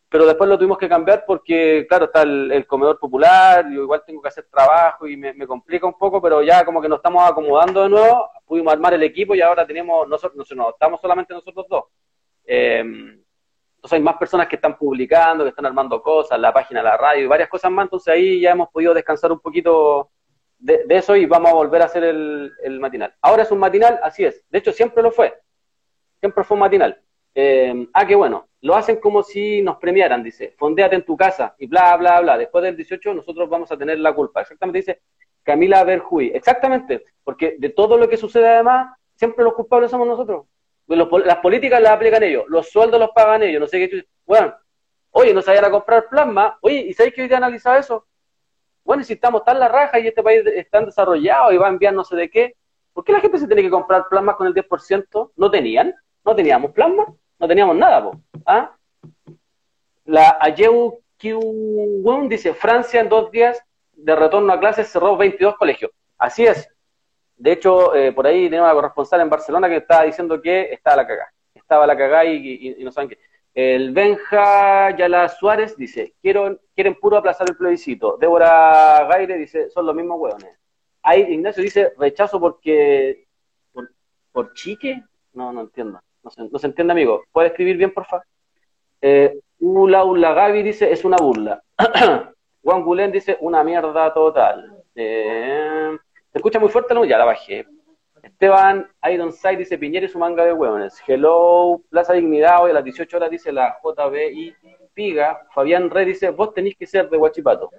pero 0.07 0.27
después 0.27 0.47
lo 0.47 0.59
tuvimos 0.59 0.77
que 0.77 0.87
cambiar 0.87 1.23
porque, 1.25 1.87
claro, 1.89 2.05
está 2.05 2.21
el, 2.21 2.67
comedor 2.67 2.99
popular, 2.99 3.65
yo 3.71 3.81
igual 3.81 4.03
tengo 4.05 4.21
que 4.21 4.27
hacer 4.27 4.45
trabajo 4.51 5.07
y 5.07 5.17
me, 5.17 5.47
complica 5.47 5.87
un 5.87 5.97
poco, 5.97 6.21
pero 6.21 6.43
ya 6.43 6.63
como 6.63 6.79
que 6.79 6.87
nos 6.87 6.99
estamos 6.99 7.27
acomodando 7.27 7.81
de 7.81 7.89
nuevo, 7.89 8.29
pudimos 8.45 8.71
armar 8.71 8.93
el 8.93 9.01
equipo 9.01 9.33
y 9.33 9.41
ahora 9.41 9.65
tenemos, 9.65 10.07
nosotros, 10.07 10.47
no, 10.55 10.69
estamos 10.69 11.01
solamente 11.01 11.33
nosotros 11.33 11.65
dos. 11.67 11.85
Eh, 12.45 12.83
entonces 13.79 13.95
hay 13.95 14.03
más 14.03 14.17
personas 14.17 14.47
que 14.49 14.57
están 14.57 14.77
publicando, 14.77 15.45
que 15.45 15.51
están 15.51 15.65
armando 15.65 16.03
cosas, 16.03 16.37
la 16.37 16.51
página, 16.51 16.83
la 16.83 16.97
radio 16.97 17.23
y 17.23 17.27
varias 17.27 17.47
cosas 17.47 17.71
más, 17.71 17.85
entonces 17.85 18.13
ahí 18.13 18.41
ya 18.41 18.51
hemos 18.51 18.67
podido 18.69 18.93
descansar 18.93 19.31
un 19.31 19.39
poquito 19.39 20.09
de, 20.57 20.83
eso 20.89 21.15
y 21.15 21.25
vamos 21.25 21.49
a 21.51 21.53
volver 21.53 21.81
a 21.81 21.85
hacer 21.85 22.03
el, 22.03 22.79
matinal. 22.81 23.15
Ahora 23.21 23.43
es 23.43 23.51
un 23.51 23.59
matinal, 23.59 23.97
así 24.03 24.25
es. 24.25 24.43
De 24.49 24.59
hecho, 24.59 24.73
siempre 24.73 25.01
lo 25.01 25.11
fue. 25.11 25.33
Siempre 26.19 26.43
fue 26.43 26.55
un 26.55 26.59
matinal. 26.59 27.01
Eh, 27.33 27.87
ah, 27.93 28.05
qué 28.05 28.15
bueno. 28.15 28.49
Lo 28.59 28.75
hacen 28.75 28.97
como 28.97 29.23
si 29.23 29.61
nos 29.61 29.77
premiaran, 29.77 30.21
dice. 30.21 30.55
Fondéate 30.57 30.97
en 30.97 31.05
tu 31.05 31.15
casa 31.15 31.55
y 31.57 31.67
bla, 31.67 31.95
bla, 31.95 32.19
bla. 32.19 32.37
Después 32.37 32.65
del 32.65 32.75
18 32.75 33.13
nosotros 33.13 33.47
vamos 33.47 33.71
a 33.71 33.77
tener 33.77 33.97
la 33.99 34.13
culpa. 34.13 34.41
Exactamente 34.41 34.79
dice 34.79 35.01
Camila 35.41 35.85
Berjuy. 35.85 36.31
Exactamente. 36.33 37.05
Porque 37.23 37.55
de 37.57 37.69
todo 37.69 37.97
lo 37.97 38.09
que 38.09 38.17
sucede 38.17 38.49
además, 38.49 38.93
siempre 39.15 39.45
los 39.45 39.53
culpables 39.53 39.89
somos 39.89 40.05
nosotros. 40.05 40.47
Las 40.97 41.37
políticas 41.37 41.81
las 41.81 41.91
aplican 41.91 42.23
ellos. 42.23 42.45
Los 42.47 42.69
sueldos 42.69 42.99
los 42.99 43.11
pagan 43.11 43.43
ellos. 43.43 43.61
No 43.61 43.67
sé 43.67 43.89
qué. 43.89 44.05
Bueno, 44.25 44.53
oye, 45.11 45.33
no 45.33 45.41
vayan 45.45 45.65
a 45.65 45.71
comprar 45.71 46.07
plasma. 46.09 46.57
Oye, 46.61 46.85
¿y 46.87 46.93
sabéis 46.93 47.13
que 47.13 47.21
hoy 47.21 47.27
día 47.27 47.37
analizado 47.37 47.77
eso? 47.77 48.05
bueno, 48.89 49.03
si 49.03 49.13
estamos 49.13 49.43
tan 49.43 49.59
la 49.59 49.67
raja 49.67 49.99
y 49.99 50.07
este 50.07 50.23
país 50.23 50.41
está 50.47 50.81
desarrollado 50.81 51.51
y 51.51 51.57
va 51.57 51.67
a 51.67 51.69
enviar 51.69 51.93
no 51.93 52.03
sé 52.03 52.15
de 52.15 52.27
qué, 52.27 52.55
¿por 52.91 53.03
qué 53.03 53.11
la 53.11 53.19
gente 53.19 53.37
se 53.37 53.45
tiene 53.45 53.61
que 53.61 53.69
comprar 53.69 54.07
plasmas 54.09 54.35
con 54.35 54.47
el 54.47 54.53
10%? 54.55 55.31
¿No 55.35 55.51
tenían? 55.51 55.93
¿No 56.25 56.35
teníamos 56.35 56.71
plasma? 56.71 57.05
No 57.37 57.47
teníamos 57.47 57.75
nada. 57.75 58.09
¿Ah? 58.47 58.75
La 60.05 60.39
Ayeu 60.41 61.03
Kiwun 61.17 62.29
dice, 62.29 62.55
Francia 62.55 62.99
en 62.99 63.09
dos 63.09 63.29
días 63.29 63.63
de 63.93 64.15
retorno 64.15 64.51
a 64.53 64.59
clases 64.59 64.87
cerró 64.87 65.15
22 65.15 65.55
colegios. 65.57 65.91
Así 66.17 66.47
es. 66.47 66.67
De 67.39 67.53
hecho, 67.53 67.95
eh, 67.95 68.11
por 68.11 68.27
ahí 68.27 68.49
tenemos 68.49 68.65
una 68.65 68.73
corresponsal 68.73 69.21
en 69.21 69.29
Barcelona 69.29 69.69
que 69.69 69.77
estaba 69.77 70.03
diciendo 70.03 70.41
que 70.41 70.73
estaba 70.73 70.97
la 70.97 71.07
cagada. 71.07 71.33
Estaba 71.55 71.87
la 71.87 71.97
cagada 71.97 72.25
y, 72.25 72.75
no 72.79 72.91
saben 72.91 73.09
qué. 73.09 73.19
El 73.53 73.91
Benja 73.91 74.95
Yala 74.95 75.29
Suárez 75.29 75.75
dice, 75.77 76.13
quiero, 76.21 76.59
quieren 76.75 76.95
puro 76.95 77.15
aplazar 77.15 77.49
el 77.49 77.55
plebiscito. 77.55 78.17
Débora 78.17 79.07
Gaire 79.09 79.37
dice, 79.37 79.69
son 79.69 79.85
los 79.85 79.95
mismos 79.95 80.19
hueones. 80.19 80.59
Ahí 81.01 81.21
Ignacio 81.29 81.63
dice, 81.63 81.93
rechazo 81.97 82.41
porque... 82.41 83.25
¿Por, 84.31 84.53
chique? 84.53 85.01
No, 85.33 85.53
no 85.53 85.61
entiendo. 85.61 85.99
No 86.21 86.29
se, 86.29 86.43
no 86.43 86.59
se 86.59 86.67
entiende, 86.67 86.91
amigo. 86.91 87.23
¿Puede 87.31 87.47
escribir 87.47 87.77
bien, 87.77 87.93
por 87.93 88.05
favor? 88.05 88.25
Eh, 89.01 89.39
Ula 89.59 90.03
Ula 90.03 90.33
Gaby 90.33 90.61
dice, 90.61 90.91
es 90.91 91.05
una 91.05 91.17
burla. 91.17 91.63
Juan 92.63 92.83
Gulen 92.83 93.11
dice, 93.13 93.37
una 93.39 93.63
mierda 93.63 94.13
total. 94.13 94.83
Eh, 94.93 95.97
¿Se 96.31 96.37
escucha 96.37 96.59
muy 96.59 96.69
fuerte? 96.69 96.93
No, 96.93 97.05
ya 97.05 97.17
la 97.17 97.25
bajé. 97.25 97.65
Esteban 98.21 98.87
Ironside 99.03 99.57
dice 99.57 99.77
Piñera 99.77 100.05
y 100.05 100.09
su 100.09 100.19
manga 100.19 100.45
de 100.45 100.53
hueones. 100.53 101.01
Hello, 101.07 101.81
Plaza 101.89 102.13
Dignidad, 102.13 102.63
hoy 102.63 102.71
a 102.71 102.75
las 102.75 102.83
18 102.83 103.17
horas 103.17 103.31
dice 103.31 103.51
la 103.51 103.77
JBI 103.83 104.55
Piga. 104.93 105.47
Fabián 105.53 105.89
Rey 105.89 106.05
dice, 106.05 106.29
vos 106.29 106.53
tenéis 106.53 106.75
que 106.77 106.85
ser 106.85 107.09
de 107.09 107.17
Huachipato. 107.17 107.71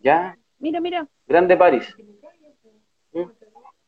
¿Ya? 0.00 0.36
Mira, 0.58 0.80
mira. 0.80 1.06
Grande 1.26 1.56
París. 1.56 1.94
¿Mm? 3.12 3.24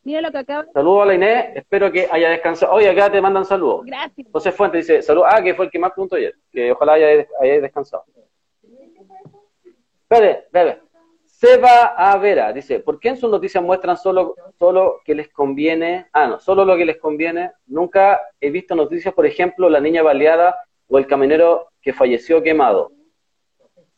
Mira 0.03 0.21
lo 0.21 0.31
que 0.31 0.39
acaba. 0.39 0.67
Saludos 0.75 1.03
a 1.03 1.07
la 1.07 1.15
Inés, 1.15 1.47
espero 1.55 1.91
que 1.91 2.07
haya 2.11 2.29
descansado. 2.29 2.75
Oye, 2.75 2.91
acá 2.91 3.11
te 3.11 3.23
mandan 3.23 3.47
saludos. 3.47 3.87
Gracias. 3.87 4.27
José 4.31 4.53
Fuentes 4.53 4.87
dice, 4.87 5.01
saludos. 5.01 5.29
Ah, 5.31 5.43
que 5.43 5.55
fue 5.55 5.65
el 5.65 5.71
que 5.71 5.79
más 5.79 5.93
preguntó 5.93 6.17
ayer. 6.17 6.35
Que 6.53 6.73
ojalá 6.73 6.95
haya, 6.95 7.27
haya 7.41 7.61
descansado. 7.61 8.05
Espere, 10.03 10.47
bebe. 10.53 10.84
Seba 11.45 11.95
Avera 11.95 12.55
dice, 12.55 12.81
¿por 12.81 12.99
qué 12.99 13.11
en 13.11 13.19
sus 13.19 13.31
noticias 13.31 13.63
muestran 13.63 13.99
solo, 13.99 14.35
solo 14.59 15.03
que 15.05 15.15
les 15.15 15.29
conviene? 15.29 16.07
Ah, 16.11 16.27
no, 16.27 16.41
solo 16.41 16.65
lo 16.65 16.75
que 16.75 16.87
les 16.87 16.97
conviene. 16.97 17.53
Nunca 17.67 18.19
he 18.41 18.49
visto 18.49 18.75
noticias, 18.75 19.13
por 19.13 19.27
ejemplo, 19.27 19.69
la 19.69 19.79
niña 19.79 20.03
baleada 20.03 20.57
o 20.89 20.97
el 20.97 21.07
camionero 21.07 21.69
que 21.83 21.93
falleció 21.93 22.43
quemado. 22.43 22.93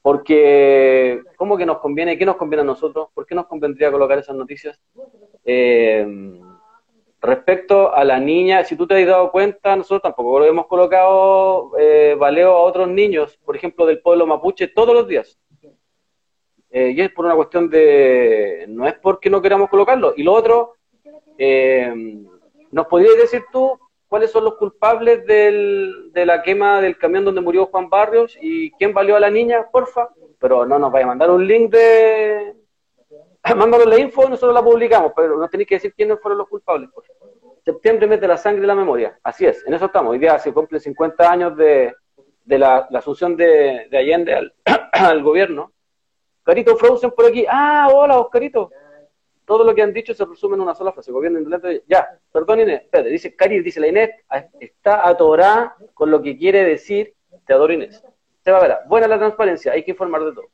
Porque, 0.02 1.22
¿cómo 1.36 1.56
que 1.56 1.66
nos 1.66 1.78
conviene? 1.78 2.18
¿Qué 2.18 2.26
nos 2.26 2.34
conviene 2.34 2.62
a 2.62 2.64
nosotros? 2.64 3.10
¿Por 3.14 3.24
qué 3.24 3.36
nos 3.36 3.46
convendría 3.46 3.92
colocar 3.92 4.18
esas 4.18 4.34
noticias? 4.34 4.80
Eh, 5.44 6.04
respecto 7.20 7.94
a 7.94 8.02
la 8.02 8.18
niña, 8.18 8.64
si 8.64 8.74
tú 8.74 8.88
te 8.88 9.00
has 9.00 9.06
dado 9.06 9.30
cuenta, 9.30 9.76
nosotros 9.76 10.02
tampoco 10.02 10.44
hemos 10.44 10.66
colocado 10.66 11.70
eh, 11.78 12.16
baleo 12.18 12.56
a 12.56 12.62
otros 12.62 12.88
niños, 12.88 13.38
por 13.44 13.54
ejemplo, 13.54 13.86
del 13.86 14.00
pueblo 14.00 14.26
mapuche, 14.26 14.66
todos 14.66 14.92
los 14.92 15.06
días 15.06 15.38
eh, 16.70 16.90
y 16.90 17.00
es 17.00 17.10
por 17.10 17.24
una 17.24 17.34
cuestión 17.34 17.70
de, 17.70 18.66
no 18.68 18.86
es 18.86 18.94
porque 18.94 19.30
no 19.30 19.40
queramos 19.40 19.68
colocarlo. 19.68 20.14
Y 20.16 20.22
lo 20.22 20.32
otro, 20.32 20.74
eh, 21.38 21.92
¿nos 22.70 22.86
podrías 22.86 23.16
decir 23.16 23.44
tú 23.52 23.78
cuáles 24.08 24.30
son 24.30 24.44
los 24.44 24.56
culpables 24.56 25.26
del, 25.26 26.12
de 26.12 26.26
la 26.26 26.42
quema 26.42 26.80
del 26.80 26.98
camión 26.98 27.24
donde 27.24 27.40
murió 27.40 27.66
Juan 27.66 27.88
Barrios 27.88 28.36
y 28.40 28.70
quién 28.72 28.92
valió 28.92 29.16
a 29.16 29.20
la 29.20 29.30
niña, 29.30 29.66
porfa? 29.70 30.08
Pero 30.38 30.66
no 30.66 30.78
nos 30.78 30.92
vaya 30.92 31.04
a 31.04 31.08
mandar 31.08 31.30
un 31.30 31.46
link 31.46 31.70
de... 31.70 32.54
Mándanos 33.56 33.86
la 33.86 33.98
info, 33.98 34.28
nosotros 34.28 34.52
la 34.52 34.62
publicamos, 34.62 35.12
pero 35.14 35.38
no 35.38 35.48
tenéis 35.48 35.68
que 35.68 35.76
decir 35.76 35.94
quiénes 35.94 36.20
fueron 36.20 36.38
los 36.38 36.48
culpables. 36.48 36.90
Por 36.90 37.04
Septiembre 37.64 38.06
mete 38.06 38.28
la 38.28 38.36
sangre 38.36 38.62
y 38.62 38.66
la 38.66 38.76
memoria. 38.76 39.18
Así 39.24 39.44
es, 39.44 39.66
en 39.66 39.74
eso 39.74 39.86
estamos. 39.86 40.12
Hoy 40.12 40.18
día 40.18 40.38
se 40.38 40.52
cumplen 40.52 40.80
50 40.80 41.30
años 41.30 41.56
de, 41.56 41.94
de 42.44 42.58
la, 42.58 42.86
asunción 42.94 43.36
de, 43.36 43.88
de 43.90 43.98
Allende 43.98 44.34
al, 44.34 44.54
al 44.92 45.22
gobierno 45.22 45.72
Oscarito 46.46 46.76
Frozen 46.76 47.10
por 47.10 47.26
aquí. 47.26 47.44
Ah, 47.48 47.88
hola, 47.92 48.20
Oscarito. 48.20 48.70
Todo 49.44 49.64
lo 49.64 49.74
que 49.74 49.82
han 49.82 49.92
dicho 49.92 50.14
se 50.14 50.24
resume 50.24 50.54
en 50.54 50.60
una 50.60 50.76
sola 50.76 50.92
frase. 50.92 51.10
Gobierno 51.10 51.40
indolente. 51.40 51.82
Ya, 51.88 52.08
perdón, 52.30 52.60
Inés. 52.60 52.82
Espérate, 52.82 53.10
dice 53.10 53.34
Cari, 53.34 53.62
dice 53.62 53.80
la 53.80 53.88
Inés, 53.88 54.10
ah, 54.28 54.44
está 54.60 55.08
atorada 55.08 55.76
con 55.92 56.08
lo 56.08 56.22
que 56.22 56.38
quiere 56.38 56.62
decir. 56.62 57.14
Te 57.44 57.52
adoro, 57.52 57.72
Inés. 57.72 58.00
Se 58.44 58.52
va 58.52 58.58
a 58.58 58.62
ver. 58.62 58.76
Buena 58.86 59.08
la 59.08 59.18
transparencia, 59.18 59.72
hay 59.72 59.82
que 59.82 59.90
informar 59.90 60.24
de 60.24 60.32
todo. 60.34 60.46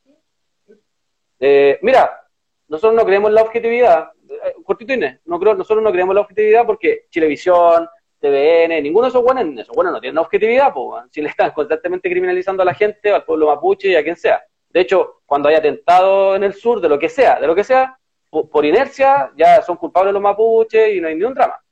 Eh, 1.38 1.78
mira, 1.82 2.26
nosotros 2.68 2.94
no 2.94 3.04
creemos 3.04 3.30
la 3.30 3.42
objetividad. 3.42 4.12
Eh, 4.30 4.54
cortito, 4.64 4.94
Inés. 4.94 5.20
No 5.26 5.38
creo, 5.38 5.54
nosotros 5.54 5.84
no 5.84 5.92
creemos 5.92 6.14
la 6.14 6.22
objetividad 6.22 6.64
porque 6.64 7.04
Chilevisión, 7.10 7.86
TVN, 8.18 8.82
ninguno 8.82 9.08
de 9.08 9.10
esos 9.10 9.22
buenos, 9.22 9.60
esos 9.60 9.76
buenos 9.76 9.92
no 9.92 10.00
tienen 10.00 10.16
objetividad, 10.16 10.72
pues, 10.72 11.04
si 11.10 11.20
le 11.20 11.28
están 11.28 11.50
constantemente 11.50 12.08
criminalizando 12.08 12.62
a 12.62 12.66
la 12.66 12.72
gente, 12.72 13.10
al 13.10 13.24
pueblo 13.24 13.48
mapuche 13.48 13.88
y 13.88 13.94
a 13.94 14.02
quien 14.02 14.16
sea. 14.16 14.42
De 14.72 14.80
hecho, 14.80 15.22
cuando 15.26 15.48
hay 15.48 15.54
atentado 15.54 16.34
en 16.34 16.44
el 16.44 16.54
sur, 16.54 16.80
de 16.80 16.88
lo 16.88 16.98
que 16.98 17.08
sea, 17.08 17.38
de 17.38 17.46
lo 17.46 17.54
que 17.54 17.64
sea, 17.64 17.98
por, 18.30 18.64
inercia 18.64 19.30
ya 19.36 19.60
son 19.62 19.76
culpables 19.76 20.14
los 20.14 20.22
mapuches 20.22 20.94
y 20.94 21.00
no 21.00 21.08
hay 21.08 21.14
ni 21.14 21.24
un 21.24 21.34
drama. 21.34 21.62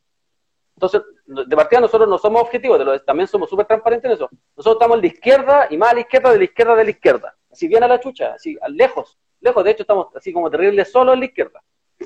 Entonces, 0.75 1.03
de 1.27 1.57
partida 1.57 1.81
nosotros 1.81 2.09
no 2.09 2.19
somos 2.19 2.43
objetivos, 2.43 3.05
también 3.05 3.27
somos 3.27 3.49
súper 3.49 3.67
transparentes 3.67 4.11
en 4.11 4.15
eso. 4.15 4.29
Nosotros 4.57 4.77
estamos 4.77 4.97
en 4.97 5.01
la 5.03 5.07
izquierda 5.07 5.67
y 5.71 5.77
más 5.77 5.93
a 5.93 5.95
la 5.95 6.01
izquierda 6.01 6.33
de 6.33 6.39
la 6.39 6.45
izquierda 6.45 6.77
de 6.77 6.85
la 6.85 6.91
izquierda. 6.91 7.37
Así 7.51 7.69
bien 7.69 7.83
a 7.83 7.89
la 7.89 8.01
chucha, 8.01 8.35
así, 8.35 8.59
lejos, 8.69 9.19
lejos. 9.41 9.65
De 9.65 9.71
hecho, 9.71 9.83
estamos 9.83 10.09
así 10.15 10.33
como 10.33 10.51
terribles 10.51 10.91
solo 10.91 11.15
en 11.15 11.21
la 11.21 11.25
izquierda. 11.27 11.63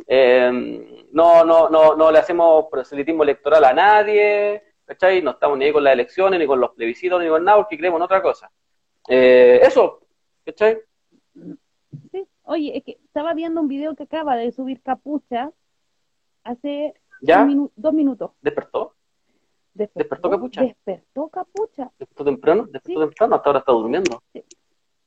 Eh, 0.07 1.07
no, 1.13 1.45
no, 1.45 1.69
no, 1.69 1.95
no 1.95 2.11
le 2.11 2.19
hacemos 2.19 2.67
proselitismo 2.71 3.23
electoral 3.23 3.65
a 3.65 3.73
nadie, 3.73 4.63
¿cachai? 4.85 5.23
No 5.23 5.33
estamos 5.33 5.59
ni 5.59 5.67
ahí 5.67 5.73
con 5.73 5.85
las 5.85 5.93
elecciones, 5.93 6.39
ni 6.39 6.47
con 6.47 6.61
los 6.61 6.71
plebiscitos, 6.71 7.23
ni 7.23 7.29
con 7.29 7.45
nada, 7.45 7.59
porque 7.59 7.79
creemos 7.79 7.99
en 7.99 8.03
otra 8.03 8.23
cosa. 8.23 8.51
Eh, 9.09 9.61
eso, 9.63 10.04
¿cachai? 10.45 10.79
Sí. 12.13 12.27
Oye, 12.45 12.77
es 12.77 12.85
que 12.85 12.99
estaba 13.05 13.35
viendo 13.35 13.61
un 13.61 13.69
video 13.69 13.95
que 13.95 14.05
acaba 14.05 14.37
de 14.37 14.53
subir 14.53 14.83
Capucha 14.83 15.53
hace 16.43 16.95
Dos, 17.21 17.95
minutos. 17.95 18.33
¿Despertó? 18.43 18.95
¿Despertó, 19.73 20.31
Capucha? 20.31 20.61
Despertó 20.63 21.29
Capucha. 21.29 21.91
¿Despertó 21.99 22.25
temprano? 22.25 22.67
¿Despertó 22.71 23.01
temprano? 23.01 23.37
Hasta 23.37 23.49
ahora 23.49 23.59
está 23.61 23.73
durmiendo. 23.73 24.23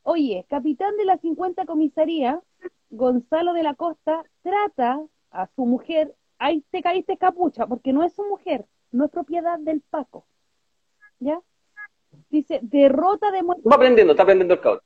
Oye, 0.04 0.46
capitán 0.50 0.96
de 0.98 1.06
la 1.06 1.18
50 1.18 1.66
comisaría, 1.66 2.42
Gonzalo 2.90 3.54
de 3.54 3.64
la 3.64 3.76
Costa, 3.76 4.24
trata 4.42 5.02
a 5.32 5.48
su 5.48 5.66
mujer, 5.66 6.16
ahí 6.40 6.64
te 6.72 6.82
caíste 6.82 7.18
capucha, 7.18 7.68
porque 7.68 7.94
no 7.94 8.04
es 8.04 8.14
su 8.14 8.24
mujer, 8.24 8.66
no 8.92 9.06
es 9.06 9.12
propiedad 9.12 9.60
del 9.60 9.82
Paco. 9.82 10.26
¿Ya? 11.20 11.42
Dice, 12.30 12.60
derrota 12.62 13.32
de 13.32 13.44
muerte. 13.44 13.64
Va 13.70 13.76
aprendiendo, 13.76 14.14
está 14.14 14.24
aprendiendo 14.24 14.54
el 14.56 14.62
cabrón. 14.62 14.82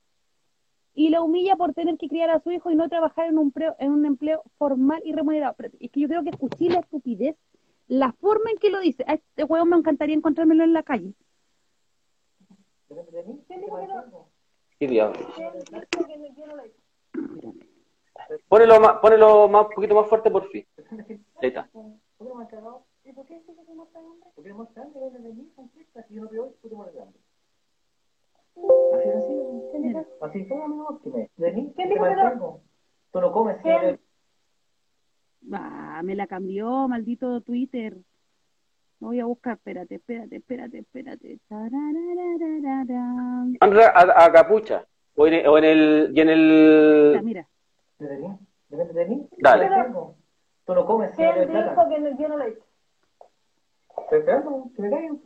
Y 0.94 1.10
la 1.10 1.22
humilla 1.22 1.56
por 1.56 1.74
tener 1.74 1.98
que 1.98 2.10
criar 2.10 2.30
a 2.30 2.42
su 2.42 2.52
hijo 2.52 2.70
y 2.70 2.76
no 2.76 2.90
trabajar 2.90 3.28
en 3.28 3.38
un, 3.38 3.48
empleo, 3.48 3.76
en 3.80 3.92
un 3.92 4.06
empleo 4.06 4.44
formal 4.58 5.02
y 5.06 5.14
remunerado. 5.14 5.56
es 5.80 5.92
que 5.92 6.00
yo 6.00 6.08
creo 6.08 6.24
que 6.24 6.32
escuché 6.32 6.70
la 6.70 6.80
estupidez, 6.80 7.38
la 7.88 8.12
forma 8.14 8.52
en 8.52 8.58
que 8.58 8.70
lo 8.70 8.80
dice. 8.80 9.04
A 9.08 9.14
este 9.14 9.44
huevo 9.44 9.66
me 9.66 9.78
encantaría 9.78 10.16
encontrármelo 10.16 10.64
en 10.64 10.74
la 10.74 10.84
calle. 10.84 11.14
¿Qué 14.80 14.88
diablo? 14.88 15.20
Ponelo 18.48 18.80
más, 18.80 19.00
ponelo 19.00 19.48
más, 19.48 19.68
un 19.68 19.74
poquito 19.74 19.96
más 19.96 20.08
fuerte 20.08 20.30
por 20.30 20.50
fin. 20.50 20.66
Ahí 21.42 21.50
está. 21.50 21.70
¿Y 23.04 23.14
por 23.14 23.26
qué 23.26 23.36
dice 23.36 23.56
que 23.56 23.66
se 23.66 23.74
muestra 23.74 24.00
el 24.00 24.08
hombre? 24.08 24.30
Porque 24.36 24.54
muestra 24.54 24.84
el 24.84 24.90
hombre 24.96 25.22
de 25.22 25.34
mí, 25.34 25.52
si 26.08 26.16
yo 26.16 26.24
no 26.24 26.30
veo, 26.30 26.54
tú 26.62 26.70
te 26.70 26.76
mueres 26.76 26.94
de 26.94 27.02
hambre. 27.02 27.21
Así 28.94 29.10
es 29.10 29.16
así, 29.16 30.08
así 30.22 30.46
fue, 30.46 30.64
amigo, 30.64 31.00
que 31.02 31.10
me, 31.10 31.30
de 31.38 31.52
mí, 31.54 31.74
¿Quién 31.76 31.90
dijo 31.90 32.04
que 32.04 32.16
no? 32.16 32.62
Tú 33.12 33.22
no 33.22 33.32
comes, 33.32 33.58
¿Quién? 33.62 34.00
Ah, 35.52 36.02
me 36.04 36.16
la 36.16 36.28
cambió, 36.28 36.88
maldito 36.88 37.42
Twitter. 37.42 37.98
No 39.00 39.08
voy 39.08 39.20
a 39.20 39.26
buscar, 39.26 39.54
espérate, 39.54 39.96
espérate, 39.96 40.36
espérate, 40.36 40.80
espérate. 40.80 41.40
A, 43.60 44.26
a, 44.26 44.32
capucha. 44.32 44.86
O 45.16 45.26
en, 45.28 45.48
o 45.48 45.58
en 45.58 45.64
el. 45.64 46.12
Y 46.14 46.22
en 46.22 46.30
el. 46.30 47.12
Ya, 47.16 47.22
mira. 47.24 47.48
¿Depende 48.70 48.94
de 48.94 49.06
mí? 49.08 49.28
Dale. 49.40 49.70
Tú 50.66 50.76
no 50.76 50.86
comes, 50.86 51.12
¿Quién 51.16 51.34
dijo 51.52 51.90
que 51.90 52.16
yo 52.20 52.28
no 52.30 52.38
lo 52.38 52.44
he 52.46 52.50
hecho? 52.50 52.64
Estoy 54.04 54.20
esperando, 54.20 54.70
que 54.76 54.82
me 54.84 54.90
caigan, 54.90 55.20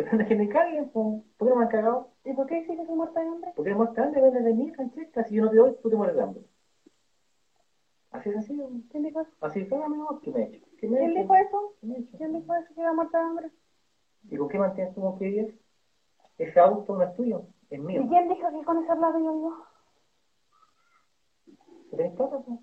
Depende 0.00 0.24
de 0.24 0.28
que 0.28 0.36
me 0.36 0.48
caigan, 0.48 0.88
¿por 0.88 1.20
qué 1.38 1.44
no 1.44 1.56
me 1.56 1.64
han 1.64 1.68
cagado? 1.68 2.08
¿Y 2.24 2.32
por 2.32 2.46
qué 2.46 2.54
dices 2.60 2.74
que 2.78 2.86
soy 2.86 2.94
muerta 2.94 3.20
de 3.20 3.28
hambre? 3.28 3.52
Porque 3.54 3.74
muerta 3.74 4.00
de 4.00 4.06
hambre 4.06 4.22
depende 4.22 4.48
de 4.48 4.54
mí, 4.54 4.70
Francesca. 4.70 5.24
Si 5.24 5.34
yo 5.34 5.44
no 5.44 5.50
te 5.50 5.56
doy, 5.56 5.76
tú 5.82 5.90
te 5.90 5.96
mueres 5.96 6.16
de 6.16 6.22
hambre. 6.22 6.42
Así 8.10 8.30
es 8.30 8.36
así. 8.38 8.86
¿Quién 8.90 9.02
dijo 9.02 9.20
eso? 9.20 9.30
Así 9.42 9.66
fue, 9.66 9.84
amigo. 9.84 10.18
¿Qué 10.22 10.30
me 10.30 10.40
he 10.40 10.44
hecho? 10.44 10.66
¿Qué 10.78 10.88
me 10.88 10.98
¿Quién 11.00 11.14
dijo 11.14 11.34
eso? 11.34 11.74
¿Quién 12.16 12.32
dijo 12.32 12.54
eso 12.54 12.74
que 12.74 12.80
era 12.80 12.94
muerta 12.94 13.18
de 13.18 13.24
hambre? 13.24 13.50
¿Y 14.30 14.36
con 14.38 14.48
qué 14.48 14.58
mantienes 14.58 14.94
tu 14.94 15.02
confianza? 15.02 15.52
Ese 16.38 16.60
auto 16.60 16.96
no 16.96 17.02
es 17.02 17.14
tuyo, 17.14 17.44
es 17.68 17.78
mío. 17.78 18.02
¿Y 18.02 18.08
quién 18.08 18.28
dijo 18.30 18.48
que 18.50 18.64
con 18.64 18.82
ese 18.82 18.94
lado 18.96 19.18
yo 19.18 19.34
vivo? 19.34 19.66
¿Tenés 21.90 22.14
plata, 22.14 22.38
pues? 22.38 22.58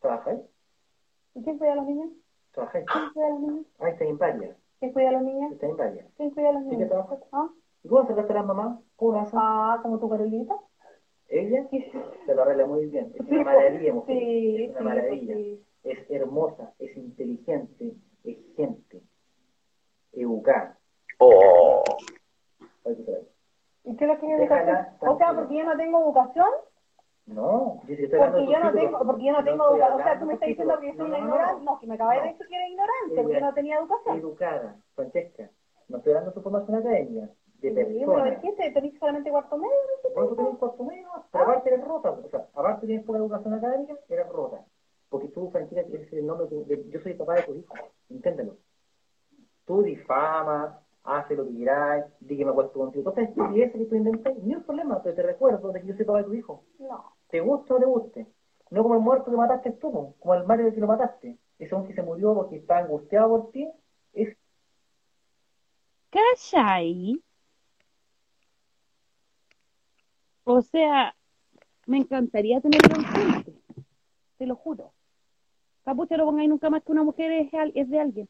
¿Trabajáis? 0.00 0.40
¿Y 1.34 1.42
quién 1.42 1.58
cuida 1.58 1.72
a 1.72 1.76
los 1.76 1.86
niños? 1.86 2.10
¿Trabajáis? 2.52 2.86
¿Quién 2.86 3.10
cuida 3.12 3.26
a 3.26 3.30
los 3.30 3.40
niños? 3.40 3.66
Ahí 3.80 3.90
está 3.90 4.04
en 4.04 4.18
varias. 4.18 4.67
¿Quién 4.78 4.92
cuida 4.92 5.08
a 5.08 5.12
los 5.12 5.22
niños? 5.22 5.52
Está 5.52 5.66
en 5.66 5.76
varias. 5.76 6.06
¿Quién 6.16 6.30
cuida 6.30 6.50
a 6.50 6.52
los 6.52 6.62
niños? 6.62 6.80
¿Y 6.80 6.84
qué 6.84 6.86
trabajas? 6.86 7.18
¿Ah? 7.32 7.48
¿Y 7.82 7.88
cómo 7.88 8.06
se 8.06 8.12
a 8.12 8.34
la 8.34 8.42
mamá? 8.42 8.80
¿Cómo 8.96 9.12
la 9.12 9.28
Ah, 9.32 9.80
como 9.82 9.98
tu 9.98 10.08
Carolita. 10.08 10.54
Ella 11.28 11.68
se 11.68 12.34
lo 12.34 12.42
arregla 12.42 12.66
muy 12.66 12.86
bien. 12.86 13.12
Es 13.14 13.26
una 13.28 13.44
maravilla, 13.44 13.92
mujer. 13.92 14.16
Sí, 14.16 14.64
es 14.64 14.70
una 14.70 14.80
maravilla. 14.80 15.36
Es 15.84 16.10
hermosa, 16.10 16.72
es 16.78 16.96
inteligente, 16.96 17.94
es 18.24 18.38
gente, 18.56 19.02
educada. 20.12 20.78
Oh. 21.18 21.82
¿Y 23.84 23.96
qué 23.96 24.04
es 24.04 24.10
lo 24.10 24.18
que 24.18 24.28
yo 24.28 24.36
O 25.00 25.18
sea, 25.18 25.34
porque 25.34 25.56
yo 25.56 25.64
no 25.64 25.76
tengo 25.76 26.00
educación. 26.00 26.48
No, 27.28 27.82
yo 27.86 27.96
porque 28.18 28.46
yo 28.46 28.58
no 28.58 28.72
tengo, 28.72 28.98
porque 29.04 29.24
yo 29.24 29.32
no 29.32 29.44
tengo 29.44 29.74
educación. 29.74 30.00
O 30.00 30.02
sea, 30.02 30.18
tú 30.18 30.26
me 30.26 30.34
estás 30.34 30.48
diciendo 30.48 30.80
que 30.80 30.86
yo 30.86 30.94
soy 30.94 31.06
una 31.06 31.18
ignorante. 31.18 31.64
No, 31.64 31.78
que 31.78 31.86
me 31.86 31.94
acabas 31.94 32.22
de 32.22 32.28
decir 32.28 32.46
que 32.48 32.54
era 32.56 32.68
ignorante, 32.68 33.22
porque 33.22 33.40
no 33.40 33.54
tenía 33.54 33.78
educación. 33.78 34.18
Educada, 34.18 34.76
Francesca. 34.94 35.50
No 35.88 35.98
estoy 35.98 36.12
dando 36.14 36.32
tu 36.32 36.40
formación 36.40 36.78
académica. 36.78 37.28
De 37.60 37.70
persona. 37.72 38.28
Es 38.28 38.38
que 38.38 38.70
tenés 38.70 38.98
solamente 38.98 39.30
cuarto 39.30 39.58
medio. 39.58 39.72
Por 40.14 40.24
eso 40.24 40.36
tenés 40.36 40.56
cuarto 40.56 40.84
medio, 40.84 41.08
pero 41.30 41.44
aparte 41.44 41.74
eres 41.74 41.84
rota. 41.86 42.10
O 42.12 42.28
sea, 42.30 42.46
aparte 42.54 42.86
tienes 42.86 43.04
poca 43.04 43.18
educación 43.18 43.54
académica, 43.54 43.94
eres 44.08 44.28
rota. 44.28 44.64
Porque 45.10 45.28
tú, 45.28 45.50
Francesca, 45.50 45.80
eres 45.80 46.12
el 46.12 46.26
nombre 46.26 46.46
de, 46.48 46.88
yo 46.88 47.00
soy 47.00 47.12
el 47.12 47.18
papá 47.18 47.34
de 47.34 47.42
tu 47.42 47.54
hijo. 47.54 47.74
Inténtalo. 48.08 48.56
Tú 49.66 49.82
difamas, 49.82 50.76
hace 51.04 51.34
lo 51.34 51.44
que 51.46 51.54
quieras, 51.54 52.06
di 52.20 52.38
que 52.38 52.44
me 52.44 52.52
acuesto 52.52 52.78
contigo. 52.78 53.12
Entonces, 53.14 53.34
ese 53.56 53.78
que 53.78 53.84
tú 53.84 53.96
inventas, 53.96 54.36
ni 54.38 54.54
un 54.54 54.62
problema, 54.62 55.02
pero 55.02 55.14
te 55.14 55.22
recuerdo 55.22 55.72
de 55.72 55.80
que 55.80 55.88
yo 55.88 55.94
soy 55.94 56.04
papá 56.06 56.18
de 56.18 56.24
tu 56.24 56.34
hijo. 56.34 56.62
No. 56.78 57.17
¿Te 57.28 57.40
gusta 57.40 57.74
o 57.74 57.78
no 57.78 57.84
te 57.84 57.90
guste? 57.90 58.26
No 58.70 58.82
como 58.82 58.94
el 58.96 59.00
muerto 59.00 59.30
que 59.30 59.36
mataste 59.36 59.72
tú, 59.72 60.14
como 60.18 60.34
el 60.34 60.44
Mario 60.44 60.72
que 60.72 60.80
lo 60.80 60.86
mataste. 60.86 61.38
Ese 61.58 61.74
hombre 61.74 61.90
que 61.90 62.00
se 62.00 62.02
murió 62.02 62.34
porque 62.34 62.56
está 62.56 62.78
angustiado 62.78 63.28
por 63.28 63.50
ti, 63.50 63.68
es... 64.12 64.36
¿Cachai? 66.10 67.22
O 70.44 70.62
sea, 70.62 71.14
me 71.86 71.98
encantaría 71.98 72.60
tenerlo 72.60 72.96
enfrente, 72.96 73.52
te 74.38 74.46
lo 74.46 74.56
juro. 74.56 74.92
Capucha, 75.84 76.16
no 76.16 76.26
pongáis 76.26 76.48
nunca 76.48 76.70
más 76.70 76.82
que 76.82 76.92
una 76.92 77.02
mujer 77.02 77.32
es, 77.32 77.50
es 77.74 77.90
de 77.90 78.00
alguien, 78.00 78.28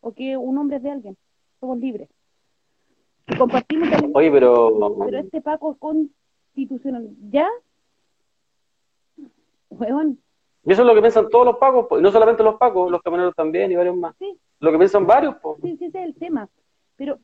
o 0.00 0.12
que 0.12 0.36
un 0.36 0.56
hombre 0.56 0.78
es 0.78 0.82
de 0.82 0.90
alguien. 0.90 1.16
Somos 1.58 1.78
libres. 1.78 2.08
Y 3.26 3.36
compartimos 3.36 3.90
también. 3.90 4.12
Oye, 4.14 4.30
pero. 4.30 4.96
Pero 5.04 5.18
este 5.18 5.40
Paco 5.42 5.76
constitucional, 5.76 7.10
¿ya? 7.30 7.48
Y 9.70 10.72
eso 10.72 10.82
es 10.82 10.86
lo 10.86 10.94
que 10.94 11.00
piensan 11.00 11.28
todos 11.28 11.46
los 11.46 11.56
pagos, 11.56 11.86
y 11.98 12.02
no 12.02 12.10
solamente 12.10 12.42
los 12.42 12.56
pagos, 12.56 12.90
los 12.90 13.02
camioneros 13.02 13.34
también 13.34 13.72
y 13.72 13.76
varios 13.76 13.96
más. 13.96 14.14
Sí. 14.18 14.38
Lo 14.58 14.70
que 14.70 14.78
piensan 14.78 15.06
varios, 15.06 15.36
pues. 15.40 15.56
Sí, 15.62 15.76
sí, 15.78 15.86
ese 15.86 16.00
es 16.00 16.04
el 16.04 16.14
tema. 16.16 16.48
Pero. 16.96 17.18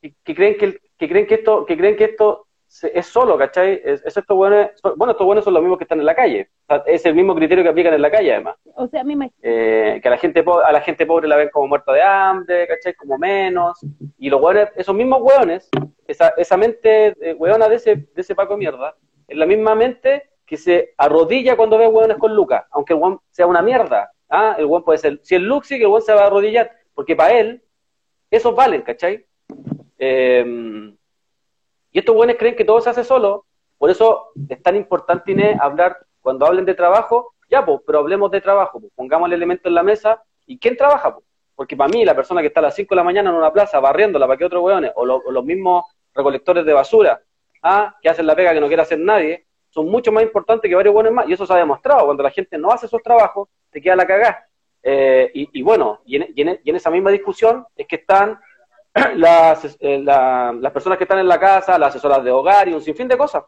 Que, 0.00 0.34
creen 0.34 0.56
que, 0.56 0.78
que 0.96 1.08
creen 1.08 1.26
que 1.26 1.34
esto, 1.34 1.66
que 1.66 1.76
creen 1.76 1.96
que 1.96 2.04
esto 2.04 2.46
es 2.92 3.06
solo, 3.06 3.38
¿cachai? 3.38 3.80
Es, 3.84 4.04
estos 4.04 4.36
buenos, 4.36 4.70
bueno, 4.96 5.12
estos 5.12 5.26
buenos 5.26 5.44
son 5.44 5.54
los 5.54 5.62
mismos 5.62 5.78
que 5.78 5.84
están 5.84 6.00
en 6.00 6.06
la 6.06 6.14
calle. 6.14 6.50
es 6.86 7.06
el 7.06 7.14
mismo 7.14 7.34
criterio 7.34 7.64
que 7.64 7.70
aplican 7.70 7.94
en 7.94 8.02
la 8.02 8.10
calle, 8.10 8.34
además. 8.34 8.56
O 8.74 8.86
sea, 8.86 9.00
a 9.00 9.04
mí 9.04 9.16
me... 9.16 9.32
Eh, 9.42 9.98
que 10.02 10.08
a 10.08 10.10
la 10.10 10.18
gente 10.18 10.44
a 10.64 10.72
la 10.72 10.80
gente 10.80 11.06
pobre 11.06 11.28
la 11.28 11.36
ven 11.36 11.48
como 11.52 11.68
muerta 11.68 11.92
de 11.92 12.02
hambre, 12.02 12.66
¿cachai? 12.66 12.94
Como 12.94 13.18
menos. 13.18 13.78
Y 14.18 14.28
los 14.30 14.40
hueones, 14.40 14.68
esos 14.76 14.94
mismos 14.94 15.22
hueones, 15.22 15.68
esa, 16.06 16.28
esa 16.36 16.56
mente 16.56 17.16
eh, 17.20 17.34
hueona 17.34 17.68
de 17.68 17.76
ese, 17.76 17.96
de 17.96 18.20
ese 18.20 18.34
paco 18.34 18.54
de 18.54 18.58
mierda, 18.58 18.96
es 19.26 19.36
la 19.36 19.46
misma 19.46 19.74
mente 19.74 20.30
que 20.46 20.56
se 20.56 20.94
arrodilla 20.96 21.56
cuando 21.56 21.76
ve 21.76 21.88
hueones 21.88 22.16
con 22.18 22.34
Lucas, 22.34 22.64
aunque 22.70 22.92
el 22.92 23.00
hueón 23.00 23.20
sea 23.30 23.46
una 23.46 23.62
mierda. 23.62 24.12
¿ah? 24.30 24.54
El 24.58 24.66
hueón 24.66 24.84
puede 24.84 24.98
ser, 24.98 25.20
si 25.22 25.34
el 25.34 25.42
Luxi, 25.42 25.76
que 25.76 25.84
el 25.84 25.88
hueón 25.88 26.02
se 26.02 26.14
va 26.14 26.22
a 26.22 26.26
arrodillar, 26.26 26.70
porque 26.94 27.16
para 27.16 27.38
él, 27.38 27.62
esos 28.30 28.54
valen, 28.54 28.82
¿cachai? 28.82 29.26
Eh, 29.98 30.94
y 31.90 31.98
estos 31.98 32.14
buenos 32.14 32.36
creen 32.36 32.54
que 32.54 32.64
todo 32.64 32.80
se 32.80 32.90
hace 32.90 33.04
solo, 33.04 33.46
por 33.78 33.90
eso 33.90 34.32
es 34.48 34.62
tan 34.62 34.76
importante, 34.76 35.32
Inés, 35.32 35.58
hablar, 35.60 35.98
cuando 36.20 36.46
hablen 36.46 36.64
de 36.64 36.74
trabajo, 36.74 37.34
ya, 37.48 37.64
pues, 37.64 37.80
pero 37.86 38.00
hablemos 38.00 38.30
de 38.30 38.40
trabajo, 38.40 38.80
pues, 38.80 38.92
pongamos 38.94 39.28
el 39.28 39.34
elemento 39.34 39.68
en 39.68 39.74
la 39.74 39.82
mesa, 39.82 40.22
¿y 40.46 40.58
quién 40.58 40.76
trabaja? 40.76 41.14
Pues? 41.14 41.24
Porque 41.54 41.76
para 41.76 41.88
mí, 41.88 42.04
la 42.04 42.14
persona 42.14 42.40
que 42.40 42.48
está 42.48 42.60
a 42.60 42.64
las 42.64 42.74
5 42.74 42.94
de 42.94 42.96
la 42.96 43.04
mañana 43.04 43.30
en 43.30 43.36
una 43.36 43.52
plaza 43.52 43.80
barriéndola 43.80 44.26
para 44.26 44.36
que 44.36 44.44
otros 44.44 44.62
hueones, 44.62 44.92
o, 44.94 45.04
los 45.04 45.44
mismos 45.44 45.84
recolectores 46.14 46.64
de 46.66 46.72
basura, 46.72 47.20
¿ah? 47.62 47.96
que 48.02 48.08
hacen 48.08 48.26
la 48.26 48.36
pega 48.36 48.52
que 48.52 48.60
no 48.60 48.66
quiere 48.68 48.82
hacer 48.82 48.98
nadie, 48.98 49.45
son 49.76 49.90
mucho 49.90 50.10
más 50.10 50.22
importantes 50.22 50.70
que 50.70 50.74
varios 50.74 50.94
buenos 50.94 51.12
más, 51.12 51.28
y 51.28 51.34
eso 51.34 51.44
se 51.44 51.52
ha 51.52 51.56
demostrado, 51.56 52.06
cuando 52.06 52.22
la 52.22 52.30
gente 52.30 52.56
no 52.56 52.70
hace 52.70 52.86
esos 52.86 53.02
trabajos, 53.02 53.50
te 53.70 53.82
queda 53.82 53.94
la 53.94 54.06
cagada. 54.06 54.48
Eh, 54.82 55.30
y, 55.34 55.60
bueno, 55.60 56.00
y 56.06 56.16
en, 56.16 56.58
esa 56.64 56.90
misma 56.90 57.10
discusión 57.10 57.66
es 57.76 57.86
que 57.86 57.96
están 57.96 58.40
las, 59.16 59.76
eh, 59.80 59.98
las 59.98 60.72
personas 60.72 60.96
que 60.96 61.04
están 61.04 61.18
en 61.18 61.28
la 61.28 61.38
casa, 61.38 61.78
las 61.78 61.90
asesoras 61.90 62.24
de 62.24 62.30
hogar 62.30 62.68
y 62.68 62.72
un 62.72 62.80
sinfín 62.80 63.06
de 63.06 63.18
cosas, 63.18 63.44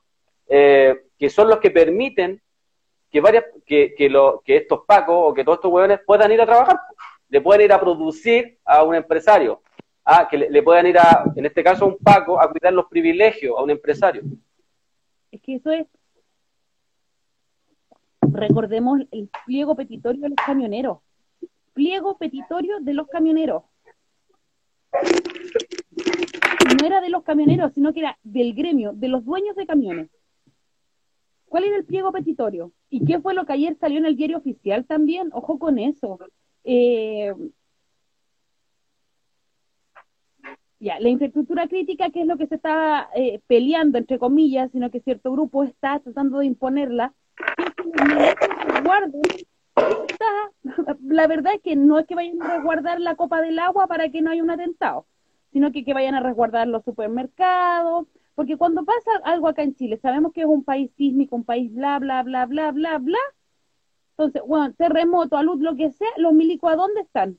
eh, 0.48 1.04
que 1.18 1.30
son 1.30 1.48
los 1.48 1.60
que 1.60 1.70
permiten 1.70 2.42
que 3.10 3.20
varias 3.22 3.46
que, 3.64 3.94
que, 3.96 4.10
lo, 4.10 4.42
que 4.44 4.56
estos 4.56 4.80
pacos 4.86 5.30
o 5.30 5.32
que 5.32 5.44
todos 5.44 5.56
estos 5.56 5.72
hueones 5.72 6.00
puedan 6.06 6.30
ir 6.30 6.42
a 6.42 6.46
trabajar, 6.46 6.78
le 7.30 7.40
pueden 7.40 7.62
ir 7.62 7.72
a 7.72 7.80
producir 7.80 8.58
a 8.66 8.82
un 8.82 8.94
empresario, 8.94 9.62
a 10.04 10.28
que 10.28 10.36
le, 10.36 10.62
puedan 10.62 10.86
ir 10.86 10.98
a, 10.98 11.24
en 11.34 11.46
este 11.46 11.64
caso, 11.64 11.86
a 11.86 11.88
un 11.88 11.96
paco 11.96 12.38
a 12.38 12.50
cuidar 12.50 12.74
los 12.74 12.84
privilegios 12.86 13.56
a 13.56 13.62
un 13.62 13.70
empresario. 13.70 14.22
Es 15.30 15.40
que 15.40 15.54
eso 15.54 15.70
es 15.70 15.86
recordemos 18.38 19.00
el 19.10 19.30
pliego 19.46 19.76
petitorio 19.76 20.22
de 20.22 20.28
los 20.30 20.36
camioneros. 20.36 20.98
Pliego 21.74 22.16
petitorio 22.18 22.80
de 22.80 22.94
los 22.94 23.08
camioneros. 23.08 23.64
No 26.80 26.86
era 26.86 27.00
de 27.00 27.08
los 27.08 27.22
camioneros, 27.22 27.72
sino 27.74 27.92
que 27.92 28.00
era 28.00 28.18
del 28.22 28.54
gremio, 28.54 28.92
de 28.92 29.08
los 29.08 29.24
dueños 29.24 29.56
de 29.56 29.66
camiones. 29.66 30.10
¿Cuál 31.46 31.64
era 31.64 31.76
el 31.76 31.84
pliego 31.84 32.12
petitorio? 32.12 32.72
¿Y 32.90 33.04
qué 33.04 33.20
fue 33.20 33.34
lo 33.34 33.46
que 33.46 33.54
ayer 33.54 33.76
salió 33.80 33.98
en 33.98 34.06
el 34.06 34.16
diario 34.16 34.38
oficial 34.38 34.84
también? 34.84 35.30
Ojo 35.32 35.58
con 35.58 35.78
eso. 35.78 36.18
Eh, 36.64 37.32
ya, 40.80 41.00
la 41.00 41.08
infraestructura 41.08 41.66
crítica, 41.66 42.10
que 42.10 42.20
es 42.20 42.26
lo 42.26 42.36
que 42.36 42.46
se 42.46 42.56
está 42.56 43.08
eh, 43.14 43.40
peleando, 43.46 43.98
entre 43.98 44.18
comillas, 44.18 44.70
sino 44.72 44.90
que 44.90 45.00
cierto 45.00 45.32
grupo 45.32 45.64
está 45.64 46.00
tratando 46.00 46.38
de 46.38 46.46
imponerla, 46.46 47.14
la 51.00 51.26
verdad 51.26 51.54
es 51.54 51.62
que 51.62 51.76
no 51.76 51.98
es 51.98 52.06
que 52.06 52.14
vayan 52.14 52.42
a 52.42 52.56
resguardar 52.56 53.00
la 53.00 53.16
copa 53.16 53.40
del 53.40 53.58
agua 53.58 53.86
para 53.86 54.08
que 54.10 54.22
no 54.22 54.30
haya 54.30 54.42
un 54.42 54.50
atentado, 54.50 55.06
sino 55.52 55.72
que, 55.72 55.84
que 55.84 55.94
vayan 55.94 56.14
a 56.14 56.20
resguardar 56.20 56.68
los 56.68 56.84
supermercados, 56.84 58.06
porque 58.34 58.56
cuando 58.56 58.84
pasa 58.84 59.10
algo 59.24 59.48
acá 59.48 59.62
en 59.62 59.74
Chile, 59.74 59.98
sabemos 60.00 60.32
que 60.32 60.42
es 60.42 60.46
un 60.46 60.62
país 60.62 60.92
sísmico, 60.96 61.34
un 61.34 61.44
país 61.44 61.74
bla, 61.74 61.98
bla, 61.98 62.22
bla, 62.22 62.46
bla, 62.46 62.70
bla, 62.70 62.98
bla. 62.98 63.18
Entonces, 64.10 64.42
bueno, 64.46 64.72
terremoto, 64.74 65.36
a 65.36 65.42
luz, 65.42 65.60
lo 65.60 65.74
que 65.74 65.90
sea, 65.90 66.08
los 66.18 66.32
milicos, 66.32 66.70
¿a 66.70 66.76
dónde 66.76 67.00
están? 67.00 67.38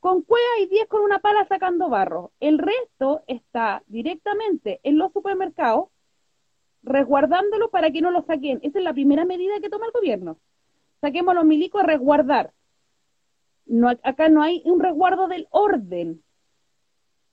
Con 0.00 0.22
cueva 0.22 0.60
y 0.60 0.66
10 0.66 0.88
con 0.88 1.02
una 1.02 1.20
pala 1.20 1.44
sacando 1.44 1.88
barro. 1.88 2.32
El 2.40 2.58
resto 2.58 3.22
está 3.26 3.82
directamente 3.86 4.80
en 4.82 4.98
los 4.98 5.12
supermercados 5.12 5.88
resguardándolo 6.86 7.68
para 7.70 7.90
que 7.90 8.00
no 8.00 8.10
lo 8.10 8.22
saquen. 8.22 8.60
Esa 8.62 8.78
es 8.78 8.84
la 8.84 8.94
primera 8.94 9.24
medida 9.24 9.60
que 9.60 9.68
toma 9.68 9.86
el 9.86 9.92
gobierno. 9.92 10.38
Saquemos 11.00 11.34
los 11.34 11.44
milicos 11.44 11.82
a 11.82 11.86
resguardar. 11.86 12.52
No, 13.66 13.88
acá 13.88 14.28
no 14.28 14.42
hay 14.42 14.62
un 14.64 14.80
resguardo 14.80 15.26
del 15.28 15.48
orden. 15.50 16.22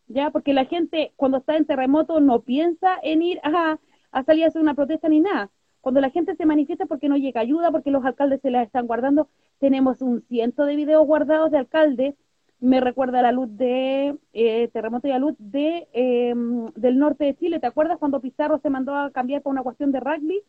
¿Ya? 0.08 0.32
Porque 0.32 0.54
la 0.54 0.66
gente 0.66 1.14
cuando 1.16 1.38
está 1.38 1.56
en 1.56 1.66
terremoto 1.66 2.20
no 2.20 2.42
piensa 2.42 2.98
en 3.04 3.22
ir 3.22 3.40
a, 3.44 3.80
a 4.12 4.24
salir 4.24 4.44
a 4.44 4.48
hacer 4.48 4.62
una 4.62 4.74
protesta 4.74 5.08
ni 5.08 5.22
nada. 5.22 5.52
Cuando 5.80 6.02
la 6.02 6.10
gente 6.10 6.36
se 6.36 6.46
manifiesta 6.46 6.88
porque 6.88 7.08
no 7.08 7.18
llega 7.18 7.42
ayuda, 7.42 7.72
porque 7.72 7.92
los 7.92 8.04
alcaldes 8.04 8.42
se 8.42 8.52
la 8.52 8.64
están 8.64 8.88
guardando, 8.88 9.30
tenemos 9.60 10.02
un 10.02 10.22
ciento 10.24 10.66
de 10.66 10.76
videos 10.76 11.06
guardados 11.06 11.52
de 11.52 11.60
alcaldes 11.60 12.16
me 12.64 12.80
recuerda 12.80 13.22
la 13.22 13.34
luz 13.34 13.50
de 13.58 14.18
eh, 14.32 14.70
terremoto 14.70 15.06
y 15.06 15.12
la 15.12 15.20
luz 15.20 15.36
de 15.38 15.90
em, 15.92 16.72
del 16.76 16.98
norte 16.98 17.26
de 17.26 17.36
Chile. 17.36 17.60
¿Te 17.60 17.68
acuerdas 17.68 17.98
cuando 17.98 18.22
Pizarro 18.22 18.58
se 18.60 18.70
mandó 18.70 18.96
a 18.96 19.12
cambiar 19.12 19.42
por 19.42 19.52
una 19.52 19.64
cuestión 19.64 19.92
de 19.92 20.00
rugby? 20.00 20.42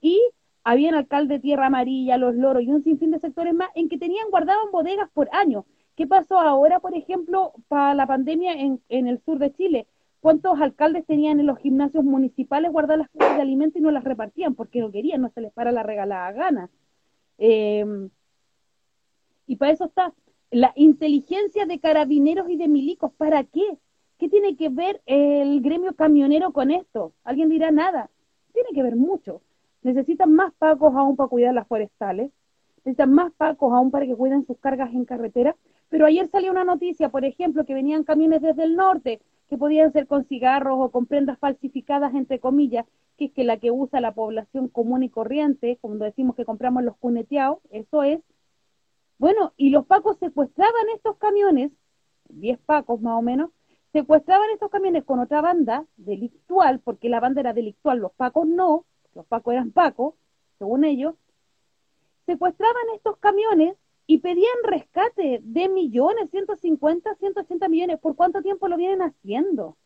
Y 0.00 0.18
había 0.64 0.88
un 0.88 0.94
alcalde 0.94 1.34
de 1.34 1.40
Tierra 1.40 1.66
Amarilla, 1.66 2.16
Los 2.16 2.34
Loros 2.36 2.62
y 2.62 2.70
un 2.70 2.82
sinfín 2.82 3.10
de 3.10 3.18
sectores 3.18 3.52
más 3.52 3.68
en 3.74 3.90
que 3.90 3.98
tenían 3.98 4.30
guardado 4.30 4.60
en 4.64 4.72
bodegas 4.72 5.10
por 5.12 5.28
años. 5.32 5.66
¿Qué 5.94 6.06
pasó 6.06 6.40
ahora, 6.40 6.80
por 6.80 6.96
ejemplo, 6.96 7.52
para 7.68 7.92
la 7.92 8.06
pandemia 8.06 8.54
en, 8.54 8.80
en 8.88 9.06
el 9.06 9.20
sur 9.22 9.38
de 9.38 9.52
Chile? 9.52 9.86
¿Cuántos 10.20 10.58
alcaldes 10.58 11.04
tenían 11.04 11.38
en 11.38 11.44
los 11.46 11.58
gimnasios 11.58 12.02
municipales 12.02 12.72
guardadas 12.72 13.00
las 13.00 13.10
cosas 13.10 13.36
de 13.36 13.42
alimento 13.42 13.78
y 13.78 13.82
no 13.82 13.90
las 13.90 14.04
repartían 14.04 14.54
porque 14.54 14.80
no 14.80 14.90
querían, 14.90 15.20
no 15.20 15.28
se 15.28 15.42
les 15.42 15.52
para 15.52 15.70
la 15.70 15.82
regalada 15.82 16.32
gana? 16.32 16.70
Em, 17.36 18.08
y 19.46 19.56
para 19.56 19.72
eso 19.72 19.84
está 19.84 20.14
la 20.52 20.72
inteligencia 20.76 21.64
de 21.64 21.80
carabineros 21.80 22.48
y 22.50 22.56
de 22.56 22.68
milicos, 22.68 23.10
¿para 23.14 23.42
qué? 23.42 23.78
¿Qué 24.18 24.28
tiene 24.28 24.54
que 24.54 24.68
ver 24.68 25.00
el 25.06 25.62
gremio 25.62 25.94
camionero 25.94 26.52
con 26.52 26.70
esto? 26.70 27.14
Alguien 27.24 27.48
dirá 27.48 27.70
nada. 27.70 28.10
Tiene 28.52 28.68
que 28.74 28.82
ver 28.82 28.94
mucho. 28.94 29.40
Necesitan 29.82 30.32
más 30.32 30.52
pacos 30.52 30.94
aún 30.94 31.16
para 31.16 31.30
cuidar 31.30 31.54
las 31.54 31.66
forestales, 31.66 32.30
necesitan 32.84 33.12
más 33.12 33.32
pacos 33.32 33.72
aún 33.72 33.90
para 33.90 34.06
que 34.06 34.14
cuiden 34.14 34.46
sus 34.46 34.58
cargas 34.58 34.92
en 34.92 35.06
carretera. 35.06 35.56
Pero 35.88 36.06
ayer 36.06 36.28
salió 36.28 36.52
una 36.52 36.64
noticia, 36.64 37.08
por 37.08 37.24
ejemplo, 37.24 37.64
que 37.64 37.74
venían 37.74 38.04
camiones 38.04 38.42
desde 38.42 38.64
el 38.64 38.76
norte 38.76 39.20
que 39.48 39.58
podían 39.58 39.92
ser 39.92 40.06
con 40.06 40.24
cigarros 40.24 40.78
o 40.80 40.90
con 40.90 41.06
prendas 41.06 41.38
falsificadas, 41.38 42.14
entre 42.14 42.40
comillas, 42.40 42.86
que 43.18 43.26
es 43.26 43.32
que 43.32 43.44
la 43.44 43.58
que 43.58 43.70
usa 43.70 44.00
la 44.00 44.12
población 44.12 44.68
común 44.68 45.02
y 45.02 45.08
corriente, 45.08 45.78
cuando 45.80 46.04
decimos 46.04 46.36
que 46.36 46.44
compramos 46.44 46.82
los 46.84 46.96
cuneteados, 46.96 47.58
eso 47.70 48.02
es, 48.02 48.20
bueno, 49.22 49.52
y 49.56 49.70
los 49.70 49.86
pacos 49.86 50.18
secuestraban 50.18 50.88
estos 50.96 51.16
camiones, 51.16 51.70
10 52.30 52.58
pacos 52.58 53.00
más 53.00 53.16
o 53.16 53.22
menos, 53.22 53.52
secuestraban 53.92 54.50
estos 54.50 54.68
camiones 54.68 55.04
con 55.04 55.20
otra 55.20 55.40
banda 55.40 55.86
delictual, 55.96 56.80
porque 56.80 57.08
la 57.08 57.20
banda 57.20 57.40
era 57.40 57.52
delictual, 57.52 58.00
los 58.00 58.10
pacos 58.14 58.48
no, 58.48 58.84
los 59.14 59.24
pacos 59.26 59.54
eran 59.54 59.70
pacos, 59.70 60.14
según 60.58 60.84
ellos, 60.84 61.14
secuestraban 62.26 62.82
estos 62.96 63.16
camiones 63.18 63.76
y 64.08 64.18
pedían 64.18 64.56
rescate 64.64 65.38
de 65.40 65.68
millones, 65.68 66.28
150, 66.32 67.14
180 67.14 67.68
millones. 67.68 68.00
¿Por 68.00 68.16
cuánto 68.16 68.42
tiempo 68.42 68.66
lo 68.66 68.76
vienen 68.76 69.02
haciendo? 69.02 69.76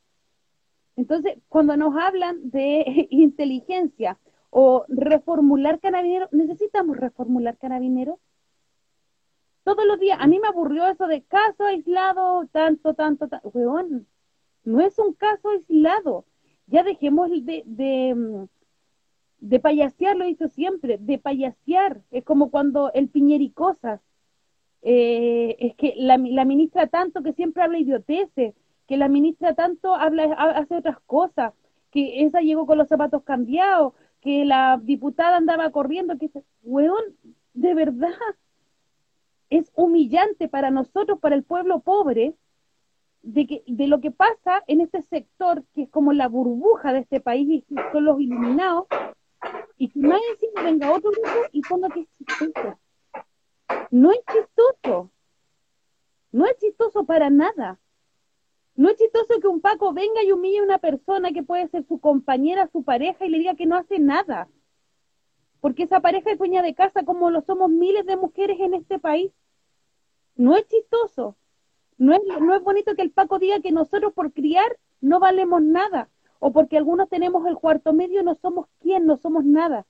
Entonces, 0.97 1.37
cuando 1.51 1.77
nos 1.77 1.95
hablan 1.95 2.49
de 2.49 3.07
inteligencia 3.11 4.19
o 4.49 4.87
reformular 4.89 5.79
carabineros, 5.79 6.33
¿necesitamos 6.33 6.97
reformular 6.97 7.59
carabineros? 7.59 8.19
Todos 9.67 9.85
los 9.85 9.99
días, 9.99 10.19
a 10.21 10.29
mí 10.29 10.39
me 10.39 10.47
aburrió 10.47 10.87
eso 10.87 11.09
de 11.09 11.23
caso 11.23 11.65
aislado, 11.65 12.47
tanto, 12.53 12.95
tanto, 12.95 13.27
tanto, 13.27 13.49
weón, 13.49 14.07
no 14.63 14.81
es 14.81 14.97
un 15.01 15.13
caso 15.13 15.49
aislado, 15.49 16.25
ya 16.69 16.85
dejemos 16.85 17.29
de, 17.31 17.65
de, 17.67 18.47
de 19.41 19.59
payasear, 19.59 20.17
lo 20.17 20.29
hizo 20.29 20.47
siempre, 20.47 20.99
de 21.01 21.19
payasear, 21.19 22.01
es 22.13 22.23
como 22.23 22.53
cuando 22.53 22.93
el 22.93 23.09
Piñericosas, 23.09 24.01
eh, 24.83 25.57
es 25.59 25.75
que 25.75 25.95
la, 25.97 26.17
la 26.17 26.45
ministra 26.45 26.87
tanto 26.87 27.25
que 27.25 27.33
siempre 27.33 27.65
habla 27.65 27.81
idioteces, 27.81 28.55
que 28.87 28.97
la 28.97 29.09
ministra 29.09 29.55
tanto 29.55 29.97
habla, 29.97 30.33
hace 30.33 30.77
otras 30.77 31.01
cosas, 31.07 31.55
que 31.91 32.25
esa 32.25 32.41
llegó 32.41 32.67
con 32.67 32.79
los 32.79 32.87
zapatos 32.87 33.25
cambiados, 33.25 33.95
que 34.21 34.45
la 34.45 34.81
diputada 34.81 35.37
andaba 35.37 35.73
corriendo, 35.73 36.17
que, 36.19 36.31
weón, 36.63 37.03
de 37.53 37.75
verdad, 37.75 38.15
es 39.51 39.71
humillante 39.75 40.49
para 40.49 40.71
nosotros, 40.71 41.19
para 41.21 41.37
el 41.37 41.45
pueblo 41.45 41.81
pobre, 41.81 42.35
de, 43.23 43.47
que, 43.47 43.65
de 43.67 43.87
lo 43.89 44.01
que 44.01 44.11
pasa 44.11 44.63
en 44.67 44.81
este 44.81 45.03
sector, 45.03 45.65
que 45.75 45.83
es 45.83 45.91
como 45.91 46.13
la 46.13 46.29
burbuja 46.29 46.93
de 46.93 47.01
este 47.01 47.21
país 47.21 47.65
y 47.69 47.75
son 47.93 48.05
los 48.05 48.21
iluminados, 48.21 48.87
y 49.77 49.89
que 49.89 50.01
más 50.01 50.21
encima 50.33 50.63
venga 50.63 50.93
otro 50.93 51.11
grupo 51.11 51.49
y 51.53 51.61
ponga 51.63 51.89
que 51.89 52.01
es 52.01 52.09
chistoso. 52.19 52.79
No 53.91 54.13
es 54.13 54.21
chistoso. 54.33 55.11
No 56.33 56.47
es 56.47 56.57
chistoso 56.59 57.05
para 57.05 57.31
nada. 57.31 57.79
No 58.75 58.91
es 58.91 58.97
chistoso 58.97 59.41
que 59.41 59.49
un 59.49 59.61
Paco 59.61 59.93
venga 59.93 60.23
y 60.23 60.33
humille 60.33 60.59
a 60.59 60.65
una 60.65 60.79
persona 60.79 61.33
que 61.33 61.43
puede 61.43 61.69
ser 61.69 61.85
su 61.87 61.99
compañera, 61.99 62.69
su 62.73 62.85
pareja, 62.85 63.25
y 63.25 63.31
le 63.31 63.39
diga 63.39 63.55
que 63.55 63.67
no 63.67 63.77
hace 63.77 63.99
nada 63.99 64.49
porque 65.61 65.85
esa 65.85 66.01
pareja 66.01 66.31
es 66.31 66.39
dueña 66.39 66.63
de 66.63 66.75
casa 66.75 67.05
como 67.05 67.31
lo 67.31 67.41
somos 67.43 67.71
miles 67.71 68.07
de 68.07 68.17
mujeres 68.17 68.59
en 68.61 68.75
este 68.75 68.99
país. 68.99 69.33
No 70.35 70.57
es 70.57 70.67
chistoso. 70.69 71.37
No 71.99 72.15
es, 72.15 72.21
no 72.41 72.55
es 72.55 72.63
bonito 72.63 72.95
que 72.95 73.03
el 73.03 73.11
Paco 73.11 73.39
diga 73.39 73.61
que 73.61 73.73
nosotros 73.73 74.13
por 74.13 74.33
criar 74.33 74.77
no 75.01 75.19
valemos 75.19 75.63
nada, 75.63 76.11
o 76.39 76.53
porque 76.53 76.77
algunos 76.77 77.09
tenemos 77.09 77.47
el 77.47 77.57
cuarto 77.57 77.93
medio 77.93 78.23
no 78.23 78.35
somos 78.35 78.67
quién, 78.81 79.07
no 79.07 79.17
somos 79.17 79.45
nada. 79.45 79.87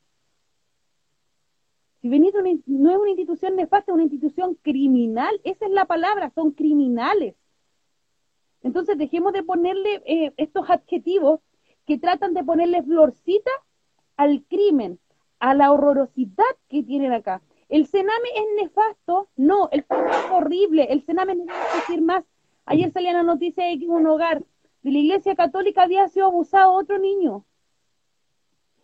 Si 2.01 2.09
venís 2.09 2.35
no 2.67 2.91
es 2.91 2.97
una 2.99 3.09
institución 3.09 3.57
nefasta, 3.57 3.91
es 3.91 3.95
una 3.95 4.05
institución 4.05 4.55
criminal, 4.63 5.41
esa 5.43 5.67
es 5.67 5.73
la 5.73 5.87
palabra, 5.87 6.31
son 6.31 6.53
criminales. 6.53 7.35
Entonces 8.63 8.99
dejemos 8.99 9.33
de 9.33 9.43
ponerle 9.43 10.03
eh, 10.07 10.33
estos 10.37 10.69
adjetivos 10.71 11.41
que 11.87 11.99
tratan 11.99 12.35
de 12.35 12.45
ponerle 12.45 12.83
florcita 12.83 13.51
al 14.17 14.45
crimen, 14.45 14.99
a 15.39 15.55
la 15.55 15.73
horrorosidad 15.73 16.45
que 16.69 16.83
tienen 16.83 17.13
acá. 17.13 17.43
El 17.69 17.87
cename 17.87 18.29
es 18.35 18.63
nefasto, 18.63 19.29
no, 19.37 19.69
el 19.73 19.85
cename 19.85 20.11
es 20.11 20.31
horrible, 20.31 20.85
el 20.91 21.03
cename 21.03 21.35
no 21.35 21.53
a 21.53 21.77
decir 21.77 22.01
más. 22.01 22.25
Ayer 22.65 22.93
salía 22.93 23.13
la 23.13 23.23
noticia 23.23 23.65
de 23.65 23.79
que 23.79 23.87
un 23.87 24.07
hogar 24.07 24.45
de 24.83 24.91
la 24.91 24.99
iglesia 24.99 25.35
católica 25.35 25.83
había 25.83 26.09
sido 26.09 26.27
abusado 26.27 26.73
otro 26.73 26.99
niño. 26.99 27.45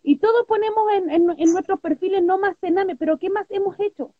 Y 0.03 0.17
todos 0.17 0.45
ponemos 0.47 0.85
en, 0.95 1.09
en, 1.11 1.53
nuestros 1.53 1.79
perfiles 1.79 2.21
no 2.23 2.37
más 2.37 2.57
cename, 2.59 2.97
pero 2.97 3.17
¿qué 3.17 3.29
más 3.29 3.49
hemos 3.49 3.79
hecho? 3.79 4.13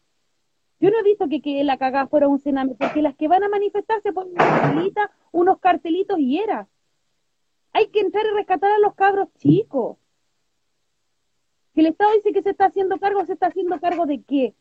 Yo 0.79 0.89
no 0.89 0.99
he 0.99 1.03
visto 1.03 1.27
que, 1.27 1.41
que 1.41 1.63
la 1.63 1.77
cagada 1.77 2.07
fuera 2.07 2.29
un 2.29 2.39
cename, 2.39 2.75
porque 2.75 3.01
las 3.01 3.15
que 3.15 3.27
van 3.27 3.43
a 3.43 3.49
manifestarse 3.49 4.13
ponen 4.13 4.33
una 4.33 5.11
unos 5.31 5.59
cartelitos 5.59 6.19
y 6.19 6.39
era. 6.39 6.69
Hay 7.73 7.87
que 7.87 7.99
entrar 7.99 8.25
y 8.25 8.35
rescatar 8.35 8.71
a 8.71 8.79
los 8.79 8.93
cabros 8.95 9.27
chicos. 9.39 9.97
Que 11.73 11.81
el 11.81 11.87
Estado 11.87 12.13
dice 12.13 12.33
que 12.33 12.43
se 12.43 12.51
está 12.51 12.65
haciendo 12.65 12.99
cargo, 12.99 13.25
¿se 13.25 13.33
está 13.33 13.47
haciendo 13.47 13.79
cargo 13.79 14.05
de 14.05 14.21
qué? 14.23 14.55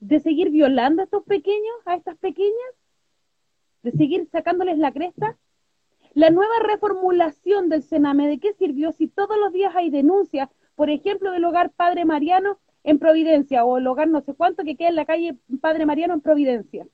¿De 0.00 0.18
seguir 0.20 0.50
violando 0.50 1.02
a 1.02 1.04
estos 1.04 1.24
pequeños, 1.24 1.76
a 1.86 1.94
estas 1.94 2.16
pequeñas? 2.18 2.72
¿De 3.82 3.92
seguir 3.92 4.28
sacándoles 4.30 4.78
la 4.78 4.92
cresta? 4.92 5.38
La 6.14 6.30
nueva 6.30 6.54
reformulación 6.64 7.68
del 7.68 7.82
Sename, 7.82 8.28
¿de 8.28 8.38
qué 8.38 8.52
sirvió 8.54 8.92
si 8.92 9.08
todos 9.08 9.38
los 9.38 9.52
días 9.52 9.74
hay 9.76 9.90
denuncias, 9.90 10.48
por 10.74 10.90
ejemplo, 10.90 11.30
del 11.32 11.44
hogar 11.44 11.70
Padre 11.70 12.04
Mariano 12.04 12.58
en 12.84 12.98
Providencia 12.98 13.64
o 13.64 13.78
el 13.78 13.86
hogar 13.86 14.08
no 14.08 14.20
sé 14.20 14.34
cuánto 14.34 14.64
que 14.64 14.76
queda 14.76 14.88
en 14.88 14.96
la 14.96 15.06
calle 15.06 15.38
Padre 15.60 15.86
Mariano 15.86 16.14
en 16.14 16.20
Providencia? 16.20 16.86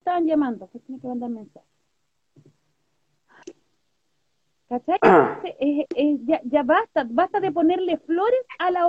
Estaban 0.00 0.26
llamando, 0.26 0.68
que 0.70 0.78
tiene 0.80 1.00
que 1.00 1.08
mandar 1.08 1.30
mensaje. 1.30 1.79
¿Cachai? 4.70 4.98
ya, 6.26 6.40
ya, 6.44 6.62
basta, 6.62 7.04
basta 7.10 7.40
de 7.40 7.50
ponerle 7.50 7.98
flores 7.98 8.40
a 8.60 8.70
la 8.70 8.88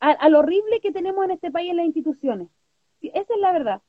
al 0.00 0.34
horrible 0.34 0.80
que 0.80 0.90
tenemos 0.90 1.24
en 1.26 1.32
este 1.32 1.50
país 1.50 1.70
en 1.70 1.76
las 1.76 1.86
instituciones. 1.86 2.48
Esa 3.02 3.34
es 3.34 3.40
la 3.40 3.52
verdad. 3.52 3.82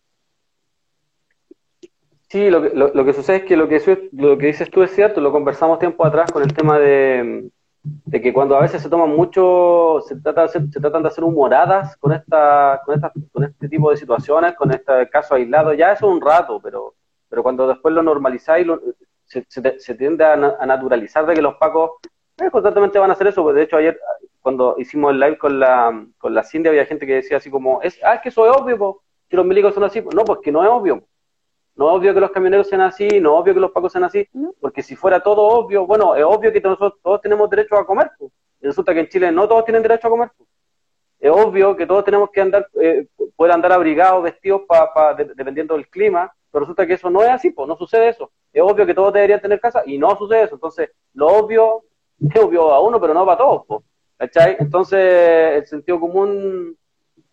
Sí, 2.28 2.50
lo 2.50 2.62
que, 2.62 2.72
lo, 2.76 3.06
que 3.06 3.14
sucede 3.14 3.38
es 3.38 3.44
que 3.44 3.56
lo 3.56 3.70
que, 3.70 4.10
lo 4.12 4.38
que 4.38 4.48
dices 4.48 4.70
tú 4.70 4.84
es 4.84 4.92
cierto, 4.92 5.22
lo 5.22 5.32
conversamos 5.32 5.80
tiempo 5.80 6.06
atrás 6.06 6.30
con 6.32 6.44
el 6.44 6.54
tema 6.54 6.78
de, 6.78 7.50
que 8.12 8.34
cuando 8.34 8.58
a 8.58 8.62
veces 8.62 8.82
se 8.82 8.90
toman 8.90 9.16
mucho, 9.16 10.02
se, 10.06 10.20
trata 10.20 10.48
se 10.50 10.60
tratan 10.60 11.04
de 11.04 11.08
hacer 11.08 11.24
humoradas 11.24 11.96
con, 11.98 12.12
esta, 12.12 12.82
con, 12.86 12.96
esta, 12.96 13.14
con 13.32 13.44
este 13.46 13.70
tipo 13.70 13.92
de 13.92 13.98
situaciones, 13.98 14.56
con 14.56 14.72
este 14.72 15.08
caso 15.10 15.36
aislado, 15.36 15.74
ya 15.74 15.94
eso 15.94 16.08
es 16.08 16.14
un 16.14 16.22
rato, 16.22 16.60
pero, 16.62 16.96
pero 17.30 17.44
cuando 17.44 17.68
después 17.68 17.94
lo 17.94 18.02
normalizáis, 18.02 18.68
se, 19.26 19.46
se, 19.48 19.96
tiende 19.96 20.24
a, 20.24 20.36
naturalizar 20.36 21.26
de 21.26 21.34
que 21.34 21.42
los 21.42 21.56
pacos 21.56 21.92
eh, 22.38 22.50
constantemente 22.52 23.00
van 23.00 23.10
a 23.10 23.14
hacer 23.14 23.28
eso. 23.28 23.52
De 23.52 23.64
hecho, 23.64 23.78
ayer 23.78 24.00
cuando 24.42 24.76
hicimos 24.78 25.12
el 25.12 25.20
live 25.20 25.38
con 25.38 25.60
la, 25.60 26.06
con 26.18 26.34
la 26.34 26.44
Cindy, 26.44 26.70
había 26.70 26.86
gente 26.86 27.08
que 27.08 27.16
decía 27.16 27.38
así 27.38 27.50
como, 27.50 27.82
es, 27.82 28.00
ah, 28.04 28.16
es 28.16 28.22
que 28.22 28.30
eso 28.30 28.46
es 28.46 28.56
obvio, 28.56 29.02
que 29.28 29.36
los 29.36 29.46
milicos 29.46 29.74
son 29.74 29.84
así. 29.84 30.04
No, 30.14 30.24
pues 30.24 30.40
que 30.44 30.52
no 30.52 30.64
es 30.64 30.70
obvio. 30.70 31.04
No 31.76 31.90
es 31.90 31.98
obvio 31.98 32.14
que 32.14 32.20
los 32.20 32.32
camioneros 32.32 32.70
sean 32.70 32.82
así, 32.82 33.08
no 33.20 33.34
es 33.34 33.42
obvio 33.42 33.54
que 33.56 33.60
los 33.60 33.72
pacos 33.72 33.92
sean 33.92 34.04
así, 34.04 34.30
porque 34.62 34.82
si 34.82 34.96
fuera 34.96 35.20
todo 35.20 35.42
obvio, 35.42 35.86
bueno, 35.86 36.16
es 36.16 36.24
obvio 36.24 36.54
que 36.54 36.62
nosotros 36.62 36.94
todos 37.04 37.22
tenemos 37.22 37.50
derecho 37.50 37.76
a 37.76 37.86
comer. 37.86 38.12
Y 38.62 38.68
resulta 38.68 38.94
que 38.94 39.02
en 39.02 39.10
Chile 39.10 39.32
no 39.32 39.48
todos 39.48 39.66
tienen 39.66 39.82
derecho 39.82 40.08
a 40.08 40.12
comer. 40.12 40.30
Es 41.20 41.32
obvio 41.32 41.76
que 41.76 41.88
todos 41.88 42.06
tenemos 42.06 42.30
que 42.30 42.42
andar, 42.42 42.68
eh, 42.80 43.08
poder 43.36 43.54
andar 43.54 43.74
abrigados, 43.74 44.24
vestidos, 44.24 44.62
pa, 44.68 45.16
dependiendo 45.16 45.74
del 45.74 45.90
clima, 45.90 46.32
pero 46.56 46.64
resulta 46.64 46.88
que 46.88 46.94
eso 46.94 47.10
no 47.10 47.22
es 47.22 47.30
así, 47.32 47.52
pues 47.52 47.68
no 47.68 47.76
sucede 47.76 48.08
eso. 48.08 48.32
Es 48.54 48.62
obvio 48.62 48.86
que 48.86 48.94
todos 48.94 49.12
deberían 49.12 49.42
tener 49.42 49.60
casa 49.60 49.84
y 49.86 49.98
no 49.98 50.16
sucede 50.16 50.44
eso. 50.44 50.56
Entonces, 50.56 50.90
lo 51.14 51.28
obvio 51.28 51.84
es 52.34 52.42
obvio 52.42 52.74
a 52.74 52.80
uno, 52.80 52.98
pero 53.02 53.14
no 53.14 53.26
para 53.26 53.38
todos. 53.40 53.64
Pues. 53.68 53.82
Entonces, 54.58 55.58
el 55.58 55.66
sentido 55.66 56.00
común 56.00 56.78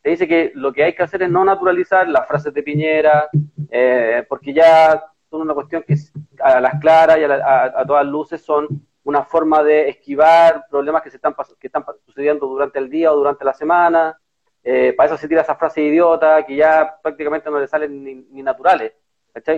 te 0.03 0.11
dice 0.11 0.27
que 0.27 0.51
lo 0.57 0.73
que 0.73 0.83
hay 0.83 0.97
que 0.97 1.05
hacer 1.05 1.23
es 1.23 1.31
no 1.31 1.45
naturalizar 1.45 2.09
las 2.09 2.27
frases 2.27 2.53
de 2.53 2.64
Piñera, 2.64 3.29
eh, 3.70 4.27
porque 4.29 4.53
ya 4.53 5.05
son 5.31 5.43
una 5.43 5.55
cuestión 5.55 5.85
que 5.85 5.95
a 6.41 6.61
las 6.61 6.81
claras 6.81 7.16
y 7.18 7.23
a, 7.23 7.85
todas 7.87 8.05
luces 8.05 8.43
son 8.43 8.66
una 9.05 9.23
forma 9.23 9.62
de 9.62 9.89
esquivar 9.89 10.64
problemas 10.68 11.01
que 11.03 11.11
se 11.11 11.16
están 11.18 11.37
que 11.61 11.68
están 11.68 11.85
sucediendo 12.05 12.49
durante 12.49 12.81
el 12.81 12.91
día 12.91 13.12
o 13.12 13.16
durante 13.16 13.45
la 13.45 13.55
semana. 13.55 14.18
Eh, 14.64 14.95
para 14.97 15.09
eso 15.09 15.16
se 15.16 15.29
tira 15.29 15.43
esa 15.43 15.57
frase 15.57 15.83
idiota 15.83 16.45
que 16.47 16.57
ya 16.57 16.99
prácticamente 17.03 17.51
no 17.51 17.61
le 17.61 17.68
salen 17.68 18.03
ni, 18.05 18.43
naturales. 18.43 18.93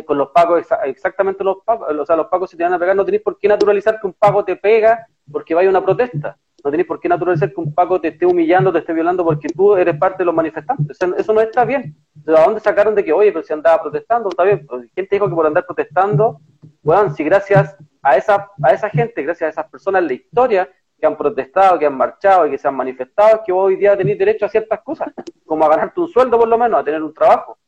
Con 0.06 0.18
los 0.18 0.28
pagos, 0.28 0.66
exactamente 0.84 1.42
los 1.42 1.58
pagos, 1.64 1.88
o 1.90 2.06
sea, 2.06 2.14
los 2.14 2.28
pagos 2.28 2.50
si 2.50 2.56
te 2.56 2.62
van 2.62 2.74
a 2.74 2.78
pegar, 2.78 2.94
no 2.94 3.04
tenéis 3.04 3.22
por 3.22 3.38
qué 3.38 3.48
naturalizar 3.48 4.00
que 4.00 4.06
un 4.06 4.12
pago 4.12 4.44
te 4.44 4.54
pega 4.56 5.06
porque 5.30 5.54
vaya 5.54 5.68
una 5.68 5.84
protesta 5.84 6.38
no 6.64 6.70
tenés 6.70 6.86
por 6.86 6.98
qué 6.98 7.10
naturalizar 7.10 7.52
que 7.52 7.60
un 7.60 7.74
Paco 7.74 8.00
te 8.00 8.08
esté 8.08 8.24
humillando, 8.24 8.72
te 8.72 8.78
esté 8.78 8.94
violando 8.94 9.22
porque 9.22 9.48
tú 9.48 9.76
eres 9.76 9.98
parte 9.98 10.18
de 10.18 10.24
los 10.24 10.34
manifestantes. 10.34 10.96
Eso, 11.18 11.32
no 11.34 11.40
está 11.42 11.66
bien. 11.66 11.94
¿De 12.14 12.32
dónde 12.32 12.58
sacaron 12.58 12.94
de 12.94 13.04
que, 13.04 13.12
oye, 13.12 13.30
pero 13.32 13.44
si 13.44 13.52
andaba 13.52 13.82
protestando? 13.82 14.30
Está 14.30 14.44
bien. 14.44 14.66
Pues, 14.66 14.88
¿Quién 14.94 15.06
te 15.06 15.16
dijo 15.16 15.28
que 15.28 15.34
por 15.34 15.46
andar 15.46 15.66
protestando? 15.66 16.40
Bueno, 16.82 17.10
si 17.10 17.22
gracias 17.22 17.76
a 18.02 18.16
esa, 18.16 18.50
a 18.62 18.72
esa 18.72 18.88
gente, 18.88 19.22
gracias 19.22 19.48
a 19.48 19.50
esas 19.50 19.70
personas 19.70 20.00
en 20.02 20.08
la 20.08 20.14
historia 20.14 20.70
que 20.98 21.06
han 21.06 21.18
protestado, 21.18 21.78
que 21.78 21.84
han 21.84 21.98
marchado 21.98 22.46
y 22.46 22.52
que 22.52 22.58
se 22.58 22.66
han 22.66 22.76
manifestado, 22.76 23.36
es 23.36 23.42
que 23.44 23.52
hoy 23.52 23.76
día 23.76 23.94
tenés 23.94 24.18
derecho 24.18 24.46
a 24.46 24.48
ciertas 24.48 24.80
cosas, 24.80 25.12
como 25.44 25.66
a 25.66 25.68
ganarte 25.68 26.00
un 26.00 26.08
sueldo 26.08 26.38
por 26.38 26.48
lo 26.48 26.56
menos, 26.56 26.80
a 26.80 26.84
tener 26.84 27.02
un 27.02 27.12
trabajo. 27.12 27.58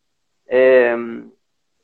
Eh, 0.46 0.96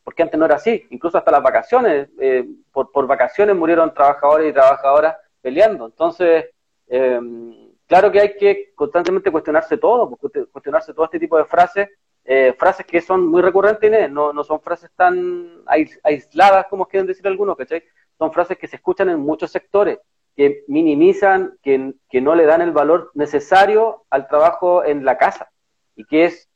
porque 0.04 0.22
antes 0.22 0.38
no 0.38 0.46
era 0.46 0.56
así. 0.56 0.86
Incluso 0.90 1.18
hasta 1.18 1.30
las 1.30 1.42
vacaciones, 1.42 2.08
eh, 2.20 2.44
por, 2.72 3.06
vacaciones 3.06 3.56
murieron 3.56 3.94
trabajadores 3.94 4.50
y 4.50 4.52
trabajadoras 4.52 5.16
peleando. 5.40 5.86
Entonces, 5.86 6.46
Em, 6.94 7.72
claro 7.86 8.12
que 8.12 8.20
hay 8.20 8.36
que 8.36 8.72
constantemente 8.74 9.30
cuestionarse 9.30 9.78
todo, 9.78 10.14
pues, 10.14 10.46
cuestionarse 10.52 10.92
todo 10.92 11.06
este 11.06 11.18
tipo 11.18 11.38
de 11.38 11.46
frases, 11.46 11.88
eh, 12.22 12.54
frases 12.58 12.84
que 12.84 13.00
son 13.00 13.26
muy 13.26 13.40
recurrentes, 13.40 14.10
no, 14.10 14.34
no 14.34 14.44
son 14.44 14.60
frases 14.60 14.90
tan 14.94 15.62
aisladas 16.04 16.66
como 16.68 16.84
quieren 16.84 17.06
decir 17.06 17.26
algunos, 17.26 17.56
¿cachai? 17.56 17.82
Son 18.18 18.30
frases 18.30 18.58
que 18.58 18.68
se 18.68 18.76
escuchan 18.76 19.08
en 19.08 19.20
muchos 19.20 19.50
sectores, 19.50 20.00
que 20.36 20.64
minimizan, 20.68 21.58
que 21.62 22.20
no 22.20 22.34
le 22.34 22.44
dan 22.44 22.60
el 22.60 22.72
valor 22.72 23.10
necesario 23.14 24.04
al 24.10 24.28
trabajo 24.28 24.84
en 24.84 25.06
la 25.06 25.16
casa, 25.16 25.50
y 25.96 26.04
que 26.04 26.26
es 26.26 26.50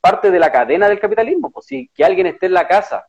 parte 0.00 0.30
de 0.30 0.38
la 0.38 0.50
cadena 0.50 0.88
del 0.88 1.00
capitalismo. 1.00 1.50
Pues 1.50 1.66
si 1.66 1.88
que 1.88 2.04
alguien 2.04 2.26
esté 2.26 2.46
en 2.46 2.54
la 2.54 2.66
casa 2.66 3.06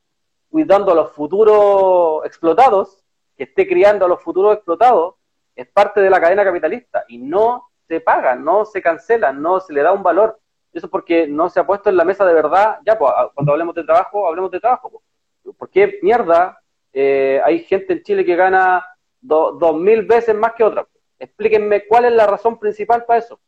cuidando 0.50 0.92
a 0.92 0.96
los 0.96 1.12
futuros 1.12 2.26
explotados, 2.26 3.04
que 3.38 3.46
esté 3.46 3.68
criando 3.68 4.06
a 4.06 4.08
los 4.08 4.22
futuros 4.22 4.56
explotados, 4.56 5.16
es 5.56 5.68
parte 5.68 6.02
de 6.02 6.10
la 6.10 6.20
cadena 6.20 6.44
capitalista 6.44 7.06
y 7.08 7.18
no 7.18 7.70
se 7.88 8.02
paga, 8.02 8.36
no 8.36 8.66
se 8.66 8.82
cancela, 8.82 9.32
no 9.32 9.60
se 9.60 9.74
le 9.74 9.82
da 9.82 9.92
un 9.92 10.04
valor. 10.04 10.40
Eso 10.74 10.90
porque 10.90 11.28
no 11.28 11.50
se 11.50 11.60
ha 11.60 11.66
puesto 11.66 11.90
en 11.90 11.98
la 11.98 12.06
mesa 12.06 12.26
de 12.26 12.34
verdad, 12.34 12.80
ya, 12.86 12.98
pues, 12.98 13.12
cuando 13.34 13.52
hablemos 13.52 13.76
de 13.76 13.84
trabajo, 13.84 14.28
hablemos 14.28 14.52
de 14.52 14.60
trabajo. 14.60 14.90
Pues. 14.90 15.56
¿Por 15.58 15.70
qué 15.70 16.00
mierda 16.02 16.62
eh, 16.94 17.42
hay 17.44 17.60
gente 17.60 17.94
en 17.94 18.04
Chile 18.04 18.24
que 18.24 18.36
gana 18.36 18.86
dos 19.20 19.76
mil 19.76 20.06
veces 20.06 20.36
más 20.36 20.54
que 20.54 20.64
otra? 20.64 20.88
Explíquenme 21.20 21.86
cuál 21.88 22.06
es 22.06 22.14
la 22.14 22.26
razón 22.26 22.58
principal 22.58 23.06
para 23.06 23.20
eso. 23.20 23.40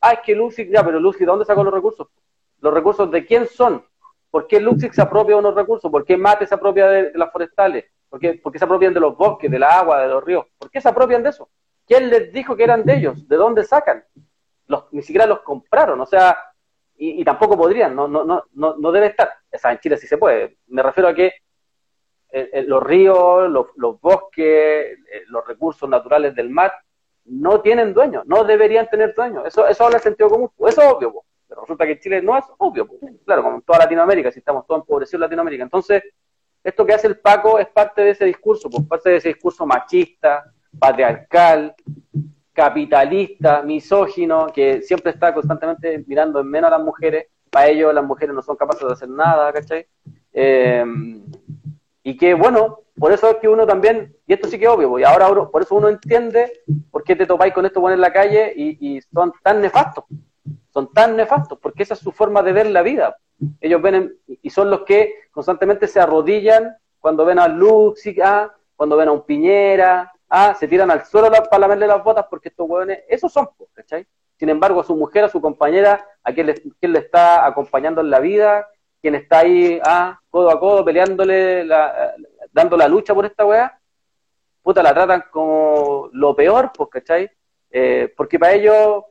Ah, 0.00 0.12
es 0.12 0.20
que 0.20 0.34
Luxig, 0.34 0.70
ya, 0.70 0.84
pero 0.84 1.00
Luxig, 1.00 1.22
¿de 1.22 1.26
dónde 1.26 1.44
sacó 1.44 1.64
los 1.64 1.74
recursos? 1.74 2.08
¿Los 2.60 2.74
recursos 2.74 3.10
de 3.10 3.24
quién 3.24 3.46
son? 3.46 3.84
¿Por 4.30 4.46
qué 4.46 4.60
Luxig 4.60 4.92
se 4.92 5.02
apropia 5.02 5.34
de 5.34 5.40
unos 5.40 5.54
recursos? 5.54 5.90
¿Por 5.90 6.04
qué 6.04 6.16
Mate 6.16 6.46
se 6.46 6.54
apropia 6.54 6.88
de 6.88 7.12
las 7.14 7.32
forestales? 7.32 7.86
¿Por 8.08 8.20
qué, 8.20 8.40
se 8.54 8.64
apropian 8.64 8.94
de 8.94 9.00
los 9.00 9.16
bosques, 9.16 9.50
del 9.50 9.62
agua, 9.62 10.02
de 10.02 10.08
los 10.08 10.24
ríos? 10.24 10.46
¿Por 10.58 10.70
qué 10.70 10.80
se 10.80 10.88
apropian 10.88 11.22
de 11.22 11.30
eso? 11.30 11.48
¿Quién 11.86 12.08
les 12.08 12.32
dijo 12.32 12.56
que 12.56 12.64
eran 12.64 12.84
de 12.84 12.96
ellos? 12.96 13.28
¿De 13.28 13.36
dónde 13.36 13.64
sacan? 13.64 14.04
Los, 14.66 14.84
ni 14.92 15.02
siquiera 15.02 15.26
los 15.26 15.40
compraron, 15.40 16.00
o 16.00 16.06
sea, 16.06 16.36
y, 17.00 17.24
tampoco 17.24 17.56
podrían, 17.56 17.94
no, 17.94 18.08
no, 18.08 18.24
no, 18.24 18.44
no, 18.52 18.92
debe 18.92 19.06
estar. 19.06 19.30
O 19.52 19.56
sea, 19.56 19.70
en 19.70 19.78
Chile 19.78 19.96
sí 19.96 20.06
se 20.08 20.18
puede. 20.18 20.58
Me 20.66 20.82
refiero 20.82 21.08
a 21.08 21.14
que 21.14 21.26
eh, 22.30 22.50
eh, 22.52 22.62
los 22.62 22.82
ríos, 22.82 23.48
los, 23.48 24.00
bosques, 24.00 24.44
eh, 24.44 25.22
los 25.28 25.46
recursos 25.46 25.88
naturales 25.88 26.34
del 26.34 26.50
mar 26.50 26.72
no 27.24 27.60
tienen 27.60 27.94
dueños, 27.94 28.26
no 28.26 28.42
deberían 28.42 28.88
tener 28.88 29.14
dueños. 29.14 29.46
Eso, 29.46 29.66
eso 29.68 29.84
habla 29.84 29.98
de 29.98 30.02
sentido 30.02 30.28
común, 30.28 30.50
eso 30.66 30.82
es 30.82 30.92
obvio, 30.92 31.24
pero 31.48 31.62
resulta 31.62 31.86
que 31.86 31.98
Chile 31.98 32.20
no 32.20 32.36
es 32.36 32.44
obvio. 32.58 32.86
Claro, 33.24 33.42
como 33.42 33.56
en 33.56 33.62
toda 33.62 33.78
Latinoamérica, 33.80 34.30
si 34.30 34.40
estamos 34.40 34.66
todos 34.66 34.82
empobrecidos 34.82 35.14
en 35.14 35.22
Latinoamérica. 35.22 35.64
Entonces, 35.64 36.02
esto 36.62 36.84
que 36.84 36.92
hace 36.92 37.06
el 37.06 37.18
Paco 37.18 37.58
es 37.58 37.68
parte 37.68 38.02
de 38.02 38.10
ese 38.10 38.26
discurso, 38.26 38.68
pues 38.68 38.86
parte 38.86 39.10
de 39.10 39.16
ese 39.16 39.28
discurso 39.28 39.64
machista, 39.64 40.52
patriarcal, 40.78 41.74
capitalista, 42.52 43.62
misógino, 43.62 44.48
que 44.48 44.82
siempre 44.82 45.12
está 45.12 45.32
constantemente 45.32 46.04
mirando 46.06 46.40
en 46.40 46.48
menos 46.48 46.68
a 46.68 46.76
las 46.76 46.84
mujeres. 46.84 47.28
Para 47.50 47.68
ellos 47.68 47.94
las 47.94 48.04
mujeres 48.04 48.34
no 48.34 48.42
son 48.42 48.56
capaces 48.56 48.86
de 48.86 48.92
hacer 48.92 49.08
nada, 49.08 49.50
¿cachai? 49.52 49.86
Eh, 50.32 50.84
y 52.02 52.16
que 52.16 52.34
bueno, 52.34 52.80
por 52.98 53.12
eso 53.12 53.30
es 53.30 53.36
que 53.36 53.48
uno 53.48 53.66
también, 53.66 54.14
y 54.26 54.34
esto 54.34 54.48
sí 54.48 54.58
que 54.58 54.66
es 54.66 54.70
obvio, 54.70 54.90
pues, 54.90 55.02
y 55.02 55.04
ahora 55.04 55.28
por 55.50 55.62
eso 55.62 55.76
uno 55.76 55.88
entiende 55.88 56.52
por 56.90 57.04
qué 57.04 57.16
te 57.16 57.26
topáis 57.26 57.54
con 57.54 57.64
esto 57.64 57.88
en 57.90 58.00
la 58.00 58.12
calle 58.12 58.52
y 58.54 59.00
son 59.00 59.32
tan 59.42 59.60
nefastos, 59.60 60.04
son 60.78 60.92
tan 60.92 61.16
nefastos, 61.16 61.58
porque 61.58 61.82
esa 61.82 61.94
es 61.94 62.00
su 62.00 62.12
forma 62.12 62.40
de 62.40 62.52
ver 62.52 62.70
la 62.70 62.82
vida. 62.82 63.16
Ellos 63.60 63.82
ven 63.82 64.16
y 64.28 64.48
son 64.48 64.70
los 64.70 64.82
que 64.82 65.12
constantemente 65.32 65.88
se 65.88 65.98
arrodillan 65.98 66.76
cuando 67.00 67.24
ven 67.24 67.40
a 67.40 67.48
Luxi, 67.48 68.16
ah, 68.22 68.54
cuando 68.76 68.96
ven 68.96 69.08
a 69.08 69.12
un 69.12 69.26
Piñera, 69.26 70.12
ah, 70.28 70.54
se 70.54 70.68
tiran 70.68 70.88
al 70.92 71.04
suelo 71.04 71.32
para 71.32 71.58
lamerle 71.58 71.88
las 71.88 72.04
botas 72.04 72.26
porque 72.30 72.50
estos 72.50 72.68
hueones, 72.68 73.00
esos 73.08 73.32
son, 73.32 73.48
¿cachai? 73.72 74.06
Sin 74.38 74.50
embargo, 74.50 74.80
a 74.80 74.84
su 74.84 74.94
mujer, 74.94 75.24
a 75.24 75.28
su 75.28 75.40
compañera, 75.40 76.06
a 76.22 76.32
quien 76.32 76.46
le, 76.46 76.54
quien 76.54 76.92
le 76.92 77.00
está 77.00 77.44
acompañando 77.44 78.00
en 78.00 78.10
la 78.10 78.20
vida, 78.20 78.68
quien 79.02 79.16
está 79.16 79.40
ahí, 79.40 79.80
ah, 79.84 80.20
codo 80.30 80.48
a 80.48 80.60
codo, 80.60 80.84
peleándole, 80.84 81.64
la, 81.64 82.14
dando 82.52 82.76
la 82.76 82.86
lucha 82.86 83.16
por 83.16 83.26
esta 83.26 83.44
weá, 83.44 83.80
puta, 84.62 84.80
la 84.80 84.94
tratan 84.94 85.24
como 85.32 86.08
lo 86.12 86.36
peor, 86.36 86.70
pues, 86.72 86.88
¿cachai? 86.88 87.28
Eh, 87.68 88.14
porque 88.16 88.38
para 88.38 88.52
ellos 88.52 89.02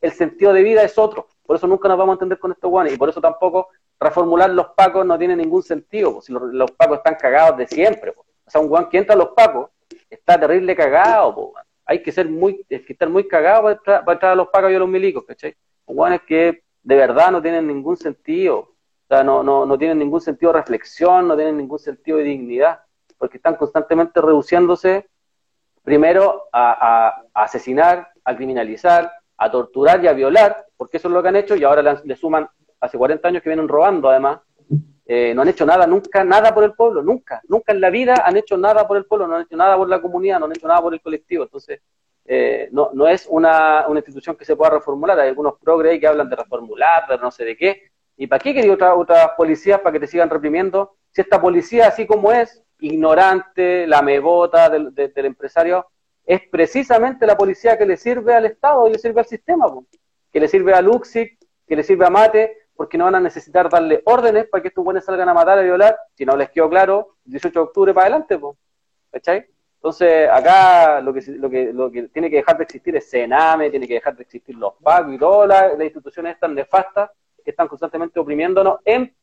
el 0.00 0.12
sentido 0.12 0.52
de 0.52 0.62
vida 0.62 0.82
es 0.82 0.96
otro. 0.98 1.26
Por 1.44 1.56
eso 1.56 1.66
nunca 1.66 1.88
nos 1.88 1.98
vamos 1.98 2.12
a 2.12 2.16
entender 2.16 2.38
con 2.38 2.52
estos 2.52 2.70
guanes 2.70 2.92
y 2.92 2.96
por 2.96 3.08
eso 3.08 3.20
tampoco 3.20 3.68
reformular 3.98 4.50
los 4.50 4.68
pacos 4.76 5.04
no 5.04 5.18
tiene 5.18 5.34
ningún 5.34 5.62
sentido, 5.62 6.12
pues, 6.12 6.26
si 6.26 6.32
los, 6.32 6.70
pacos 6.72 6.98
están 6.98 7.16
cagados 7.16 7.56
de 7.56 7.66
siempre. 7.66 8.10
O 8.10 8.50
sea, 8.50 8.60
un 8.60 8.68
guan 8.68 8.88
que 8.88 8.98
entra 8.98 9.14
a 9.14 9.18
los 9.18 9.30
pacos 9.30 9.70
está 10.10 10.38
terrible 10.38 10.76
cagado, 10.76 11.52
hay 11.84 12.02
que 12.02 12.12
ser 12.12 12.28
muy, 12.28 12.64
que 12.64 12.84
estar 12.86 13.08
muy 13.08 13.26
cagado 13.26 13.62
para 13.62 14.12
entrar, 14.12 14.32
a 14.32 14.34
los 14.34 14.48
pacos 14.48 14.70
y 14.70 14.74
a 14.74 14.78
los 14.78 14.88
milicos, 14.88 15.24
¿cachai? 15.24 15.56
Guanes 15.86 16.20
que 16.26 16.62
de 16.82 16.96
verdad 16.96 17.30
no 17.30 17.40
tienen 17.40 17.66
ningún 17.66 17.96
sentido, 17.96 18.58
o 18.58 19.06
sea, 19.08 19.24
no, 19.24 19.42
no, 19.42 19.64
no 19.64 19.78
tienen 19.78 19.98
ningún 19.98 20.20
sentido 20.20 20.52
de 20.52 20.58
reflexión, 20.58 21.28
no 21.28 21.34
tienen 21.34 21.56
ningún 21.56 21.78
sentido 21.78 22.18
de 22.18 22.24
dignidad, 22.24 22.80
porque 23.16 23.38
están 23.38 23.56
constantemente 23.56 24.20
reduciéndose 24.20 25.08
primero 25.82 26.44
a 26.52 27.22
asesinar, 27.32 28.12
a 28.22 28.36
criminalizar, 28.36 29.10
a 29.38 29.50
torturar 29.50 30.02
y 30.02 30.08
a 30.08 30.12
violar, 30.12 30.66
porque 30.76 30.96
eso 30.96 31.08
es 31.08 31.14
lo 31.14 31.22
que 31.22 31.28
han 31.28 31.36
hecho, 31.36 31.56
y 31.56 31.64
ahora 31.64 32.00
le, 32.04 32.16
suman 32.16 32.48
hace 32.80 32.98
40 32.98 33.28
años 33.28 33.42
que 33.42 33.48
vienen 33.48 33.68
robando 33.68 34.10
además, 34.10 34.40
eh, 35.06 35.32
no 35.34 35.42
han 35.42 35.48
hecho 35.48 35.64
nada, 35.64 35.86
nunca, 35.86 36.22
nada 36.24 36.52
por 36.52 36.64
el 36.64 36.74
pueblo, 36.74 37.02
nunca, 37.02 37.40
nunca 37.48 37.72
en 37.72 37.80
la 37.80 37.88
vida 37.88 38.22
han 38.26 38.36
hecho 38.36 38.58
nada 38.58 38.86
por 38.86 38.96
el 38.96 39.06
pueblo, 39.06 39.26
no 39.26 39.36
han 39.36 39.42
hecho 39.42 39.56
nada 39.56 39.76
por 39.76 39.88
la 39.88 40.02
comunidad, 40.02 40.38
no 40.40 40.46
han 40.46 40.52
hecho 40.52 40.66
nada 40.66 40.82
por 40.82 40.92
el 40.92 41.00
colectivo, 41.00 41.44
entonces 41.44 41.80
eh, 42.26 42.68
no, 42.72 42.90
no 42.92 43.08
es 43.08 43.26
una, 43.30 43.86
una, 43.88 44.00
institución 44.00 44.36
que 44.36 44.44
se 44.44 44.56
pueda 44.56 44.72
reformular, 44.72 45.18
hay 45.18 45.28
algunos 45.28 45.54
progres 45.58 45.98
que 45.98 46.06
hablan 46.06 46.28
de 46.28 46.36
reformular, 46.36 47.08
de 47.08 47.16
no 47.18 47.30
sé 47.30 47.44
de 47.44 47.56
qué, 47.56 47.82
¿y 48.16 48.26
para 48.26 48.40
qué 48.40 48.52
quería 48.52 48.72
otras 48.72 48.94
otra 48.96 49.36
policías 49.36 49.80
para 49.80 49.92
que 49.92 50.00
te 50.00 50.08
sigan 50.08 50.28
reprimiendo? 50.28 50.96
Si 51.10 51.22
esta 51.22 51.40
policía, 51.40 51.86
así 51.86 52.06
como 52.06 52.32
es, 52.32 52.62
ignorante, 52.80 53.86
la 53.86 54.02
mebota 54.02 54.68
del 54.68 55.12
empresario, 55.14 55.86
es 56.28 56.42
precisamente 56.50 57.26
la 57.26 57.38
policía 57.38 57.78
que 57.78 57.86
le 57.86 57.96
sirve 57.96 58.34
al 58.34 58.44
Estado 58.44 58.86
y 58.86 58.92
le 58.92 58.98
sirve 58.98 59.20
al 59.20 59.26
sistema, 59.26 59.66
que 60.30 60.38
le 60.38 60.46
sirve 60.46 60.74
a 60.74 60.82
Luxic, 60.82 61.38
que 61.66 61.74
le 61.74 61.82
sirve 61.82 62.04
a 62.04 62.10
Mate, 62.10 62.68
porque 62.76 62.98
no 62.98 63.06
van 63.06 63.14
a 63.14 63.20
necesitar 63.20 63.70
darle 63.70 64.02
órdenes 64.04 64.46
para 64.46 64.60
que 64.60 64.68
estos 64.68 64.84
buenos 64.84 65.06
salgan 65.06 65.30
a 65.30 65.32
matar, 65.32 65.58
a 65.58 65.62
violar, 65.62 65.98
si 66.14 66.26
no 66.26 66.36
les 66.36 66.50
quedó 66.50 66.68
claro, 66.68 67.16
18 67.24 67.58
de 67.58 67.64
octubre 67.64 67.94
para 67.94 68.08
adelante, 68.08 68.38
¿cachai? 69.10 69.46
Entonces, 69.76 70.28
acá 70.28 71.00
lo 71.00 71.14
que, 71.14 71.22
lo, 71.72 71.90
que, 71.90 72.08
tiene 72.12 72.28
que 72.28 72.36
dejar 72.36 72.58
de 72.58 72.64
existir 72.64 72.94
es 72.94 73.08
Sename, 73.08 73.70
tiene 73.70 73.88
que 73.88 73.94
dejar 73.94 74.14
de 74.14 74.24
existir 74.24 74.54
los 74.54 74.74
PAC 74.82 75.08
y 75.10 75.18
todas 75.18 75.48
las, 75.48 75.80
instituciones 75.80 76.34
están 76.34 76.54
nefastas 76.54 77.10
que 77.42 77.52
están 77.52 77.68
constantemente 77.68 78.20
oprimiéndonos 78.20 78.80
en 78.84 79.14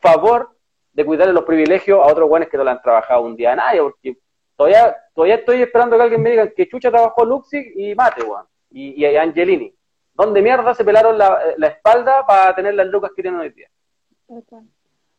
favor 0.00 0.50
de 0.92 1.04
cuidarle 1.04 1.32
los 1.32 1.44
privilegios 1.44 1.98
a 1.98 2.12
otros 2.12 2.28
buenos 2.28 2.48
que 2.48 2.56
no 2.56 2.62
le 2.62 2.70
han 2.70 2.80
trabajado 2.80 3.22
un 3.22 3.34
día 3.34 3.54
a 3.54 3.56
nadie, 3.56 3.80
porque 3.82 4.18
Todavía, 4.56 4.96
todavía 5.14 5.36
estoy 5.36 5.62
esperando 5.62 5.96
que 5.96 6.02
alguien 6.02 6.22
me 6.22 6.30
diga 6.30 6.50
que 6.50 6.68
Chucha 6.68 6.90
trabajó 6.90 7.24
Luxig 7.24 7.72
y 7.76 7.94
Mate, 7.94 8.22
weón. 8.22 8.46
Y, 8.70 9.04
y, 9.04 9.16
Angelini. 9.16 9.74
¿Dónde 10.14 10.42
mierda 10.42 10.74
se 10.74 10.84
pelaron 10.84 11.18
la, 11.18 11.38
la, 11.56 11.66
espalda 11.68 12.24
para 12.26 12.54
tener 12.54 12.74
las 12.74 12.86
lucas 12.86 13.10
que 13.14 13.22
tienen 13.22 13.40
hoy 13.40 13.50
día? 13.50 13.68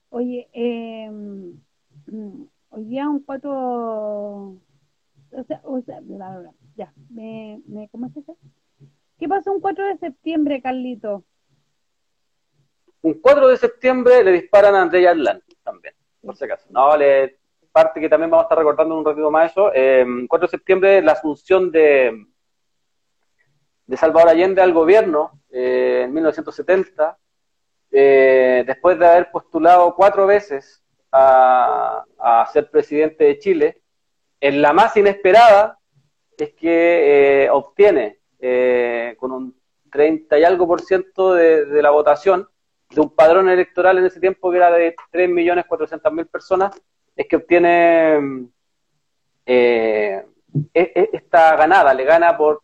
Oye, 0.09 0.47
eh, 0.53 1.09
hoy 2.69 2.85
día 2.85 3.09
un 3.09 3.19
cuatro... 3.23 4.55
O 5.31 5.43
sea, 5.45 5.59
o 5.63 5.81
sea, 5.81 5.99
bla, 6.01 6.39
bla, 6.39 6.51
ya, 6.77 6.93
me, 7.09 7.61
me, 7.67 7.89
¿cómo 7.89 8.05
es 8.07 8.15
eso? 8.15 8.37
¿Qué 9.17 9.27
pasó 9.27 9.51
un 9.51 9.61
4 9.61 9.85
de 9.85 9.97
septiembre, 9.97 10.61
Carlito? 10.61 11.23
Un 13.01 13.13
4 13.15 13.47
de 13.49 13.57
septiembre 13.57 14.23
le 14.23 14.31
disparan 14.31 14.75
a 14.75 14.81
Andrea 14.81 15.11
Atlán 15.11 15.41
también, 15.63 15.93
por 16.21 16.35
si 16.35 16.45
acaso. 16.45 16.67
No, 16.69 16.95
le 16.97 17.37
parte 17.75 17.99
que 17.99 18.07
también 18.07 18.31
vamos 18.31 18.43
a 18.43 18.45
estar 18.45 18.57
recordando 18.57 18.95
en 18.95 18.99
un 18.99 19.05
ratito 19.05 19.29
más 19.29 19.51
eso, 19.51 19.69
eh, 19.73 20.05
4 20.29 20.47
de 20.47 20.49
septiembre 20.49 21.01
la 21.01 21.11
asunción 21.11 21.69
de, 21.71 22.25
de 23.85 23.97
Salvador 23.97 24.29
Allende 24.29 24.61
al 24.61 24.71
gobierno 24.71 25.41
eh, 25.51 26.03
en 26.05 26.13
1970, 26.13 27.17
eh, 27.91 28.63
después 28.65 28.97
de 28.97 29.05
haber 29.05 29.29
postulado 29.29 29.93
cuatro 29.93 30.25
veces 30.25 30.81
a, 31.11 32.05
ser 32.53 32.69
presidente 32.71 33.25
de 33.25 33.39
Chile, 33.39 33.81
en 34.39 34.61
la 34.61 34.71
más 34.71 34.95
inesperada 34.95 35.77
es 36.37 36.53
que 36.53 37.43
eh, 37.43 37.49
obtiene 37.49 38.19
con 39.17 39.31
un 39.31 39.59
30 39.91 40.37
y 40.37 40.43
algo 40.45 40.65
por 40.65 40.79
ciento 40.79 41.33
de, 41.33 41.65
de 41.65 41.81
la 41.81 41.89
votación 41.89 42.47
de 42.89 43.01
un 43.01 43.09
padrón 43.09 43.49
electoral 43.49 43.97
en 43.97 44.05
ese 44.05 44.19
tiempo 44.21 44.49
que 44.49 44.57
era 44.57 44.71
de 44.71 44.95
3.400.000 45.11 46.29
personas, 46.29 46.79
es 47.15 47.27
que 47.27 47.35
obtiene 47.35 48.47
eh, 49.45 50.25
esta 50.73 51.55
ganada, 51.55 51.93
le 51.93 52.03
gana 52.03 52.37
por, 52.37 52.61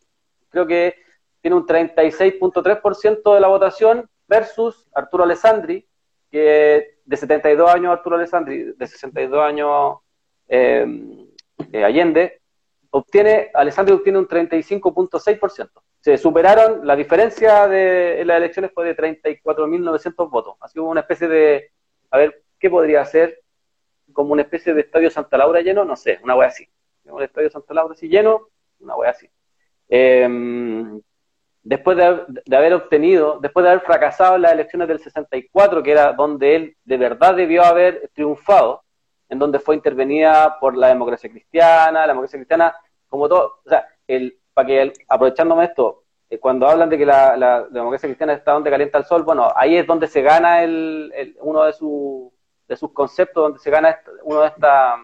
creo 0.48 0.66
que 0.66 0.96
tiene 1.40 1.56
un 1.56 1.66
36.3% 1.66 3.34
de 3.34 3.40
la 3.40 3.48
votación 3.48 4.08
versus 4.28 4.88
Arturo 4.94 5.24
Alessandri, 5.24 5.86
que 6.30 6.98
de 7.04 7.16
72 7.16 7.70
años 7.70 7.92
Arturo 7.92 8.16
Alessandri, 8.16 8.72
de 8.76 8.86
62 8.86 9.42
años 9.42 9.98
eh, 10.48 10.86
eh, 11.72 11.84
Allende, 11.84 12.40
obtiene, 12.90 13.50
Alessandri 13.52 13.94
obtiene 13.94 14.18
un 14.18 14.28
35.6%. 14.28 15.70
Se 16.00 16.16
superaron, 16.16 16.86
la 16.86 16.96
diferencia 16.96 17.68
de 17.68 18.24
las 18.24 18.38
elecciones 18.38 18.72
fue 18.74 18.86
de 18.86 18.96
34.900 18.96 20.30
votos. 20.30 20.54
Que 20.72 20.80
hubo 20.80 20.90
una 20.90 21.00
especie 21.00 21.28
de, 21.28 21.70
a 22.10 22.18
ver, 22.18 22.42
¿qué 22.58 22.70
podría 22.70 23.04
ser? 23.04 23.41
Como 24.12 24.32
una 24.32 24.42
especie 24.42 24.74
de 24.74 24.82
estadio 24.82 25.10
Santa 25.10 25.36
Laura 25.36 25.60
lleno, 25.60 25.84
no 25.84 25.96
sé, 25.96 26.20
una 26.22 26.36
wea 26.36 26.48
así. 26.48 26.68
Un 27.04 27.22
estadio 27.22 27.50
Santa 27.50 27.74
Laura 27.74 27.94
así 27.94 28.08
lleno, 28.08 28.48
una 28.80 28.96
wea 28.96 29.10
así. 29.10 29.28
Em, 29.88 31.00
después 31.62 31.96
de, 31.96 32.56
haber 32.56 32.74
obtenido, 32.74 33.38
después 33.40 33.64
de 33.64 33.70
haber 33.70 33.84
fracasado 33.84 34.36
en 34.36 34.42
las 34.42 34.52
elecciones 34.52 34.88
del 34.88 35.00
64, 35.00 35.82
que 35.82 35.92
era 35.92 36.12
donde 36.12 36.56
él 36.56 36.76
de 36.84 36.96
verdad 36.96 37.34
debió 37.34 37.64
haber 37.64 38.10
triunfado, 38.14 38.82
en 39.28 39.38
donde 39.38 39.58
fue 39.58 39.74
intervenida 39.74 40.58
por 40.60 40.76
la 40.76 40.88
democracia 40.88 41.30
cristiana, 41.30 42.00
la 42.00 42.08
democracia 42.08 42.38
cristiana, 42.38 42.74
como 43.08 43.28
todo, 43.28 43.60
o 43.64 43.68
sea, 43.68 43.86
el, 44.06 44.38
para 44.54 44.66
que 44.66 44.92
aprovechándome 45.08 45.64
esto, 45.64 46.04
eh, 46.28 46.38
cuando 46.38 46.66
hablan 46.66 46.88
de 46.90 46.98
que 46.98 47.06
la, 47.06 47.66
democracia 47.70 48.08
cristiana 48.08 48.34
está 48.34 48.52
donde 48.52 48.70
calienta 48.70 48.98
el 48.98 49.04
sol, 49.04 49.22
bueno, 49.22 49.50
ahí 49.54 49.76
es 49.76 49.86
donde 49.86 50.06
se 50.06 50.22
gana 50.22 50.62
el 50.62 51.36
uno 51.40 51.64
de 51.64 51.72
sus 51.72 52.32
de 52.68 52.76
sus 52.76 52.92
conceptos, 52.92 53.42
donde 53.42 53.58
se 53.58 53.70
gana 53.70 53.98
uno 54.24 54.40
de 54.40 54.48
esta 54.48 54.96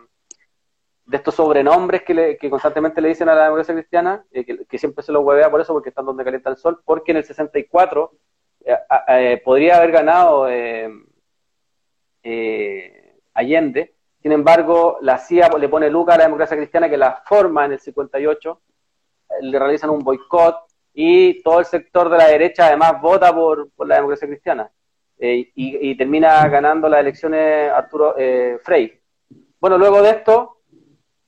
de 1.08 1.16
estos 1.16 1.34
sobrenombres 1.34 2.02
que, 2.02 2.36
que 2.38 2.50
constantemente 2.50 3.00
le 3.00 3.08
dicen 3.08 3.30
a 3.30 3.34
la 3.34 3.44
democracia 3.44 3.74
cristiana, 3.74 4.26
eh, 4.30 4.44
que, 4.44 4.78
siempre 4.78 5.02
se 5.02 5.10
lo 5.10 5.22
huevea 5.22 5.50
por 5.50 5.60
eso, 5.60 5.72
porque 5.72 5.88
están 5.88 6.04
donde 6.04 6.22
calienta 6.22 6.50
el 6.50 6.58
sol, 6.58 6.82
porque 6.84 7.12
en 7.12 7.16
el 7.16 7.24
64 7.24 8.12
eh, 8.66 8.76
eh, 9.08 9.42
podría 9.42 9.78
haber 9.78 9.90
ganado 9.90 10.46
Allende, 13.32 13.94
sin 14.20 14.32
embargo, 14.32 14.98
la 15.00 15.16
CIA 15.16 15.48
le 15.58 15.68
pone 15.70 15.88
luca 15.88 16.12
a 16.12 16.18
la 16.18 16.24
democracia 16.24 16.58
cristiana 16.58 16.90
que 16.90 16.98
la 16.98 17.22
forma 17.24 17.64
en 17.64 17.72
el 17.72 17.80
58, 17.80 18.60
le 19.42 19.58
realizan 19.58 19.88
un 19.88 20.00
boicot 20.00 20.56
y 20.92 21.42
todo 21.42 21.60
el 21.60 21.64
sector 21.64 22.10
de 22.10 22.18
la 22.18 22.26
derecha 22.26 22.66
además 22.66 23.00
vota 23.00 23.34
por 23.34 23.70
la 23.78 23.94
democracia 23.94 24.28
cristiana. 24.28 24.70
Eh, 25.20 25.50
y, 25.54 25.96
termina 25.96 26.46
ganando 26.48 26.88
las 26.88 27.00
elecciones 27.00 27.70
Arturo 27.72 28.14
eh, 28.16 28.58
Frey. 28.62 29.00
Bueno, 29.60 29.76
luego 29.76 30.00
de 30.00 30.10
esto, 30.10 30.58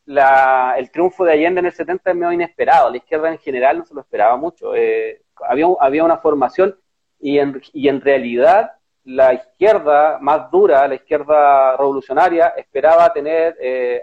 el 0.06 0.90
triunfo 0.92 1.24
de 1.24 1.32
Allende 1.32 1.60
en 1.60 1.66
el 1.66 1.72
70 1.72 2.10
es 2.10 2.16
medio 2.16 2.32
inesperado. 2.32 2.90
La 2.90 2.98
izquierda 2.98 3.30
en 3.30 3.38
general 3.38 3.78
no 3.78 3.84
se 3.84 3.94
lo 3.94 4.00
esperaba 4.00 4.36
mucho. 4.36 4.74
Eh, 4.76 5.22
había, 5.48 5.66
había 5.80 6.04
una 6.04 6.18
formación 6.18 6.78
y 7.18 7.38
en, 7.38 7.60
y 7.72 7.88
en 7.88 8.00
realidad 8.00 8.72
la 9.04 9.34
izquierda 9.34 10.18
más 10.20 10.50
dura, 10.50 10.86
la 10.86 10.94
izquierda 10.94 11.76
revolucionaria, 11.76 12.48
esperaba 12.56 13.12
tener, 13.12 13.56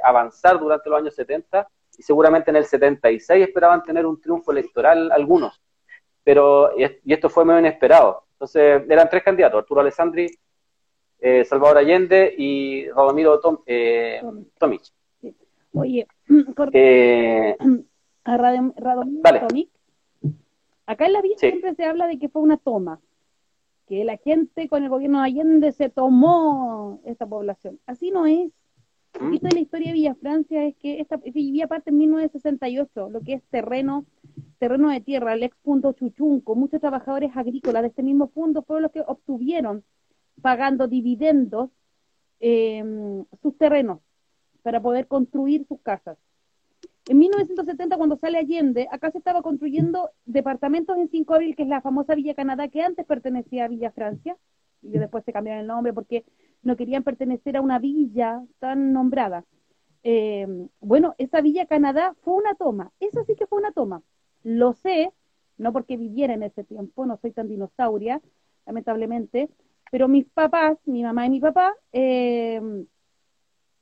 avanzar 0.04 0.60
durante 0.60 0.90
los 0.90 1.00
años 1.00 1.16
70 1.16 1.68
y 1.98 2.04
seguramente 2.04 2.50
en 2.50 2.58
el 2.58 2.66
76 2.66 3.48
esperaban 3.48 3.84
tener 3.84 4.06
un 4.06 4.20
triunfo 4.20 4.52
electoral 4.52 5.12
algunos. 5.12 5.62
Pero, 6.24 6.72
y 6.78 7.14
esto 7.14 7.30
fue 7.30 7.46
medio 7.46 7.60
inesperado. 7.60 8.27
Entonces, 8.38 8.84
eran 8.88 9.10
tres 9.10 9.24
candidatos, 9.24 9.58
Arturo 9.58 9.82
Alessandri, 9.82 10.30
eh, 11.20 11.44
Salvador 11.44 11.80
Allende 11.80 12.36
y 12.38 12.88
Radomiro 12.90 13.40
Tom, 13.40 13.58
eh, 13.66 14.22
Tomic. 14.60 14.84
Oye, 15.74 16.08
eh, 16.74 17.58
a 18.24 18.38
Radomiro 18.38 19.48
Tomic, 19.48 19.70
acá 20.86 21.08
en 21.08 21.14
la 21.14 21.22
vida 21.24 21.36
siempre 21.38 21.74
se 21.74 21.84
habla 21.84 22.06
de 22.06 22.20
que 22.20 22.30
fue 22.30 22.44
una 22.44 22.58
toma, 22.58 23.02
que 23.88 24.06
la 24.06 24.18
gente 24.18 24.70
con 24.70 24.84
el 24.84 24.90
gobierno 24.90 25.22
de 25.22 25.26
Allende 25.26 25.72
se 25.72 25.90
tomó 25.90 27.02
esta 27.06 27.26
población. 27.26 27.80
Así 27.88 28.12
no 28.12 28.28
es. 28.28 28.52
¿Mm? 29.20 29.34
Esto 29.34 29.47
de 29.47 29.55
la 29.55 29.62
historia 29.62 29.88
de 29.88 29.93
Villa 29.93 30.16
Francia 30.16 30.66
es 30.66 30.76
que 30.78 30.99
esta 30.99 31.18
vivía 31.18 31.68
parte 31.68 31.89
en 31.89 31.97
1968, 31.97 33.10
lo 33.10 33.22
que 33.22 33.34
es 33.34 33.43
terreno 33.49 34.05
terreno 34.60 34.89
de 34.89 35.01
tierra, 35.01 35.34
el 35.34 35.43
ex 35.43 35.55
punto 35.58 35.93
Chuchunco, 35.93 36.55
muchos 36.55 36.82
trabajadores 36.82 37.32
agrícolas 37.36 37.84
de 37.84 37.89
este 37.89 38.03
mismo 38.03 38.28
fondo 38.30 38.64
fueron 38.64 38.84
los 38.84 38.91
que 38.91 39.01
obtuvieron, 39.01 39.84
pagando 40.41 40.88
dividendos, 40.88 41.70
em, 42.39 43.26
sus 43.41 43.58
terrenos 43.58 43.99
para 44.64 44.82
poder 44.82 45.08
construir 45.08 45.66
sus 45.68 45.80
casas. 45.82 46.18
En 47.08 47.20
1970, 47.20 47.97
cuando 47.97 48.18
sale 48.18 48.38
Allende, 48.38 48.88
acá 48.91 49.12
se 49.12 49.18
estaba 49.20 49.41
construyendo 49.41 50.10
departamentos 50.26 50.97
en 50.97 51.10
5 51.10 51.36
abril, 51.36 51.55
que 51.55 51.64
es 51.64 51.70
la 51.70 51.82
famosa 51.82 52.16
Villa 52.16 52.34
Canadá, 52.34 52.68
que 52.68 52.82
antes 52.82 53.05
pertenecía 53.05 53.66
a 53.66 53.68
Villa 53.70 53.91
Francia, 53.91 54.38
y 54.82 54.89
después 54.89 55.24
se 55.24 55.34
cambiaron 55.34 55.62
el 55.62 55.68
nombre 55.68 55.93
porque 55.93 56.26
no 56.64 56.76
querían 56.76 57.03
pertenecer 57.03 57.58
a 57.58 57.62
una 57.62 57.80
villa 57.80 58.43
tan 58.60 58.93
nombrada. 58.93 59.45
Eh, 60.03 60.47
bueno, 60.80 61.16
esa 61.18 61.41
Villa 61.41 61.66
Canadá 61.66 62.16
fue 62.22 62.36
una 62.36 62.55
toma, 62.55 62.91
eso 62.99 63.24
sí 63.26 63.36
que 63.36 63.47
fue 63.47 63.60
una 63.60 63.72
toma. 63.72 64.01
Lo 64.43 64.74
sé, 64.74 65.12
no 65.58 65.74
porque 65.74 65.97
viviera 65.97 66.34
en 66.34 66.43
ese 66.43 66.64
tiempo, 66.64 67.05
no 67.05 67.18
soy 67.18 67.32
tan 67.32 67.47
dinosauria, 67.47 68.22
lamentablemente, 68.66 69.49
pero 69.91 70.08
mis 70.08 70.26
papás, 70.26 70.78
mi 70.86 71.03
mamá 71.03 71.26
y 71.26 71.30
mi 71.30 71.39
papá, 71.39 71.74
eh, 71.91 72.62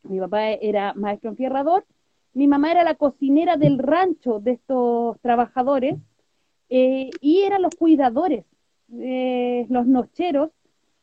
mi 0.04 0.20
papá 0.20 0.52
era 0.52 0.94
maestro 0.94 1.32
enfierrador, 1.32 1.86
mi 2.34 2.48
mamá 2.48 2.72
era 2.72 2.84
la 2.84 2.96
cocinera 2.96 3.58
del 3.58 3.80
rancho 3.80 4.40
de 4.40 4.52
estos 4.52 5.20
trabajadores 5.22 5.96
eh, 6.70 7.10
y 7.22 7.42
eran 7.42 7.62
los 7.62 7.76
cuidadores, 7.76 8.46
eh, 8.94 9.66
los 9.70 9.88
nocheros 9.88 10.52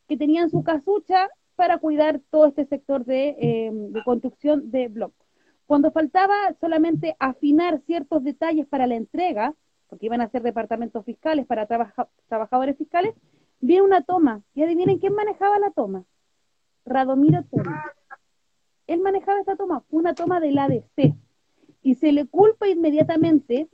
que 0.07 0.15
tenían 0.15 0.49
su 0.49 0.63
casucha 0.63 1.29
para 1.55 1.77
cuidar 1.77 2.21
todo 2.29 2.47
este 2.47 2.65
sector 2.65 3.05
de, 3.05 3.35
eh, 3.39 3.71
construcción 4.05 4.71
de 4.71 4.87
bloques. 4.87 5.27
Cuando 5.65 5.91
faltaba 5.91 6.33
solamente 6.59 7.15
afinar 7.19 7.81
ciertos 7.85 8.23
detalles 8.23 8.67
para 8.67 8.87
la 8.87 8.95
entrega, 8.95 9.53
porque 9.87 10.07
iban 10.07 10.21
a 10.21 10.29
ser 10.29 10.41
departamentos 10.41 11.05
fiscales 11.05 11.45
para 11.45 11.67
trabajadores 12.27 12.77
fiscales, 12.77 13.13
viene 13.59 13.83
una 13.83 14.01
toma. 14.01 14.41
Y 14.55 14.63
adivinen 14.63 14.99
quién 14.99 15.13
manejaba 15.13 15.59
la 15.59 15.71
toma. 15.71 16.03
Radomiro 16.85 17.43
Toma. 17.43 17.83
Él 18.87 18.99
manejaba 18.99 19.39
esta 19.39 19.55
toma, 19.55 19.83
una 19.89 20.13
toma 20.13 20.39
del 20.39 20.57
ADC 20.57 21.15
y 21.81 21.95
se 21.95 22.11
le 22.11 22.25
culpa 22.25 22.67
inmediatamente 22.67 23.69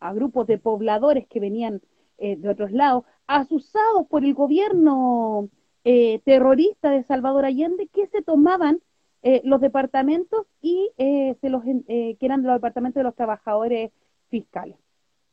a 0.00 0.12
grupos 0.12 0.46
de 0.46 0.58
pobladores 0.58 1.26
que 1.26 1.40
venían 1.40 1.80
eh, 2.18 2.36
de 2.36 2.48
otros 2.48 2.70
lados, 2.70 3.04
asusados 3.26 4.06
por 4.08 4.24
el 4.24 4.34
gobierno 4.34 5.48
eh, 5.84 6.20
terrorista 6.24 6.90
de 6.90 7.04
Salvador 7.04 7.44
Allende, 7.44 7.88
que 7.88 8.06
se 8.08 8.22
tomaban 8.22 8.80
eh, 9.22 9.40
los 9.44 9.60
departamentos 9.60 10.46
y 10.60 10.90
se 10.96 11.48
los, 11.48 11.62
que 11.64 12.16
eran 12.20 12.42
los 12.42 12.54
departamentos 12.54 13.00
de 13.00 13.04
los 13.04 13.14
trabajadores 13.14 13.90
fiscales. 14.28 14.76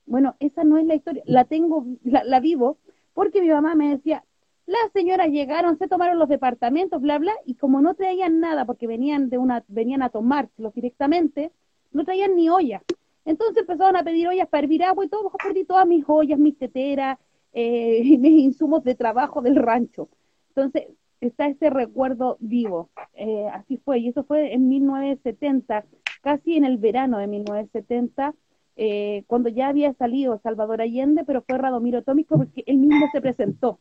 Bueno, 0.05 0.35
esa 0.39 0.63
no 0.63 0.77
es 0.77 0.85
la 0.85 0.95
historia, 0.95 1.23
la 1.25 1.45
tengo, 1.45 1.85
la, 2.03 2.39
vivo, 2.39 2.77
porque 3.13 3.41
mi 3.41 3.49
mamá 3.49 3.75
me 3.75 3.89
decía, 3.89 4.23
las 4.65 4.91
señoras 4.93 5.29
llegaron, 5.29 5.77
se 5.77 5.87
tomaron 5.87 6.19
los 6.19 6.29
departamentos, 6.29 7.01
bla, 7.01 7.17
bla, 7.17 7.33
y 7.45 7.55
como 7.55 7.81
no 7.81 7.93
traían 7.93 8.39
nada, 8.39 8.65
porque 8.65 8.87
venían 8.87 9.29
de 9.29 9.37
una, 9.37 9.63
venían 9.67 10.01
a 10.01 10.09
tomárselos 10.09 10.73
directamente, 10.73 11.51
no 11.91 12.03
traían 12.03 12.35
ni 12.35 12.49
ollas. 12.49 12.81
Entonces 13.25 13.59
empezaron 13.61 13.95
a 13.95 14.03
pedir 14.03 14.27
ollas 14.27 14.47
para 14.49 14.63
hervir 14.63 14.83
agua 14.83 15.05
y 15.05 15.09
todo, 15.09 15.31
perdí 15.43 15.63
todas 15.65 15.87
mis 15.87 16.03
ollas, 16.07 16.39
mis 16.39 16.57
teteras, 16.57 17.17
eh, 17.53 18.01
mis 18.19 18.43
insumos 18.43 18.83
de 18.83 18.95
trabajo 18.95 19.41
del 19.41 19.55
rancho. 19.55 20.09
Entonces 20.55 20.87
está 21.21 21.47
ese 21.47 21.69
recuerdo 21.69 22.37
vivo. 22.39 22.89
Eh, 23.13 23.47
así 23.53 23.77
fue, 23.77 23.99
y 23.99 24.09
eso 24.09 24.23
fue 24.23 24.53
en 24.53 24.67
1970, 24.67 25.85
casi 26.21 26.57
en 26.57 26.65
el 26.65 26.77
verano 26.77 27.19
de 27.19 27.27
1970, 27.27 28.33
eh, 28.75 29.23
cuando 29.27 29.49
ya 29.49 29.67
había 29.67 29.93
salido 29.93 30.39
Salvador 30.39 30.81
Allende, 30.81 31.23
pero 31.25 31.43
fue 31.43 31.57
Radomiro 31.57 32.03
Tómico 32.03 32.37
porque 32.37 32.63
él 32.65 32.77
mismo 32.77 33.07
se 33.11 33.21
presentó. 33.21 33.79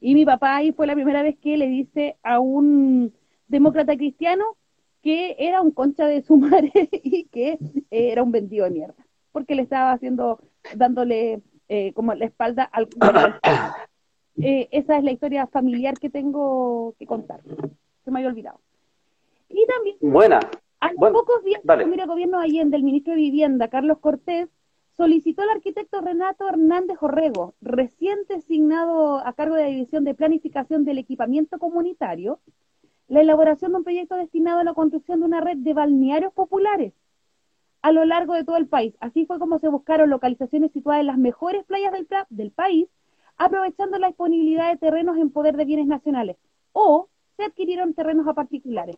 Y 0.00 0.14
mi 0.14 0.24
papá 0.24 0.56
ahí 0.56 0.72
fue 0.72 0.86
la 0.86 0.94
primera 0.94 1.22
vez 1.22 1.36
que 1.38 1.56
le 1.56 1.68
dice 1.68 2.16
a 2.22 2.38
un 2.38 3.12
demócrata 3.48 3.96
cristiano 3.96 4.44
que 5.02 5.36
era 5.38 5.62
un 5.62 5.70
concha 5.70 6.06
de 6.06 6.22
su 6.22 6.36
madre 6.36 6.88
y 6.92 7.24
que 7.24 7.58
era 7.90 8.22
un 8.22 8.32
vendido 8.32 8.64
de 8.64 8.72
mierda, 8.72 9.06
porque 9.32 9.54
le 9.54 9.62
estaba 9.62 9.92
haciendo, 9.92 10.40
dándole 10.74 11.42
eh, 11.68 11.92
como 11.94 12.14
la 12.14 12.26
espalda 12.26 12.64
al... 12.64 12.88
eh, 14.38 14.68
esa 14.70 14.98
es 14.98 15.04
la 15.04 15.12
historia 15.12 15.46
familiar 15.46 15.94
que 15.94 16.10
tengo 16.10 16.94
que 16.98 17.06
contar, 17.06 17.40
se 18.04 18.10
me 18.10 18.18
había 18.18 18.30
olvidado. 18.30 18.60
Y 19.48 19.64
también, 19.66 19.96
Buena. 20.00 20.40
a 20.80 20.92
los 20.92 21.12
pocos 21.12 21.44
días 21.44 21.62
del 21.62 22.06
gobierno 22.06 22.38
Allende, 22.38 22.76
el 22.76 22.82
ministro 22.82 23.14
de 23.14 23.20
Vivienda, 23.20 23.68
Carlos 23.68 23.98
Cortés, 23.98 24.48
solicitó 24.96 25.42
al 25.42 25.50
arquitecto 25.50 26.00
Renato 26.00 26.48
Hernández 26.48 26.96
Orrego, 27.02 27.54
recién 27.60 28.18
designado 28.28 29.18
a 29.18 29.32
cargo 29.34 29.54
de 29.54 29.62
la 29.62 29.68
División 29.68 30.04
de 30.04 30.14
Planificación 30.14 30.84
del 30.84 30.98
Equipamiento 30.98 31.58
Comunitario, 31.58 32.40
la 33.08 33.20
elaboración 33.20 33.72
de 33.72 33.78
un 33.78 33.84
proyecto 33.84 34.16
destinado 34.16 34.60
a 34.60 34.64
la 34.64 34.74
construcción 34.74 35.20
de 35.20 35.26
una 35.26 35.40
red 35.40 35.58
de 35.58 35.74
balnearios 35.74 36.32
populares 36.32 36.94
a 37.82 37.92
lo 37.92 38.04
largo 38.04 38.34
de 38.34 38.42
todo 38.42 38.56
el 38.56 38.66
país. 38.66 38.94
Así 39.00 39.26
fue 39.26 39.38
como 39.38 39.58
se 39.58 39.68
buscaron 39.68 40.10
localizaciones 40.10 40.72
situadas 40.72 41.02
en 41.02 41.06
las 41.06 41.18
mejores 41.18 41.64
playas 41.66 41.92
del, 41.92 42.08
del 42.30 42.50
país, 42.50 42.88
aprovechando 43.36 43.98
la 43.98 44.08
disponibilidad 44.08 44.70
de 44.70 44.78
terrenos 44.78 45.18
en 45.18 45.30
poder 45.30 45.56
de 45.56 45.64
bienes 45.64 45.86
nacionales, 45.86 46.36
o 46.72 47.08
se 47.36 47.44
adquirieron 47.44 47.94
terrenos 47.94 48.26
a 48.28 48.34
particulares. 48.34 48.96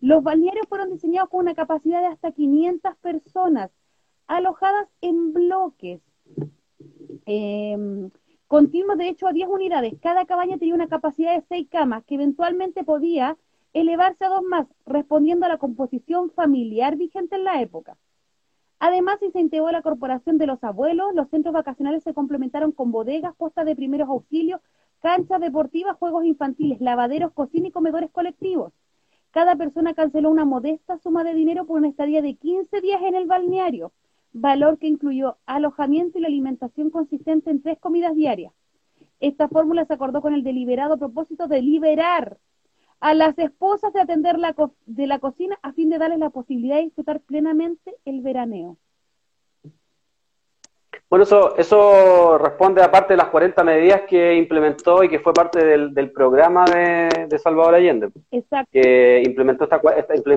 Los 0.00 0.22
balnearios 0.22 0.66
fueron 0.68 0.90
diseñados 0.90 1.28
con 1.28 1.40
una 1.40 1.54
capacidad 1.54 2.00
de 2.00 2.08
hasta 2.08 2.32
500 2.32 2.96
personas, 2.96 3.70
alojadas 4.26 4.88
en 5.00 5.32
bloques. 5.32 6.00
Eh, 7.26 8.10
Continuos 8.52 8.98
de 8.98 9.08
hecho 9.08 9.26
a 9.26 9.32
10 9.32 9.48
unidades. 9.48 9.94
Cada 10.02 10.26
cabaña 10.26 10.58
tenía 10.58 10.74
una 10.74 10.86
capacidad 10.86 11.34
de 11.34 11.40
6 11.48 11.68
camas 11.70 12.04
que 12.04 12.16
eventualmente 12.16 12.84
podía 12.84 13.38
elevarse 13.72 14.26
a 14.26 14.28
dos 14.28 14.42
más, 14.42 14.66
respondiendo 14.84 15.46
a 15.46 15.48
la 15.48 15.56
composición 15.56 16.30
familiar 16.32 16.96
vigente 16.96 17.36
en 17.36 17.44
la 17.44 17.62
época. 17.62 17.96
Además, 18.84 19.20
se 19.32 19.38
integró 19.38 19.70
la 19.70 19.80
corporación 19.80 20.38
de 20.38 20.48
los 20.48 20.64
abuelos, 20.64 21.14
los 21.14 21.28
centros 21.28 21.54
vacacionales 21.54 22.02
se 22.02 22.14
complementaron 22.14 22.72
con 22.72 22.90
bodegas, 22.90 23.32
postas 23.36 23.64
de 23.64 23.76
primeros 23.76 24.08
auxilios, 24.08 24.60
canchas 25.00 25.40
deportivas, 25.40 25.96
juegos 25.98 26.24
infantiles, 26.24 26.80
lavaderos, 26.80 27.30
cocina 27.32 27.68
y 27.68 27.70
comedores 27.70 28.10
colectivos. 28.10 28.72
Cada 29.30 29.54
persona 29.54 29.94
canceló 29.94 30.30
una 30.30 30.44
modesta 30.44 30.98
suma 30.98 31.22
de 31.22 31.32
dinero 31.32 31.64
por 31.64 31.78
una 31.78 31.86
estadía 31.86 32.22
de 32.22 32.34
15 32.34 32.80
días 32.80 33.00
en 33.02 33.14
el 33.14 33.28
balneario 33.28 33.92
valor 34.32 34.78
que 34.78 34.88
incluyó 34.88 35.36
alojamiento 35.46 36.18
y 36.18 36.22
la 36.22 36.26
alimentación 36.26 36.90
consistente 36.90 37.52
en 37.52 37.62
tres 37.62 37.78
comidas 37.78 38.16
diarias. 38.16 38.52
Esta 39.20 39.46
fórmula 39.46 39.84
se 39.84 39.92
acordó 39.92 40.22
con 40.22 40.34
el 40.34 40.42
deliberado 40.42 40.98
propósito 40.98 41.46
de 41.46 41.62
liberar 41.62 42.36
a 43.02 43.14
las 43.14 43.36
esposas 43.36 43.92
de 43.92 44.00
atender 44.00 44.38
la 44.38 44.54
de 44.86 45.06
la 45.08 45.18
cocina 45.18 45.58
a 45.60 45.72
fin 45.72 45.90
de 45.90 45.98
darles 45.98 46.20
la 46.20 46.30
posibilidad 46.30 46.76
de 46.76 46.84
disfrutar 46.84 47.20
plenamente 47.20 47.96
el 48.04 48.20
veraneo. 48.20 48.76
Bueno, 51.10 51.24
eso, 51.24 51.56
eso 51.58 52.38
responde 52.38 52.80
aparte 52.80 53.12
de 53.12 53.18
las 53.18 53.28
40 53.28 53.64
medidas 53.64 54.02
que 54.08 54.34
implementó 54.36 55.02
y 55.02 55.08
que 55.08 55.18
fue 55.18 55.34
parte 55.34 55.62
del, 55.62 56.12
programa 56.12 56.64
de, 56.64 57.38
Salvador 57.38 57.74
Allende. 57.74 58.08
Exacto. 58.30 58.70
Que 58.72 59.22
implementó 59.26 59.64
esta, 59.64 59.80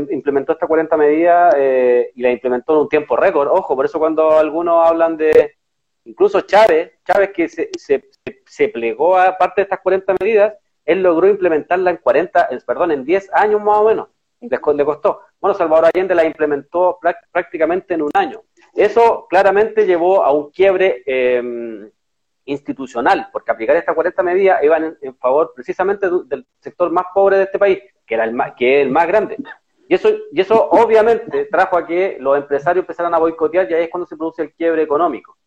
implementó 0.09 0.53
esta 0.53 0.67
40 0.67 0.97
medidas 0.97 1.55
eh, 1.57 2.11
y 2.15 2.21
la 2.21 2.31
implementó 2.31 2.73
en 2.73 2.79
un 2.79 2.89
tiempo 2.89 3.15
récord. 3.15 3.47
Ojo, 3.47 3.75
por 3.75 3.85
eso 3.85 3.99
cuando 3.99 4.31
algunos 4.31 4.85
hablan 4.85 5.15
de, 5.15 5.53
incluso 6.03 6.41
Chávez, 6.41 6.93
Chávez 7.05 7.29
que 7.31 7.47
se, 7.47 7.69
se, 7.77 8.67
plegó 8.69 9.17
a 9.17 9.37
parte 9.37 9.61
de 9.61 9.63
estas 9.63 9.79
40 9.81 10.15
medidas, 10.19 10.55
él 10.85 11.01
logró 11.01 11.27
implementarla 11.27 11.91
en 11.91 11.97
40, 11.97 12.49
perdón, 12.65 12.91
en 12.91 13.05
10 13.05 13.33
años 13.33 13.61
más 13.61 13.77
o 13.77 13.85
menos. 13.85 14.07
Le, 14.39 14.49
le 14.75 14.85
costó. 14.85 15.21
Bueno, 15.39 15.55
Salvador 15.55 15.85
Allende 15.85 16.13
la 16.13 16.25
implementó 16.25 16.99
prácticamente 17.31 17.95
en 17.95 18.03
un 18.03 18.11
año. 18.13 18.41
Eso 18.73 19.25
claramente 19.29 19.85
llevó 19.85 20.23
a 20.23 20.31
un 20.31 20.51
quiebre 20.51 21.03
em, 21.05 21.89
institucional, 22.45 23.29
porque 23.31 23.51
aplicar 23.51 23.75
estas 23.75 23.95
40 23.95 24.21
medidas 24.23 24.63
iban 24.63 24.97
en, 25.01 25.15
favor 25.17 25.53
precisamente 25.55 26.07
del 26.25 26.45
sector 26.59 26.91
más 26.91 27.05
pobre 27.13 27.37
de 27.37 27.43
este 27.43 27.57
país, 27.57 27.79
que, 28.05 28.13
era 28.13 28.23
el 28.23 28.33
más, 28.33 28.53
que 28.55 28.81
es 28.81 28.85
el 28.85 28.91
más 28.91 29.07
grande. 29.07 29.37
Y 29.87 29.93
eso, 29.95 30.09
y 30.31 30.41
eso 30.41 30.69
obviamente 30.69 31.45
trajo 31.45 31.77
a 31.77 31.85
que 31.85 32.17
los 32.19 32.37
empresarios 32.37 32.83
empezaran 32.83 33.13
a 33.13 33.19
boicotear 33.19 33.69
y 33.69 33.73
ahí 33.73 33.83
es 33.83 33.89
cuando 33.89 34.07
se 34.07 34.17
produce 34.17 34.41
el 34.41 34.53
quiebre 34.53 34.81
económico. 34.81 35.37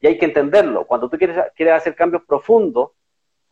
Y 0.00 0.06
hay 0.06 0.18
que 0.18 0.26
entenderlo. 0.26 0.86
Cuando 0.86 1.08
tú 1.08 1.16
quieres, 1.16 1.38
quieres 1.56 1.74
hacer 1.74 1.94
cambios 1.94 2.22
profundos, 2.24 2.90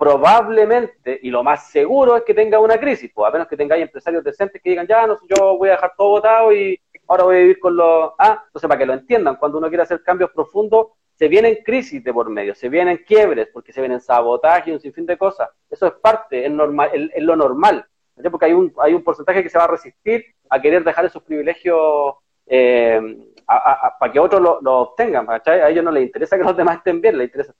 probablemente, 0.02 1.20
y 1.22 1.30
lo 1.30 1.44
más 1.44 1.70
seguro 1.70 2.16
es 2.16 2.24
que 2.24 2.34
tenga 2.34 2.58
una 2.58 2.76
crisis, 2.76 3.08
pues 3.14 3.28
a 3.28 3.30
menos 3.30 3.46
que 3.46 3.56
tengáis 3.56 3.84
empresarios 3.84 4.24
decentes 4.24 4.60
que 4.60 4.70
digan, 4.70 4.84
ya, 4.84 5.06
no, 5.06 5.16
yo 5.28 5.56
voy 5.56 5.68
a 5.68 5.74
dejar 5.74 5.92
todo 5.96 6.08
votado 6.08 6.52
y 6.52 6.76
ahora 7.06 7.22
voy 7.22 7.36
a 7.36 7.38
vivir 7.38 7.60
con 7.60 7.76
los... 7.76 8.10
Ah, 8.18 8.42
entonces 8.44 8.66
para 8.66 8.80
que 8.80 8.86
lo 8.86 8.94
entiendan, 8.94 9.36
cuando 9.36 9.58
uno 9.58 9.68
quiere 9.68 9.84
hacer 9.84 10.02
cambios 10.02 10.32
profundos, 10.32 10.88
se 11.14 11.28
vienen 11.28 11.58
crisis 11.64 12.02
de 12.02 12.12
por 12.12 12.28
medio, 12.30 12.52
se 12.52 12.68
vienen 12.68 13.04
quiebres, 13.06 13.46
porque 13.52 13.72
se 13.72 13.80
vienen 13.80 14.00
sabotaje 14.00 14.70
y 14.70 14.72
un 14.72 14.80
sinfín 14.80 15.06
de 15.06 15.16
cosas. 15.16 15.48
Eso 15.70 15.86
es 15.86 15.92
parte, 15.92 16.46
es, 16.46 16.50
normal, 16.50 16.90
es, 16.92 17.22
lo 17.22 17.36
normal, 17.36 17.86
porque 18.28 18.46
hay 18.46 18.54
un, 18.54 18.74
hay 18.78 18.94
un 18.94 19.04
porcentaje 19.04 19.44
que 19.44 19.50
se 19.50 19.58
va 19.58 19.64
a 19.64 19.68
resistir 19.68 20.24
a 20.50 20.60
querer 20.60 20.82
dejar 20.82 21.04
esos 21.04 21.22
privilegios 21.22 22.16
eh, 22.46 23.00
para 23.46 24.12
que 24.12 24.18
otros 24.18 24.42
lo, 24.42 24.80
obtengan. 24.80 25.28
A 25.30 25.68
ellos 25.68 25.84
no 25.84 25.92
les 25.92 26.02
interesa 26.02 26.36
que 26.36 26.42
los 26.42 26.56
demás 26.56 26.78
estén 26.78 27.00
bien, 27.00 27.16
les 27.18 27.28
interesa 27.28 27.54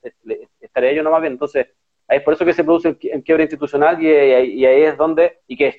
estar 0.60 0.84
ellos 0.84 1.04
nomás 1.04 1.20
bien. 1.20 1.34
Entonces, 1.34 1.68
es 2.16 2.22
por 2.22 2.34
eso 2.34 2.44
que 2.44 2.52
se 2.52 2.64
produce 2.64 2.96
en 3.00 3.22
quiebra 3.22 3.44
institucional 3.44 4.02
y, 4.02 4.08
y, 4.08 4.66
ahí 4.66 4.82
es 4.82 4.96
donde, 4.96 5.40
y 5.46 5.56
que 5.56 5.68
es, 5.68 5.76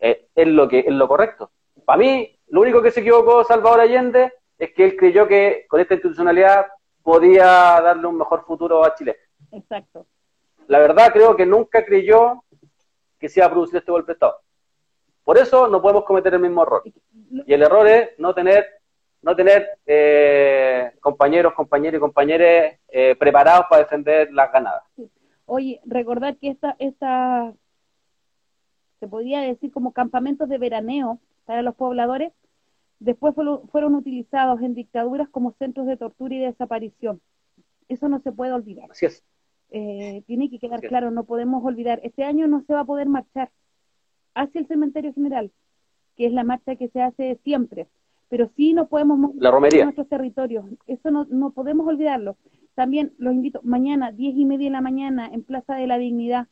eh, 0.00 0.26
es 0.34 0.46
lo 0.46 0.68
que 0.68 0.80
es 0.80 0.92
lo 0.92 1.08
correcto. 1.08 1.50
Para 1.84 1.98
mí, 1.98 2.38
lo 2.48 2.60
único 2.60 2.82
que 2.82 2.90
se 2.90 3.00
equivocó 3.00 3.44
Salvador 3.44 3.80
Allende 3.80 4.32
es 4.58 4.72
que 4.72 4.84
él 4.84 4.96
creyó 4.96 5.26
que 5.26 5.66
con 5.68 5.80
esta 5.80 5.94
institucionalidad 5.94 6.66
podía 7.02 7.44
darle 7.44 8.06
un 8.06 8.18
mejor 8.18 8.44
futuro 8.44 8.84
a 8.84 8.94
Chile. 8.94 9.16
Exacto. 9.52 10.06
La 10.66 10.78
verdad 10.78 11.12
creo 11.12 11.36
que 11.36 11.46
nunca 11.46 11.84
creyó 11.84 12.42
que 13.18 13.28
se 13.28 13.40
iba 13.40 13.46
a 13.46 13.50
producir 13.50 13.78
este 13.78 13.92
golpe 13.92 14.08
de 14.08 14.12
Estado. 14.14 14.40
Por 15.24 15.38
eso 15.38 15.68
no 15.68 15.80
podemos 15.80 16.04
cometer 16.04 16.34
el 16.34 16.40
mismo 16.40 16.62
error. 16.62 16.82
Y 17.46 17.52
el 17.52 17.62
error 17.62 17.86
es 17.86 18.10
no 18.18 18.34
tener, 18.34 18.66
no 19.22 19.34
tener 19.34 19.78
eh, 19.86 20.92
compañeros, 21.00 21.54
compañeros 21.54 21.98
y 21.98 22.00
compañeras 22.00 22.78
eh, 22.88 23.16
preparados 23.18 23.66
para 23.68 23.82
defender 23.82 24.32
las 24.32 24.52
ganadas. 24.52 24.84
Oye, 25.46 25.80
recordar 25.84 26.36
que 26.36 26.48
esta, 26.48 26.76
esta, 26.78 27.54
se 29.00 29.08
podría 29.08 29.40
decir 29.40 29.70
como 29.70 29.92
campamentos 29.92 30.48
de 30.48 30.58
veraneo 30.58 31.20
para 31.44 31.62
los 31.62 31.74
pobladores, 31.76 32.32
después 32.98 33.34
fueron 33.34 33.94
utilizados 33.94 34.60
en 34.62 34.74
dictaduras 34.74 35.28
como 35.28 35.52
centros 35.52 35.86
de 35.86 35.96
tortura 35.96 36.34
y 36.34 36.40
desaparición. 36.40 37.20
Eso 37.88 38.08
no 38.08 38.20
se 38.20 38.32
puede 38.32 38.52
olvidar. 38.52 38.90
Así 38.90 39.06
es. 39.06 39.22
Eh, 39.70 40.22
tiene 40.26 40.50
que 40.50 40.58
quedar 40.58 40.80
claro, 40.80 41.10
no 41.10 41.24
podemos 41.24 41.64
olvidar. 41.64 42.00
Este 42.02 42.24
año 42.24 42.46
no 42.46 42.62
se 42.62 42.72
va 42.72 42.80
a 42.80 42.84
poder 42.84 43.08
marchar 43.08 43.50
hacia 44.34 44.60
el 44.60 44.66
cementerio 44.66 45.12
general, 45.12 45.50
que 46.16 46.26
es 46.26 46.32
la 46.32 46.44
marcha 46.44 46.76
que 46.76 46.88
se 46.88 47.00
hace 47.00 47.38
siempre, 47.42 47.86
pero 48.28 48.50
sí 48.56 48.74
no 48.74 48.86
podemos 48.88 49.34
la 49.36 49.50
nuestros 49.50 50.08
territorios. 50.08 50.64
Eso 50.86 51.10
no, 51.10 51.26
no 51.30 51.50
podemos 51.50 51.86
olvidarlo. 51.86 52.36
También 52.76 53.14
los 53.16 53.32
invito, 53.32 53.60
mañana, 53.64 54.12
diez 54.12 54.36
y 54.36 54.44
media 54.44 54.66
de 54.66 54.72
la 54.72 54.82
mañana, 54.82 55.30
en 55.32 55.42
Plaza 55.42 55.76
de 55.76 55.86
la 55.86 55.96
Dignidad, 55.96 56.46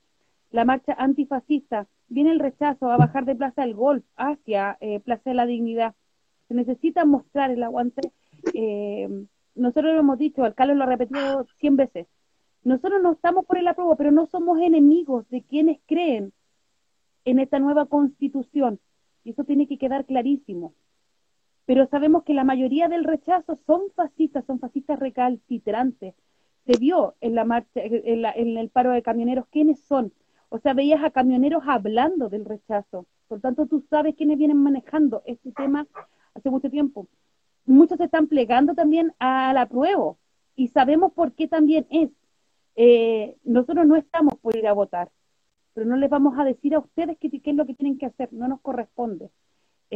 la 0.50 0.64
marcha 0.64 0.94
antifascista. 0.94 1.86
Viene 2.08 2.30
el 2.30 2.38
rechazo 2.38 2.90
a 2.90 2.96
bajar 2.96 3.26
de 3.26 3.36
Plaza 3.36 3.60
del 3.60 3.74
Golf 3.74 4.02
hacia 4.16 4.78
eh, 4.80 5.00
Plaza 5.00 5.28
de 5.30 5.34
la 5.34 5.44
Dignidad. 5.44 5.94
Se 6.48 6.54
necesita 6.54 7.04
mostrar 7.04 7.50
el 7.50 7.62
aguante. 7.62 8.10
Eh, 8.54 9.26
nosotros 9.54 9.92
lo 9.92 10.00
hemos 10.00 10.18
dicho, 10.18 10.40
el 10.40 10.46
alcalde 10.46 10.74
lo 10.74 10.84
ha 10.84 10.86
repetido 10.86 11.46
cien 11.60 11.76
veces. 11.76 12.06
Nosotros 12.62 13.02
no 13.02 13.12
estamos 13.12 13.44
por 13.44 13.58
el 13.58 13.68
apruebo, 13.68 13.94
pero 13.96 14.10
no 14.10 14.24
somos 14.24 14.58
enemigos 14.60 15.28
de 15.28 15.42
quienes 15.42 15.78
creen 15.84 16.32
en 17.26 17.38
esta 17.38 17.58
nueva 17.58 17.84
constitución. 17.84 18.80
Y 19.24 19.32
eso 19.32 19.44
tiene 19.44 19.66
que 19.66 19.76
quedar 19.76 20.06
clarísimo. 20.06 20.72
Pero 21.66 21.86
sabemos 21.86 22.24
que 22.24 22.34
la 22.34 22.44
mayoría 22.44 22.88
del 22.88 23.04
rechazo 23.04 23.58
son 23.66 23.82
fascistas, 23.94 24.44
son 24.46 24.58
fascistas 24.58 24.98
recalcitrantes. 24.98 26.14
Se 26.66 26.78
vio 26.78 27.14
en 27.20 27.34
la 27.34 27.44
marcha, 27.44 27.80
en, 27.82 28.56
el 28.56 28.70
paro 28.70 28.92
de 28.92 29.02
camioneros 29.02 29.46
quiénes 29.50 29.80
son. 29.80 30.12
O 30.48 30.58
sea, 30.58 30.74
veías 30.74 31.02
a 31.02 31.10
camioneros 31.10 31.64
hablando 31.66 32.28
del 32.28 32.44
rechazo. 32.44 33.06
Por 33.28 33.40
tanto, 33.40 33.66
tú 33.66 33.84
sabes 33.90 34.14
quiénes 34.14 34.38
vienen 34.38 34.62
manejando 34.62 35.22
este 35.26 35.52
tema 35.52 35.86
hace 36.34 36.50
mucho 36.50 36.70
tiempo. 36.70 37.08
Muchos 37.66 37.98
se 37.98 38.04
están 38.04 38.26
plegando 38.26 38.74
también 38.74 39.14
al 39.18 39.56
apruebo 39.56 40.18
y 40.56 40.68
sabemos 40.68 41.12
por 41.12 41.32
qué 41.32 41.48
también 41.48 41.86
es. 41.90 42.10
Eh, 42.76 43.36
nosotros 43.44 43.86
no 43.86 43.96
estamos 43.96 44.34
por 44.36 44.56
ir 44.56 44.66
a 44.66 44.72
votar, 44.72 45.10
pero 45.72 45.86
no 45.86 45.96
les 45.96 46.10
vamos 46.10 46.38
a 46.38 46.44
decir 46.44 46.74
a 46.74 46.80
ustedes 46.80 47.16
qué, 47.18 47.30
es 47.42 47.56
lo 47.56 47.66
que 47.66 47.74
tienen 47.74 47.98
que 47.98 48.06
hacer, 48.06 48.32
no 48.32 48.48
nos 48.48 48.60
corresponde. 48.60 49.30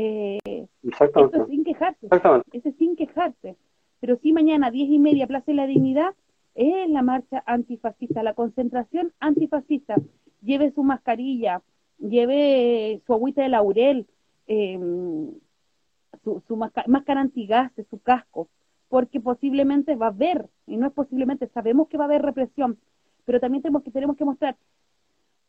Eh, 0.00 0.68
Exactamente. 0.84 1.44
sin 1.46 1.64
quejarse, 1.64 2.06
Exactamente. 2.06 2.72
sin 2.78 2.94
quejarse. 2.94 3.56
Pero 3.98 4.16
si 4.18 4.32
mañana, 4.32 4.70
diez 4.70 4.88
y 4.88 5.00
media, 5.00 5.26
Plaza 5.26 5.46
de 5.46 5.54
la 5.54 5.66
Dignidad, 5.66 6.14
es 6.54 6.88
la 6.88 7.02
marcha 7.02 7.42
antifascista, 7.46 8.22
la 8.22 8.34
concentración 8.34 9.12
antifascista. 9.18 9.96
Lleve 10.40 10.70
su 10.70 10.84
mascarilla, 10.84 11.62
lleve 11.98 13.02
su 13.06 13.12
agüita 13.12 13.42
de 13.42 13.48
laurel, 13.48 14.06
em, 14.46 15.32
su, 16.22 16.42
su 16.46 16.56
máscara 16.56 17.20
antigas, 17.20 17.72
su 17.90 17.98
casco, 17.98 18.48
porque 18.88 19.20
posiblemente 19.20 19.96
va 19.96 20.06
a 20.06 20.10
haber, 20.10 20.46
y 20.68 20.76
no 20.76 20.86
es 20.86 20.92
posiblemente, 20.92 21.48
sabemos 21.48 21.88
que 21.88 21.98
va 21.98 22.04
a 22.04 22.06
haber 22.06 22.22
represión, 22.22 22.78
pero 23.24 23.40
también 23.40 23.62
tenemos 23.62 23.82
que, 23.82 23.90
tenemos 23.90 24.16
que 24.16 24.24
mostrar 24.24 24.56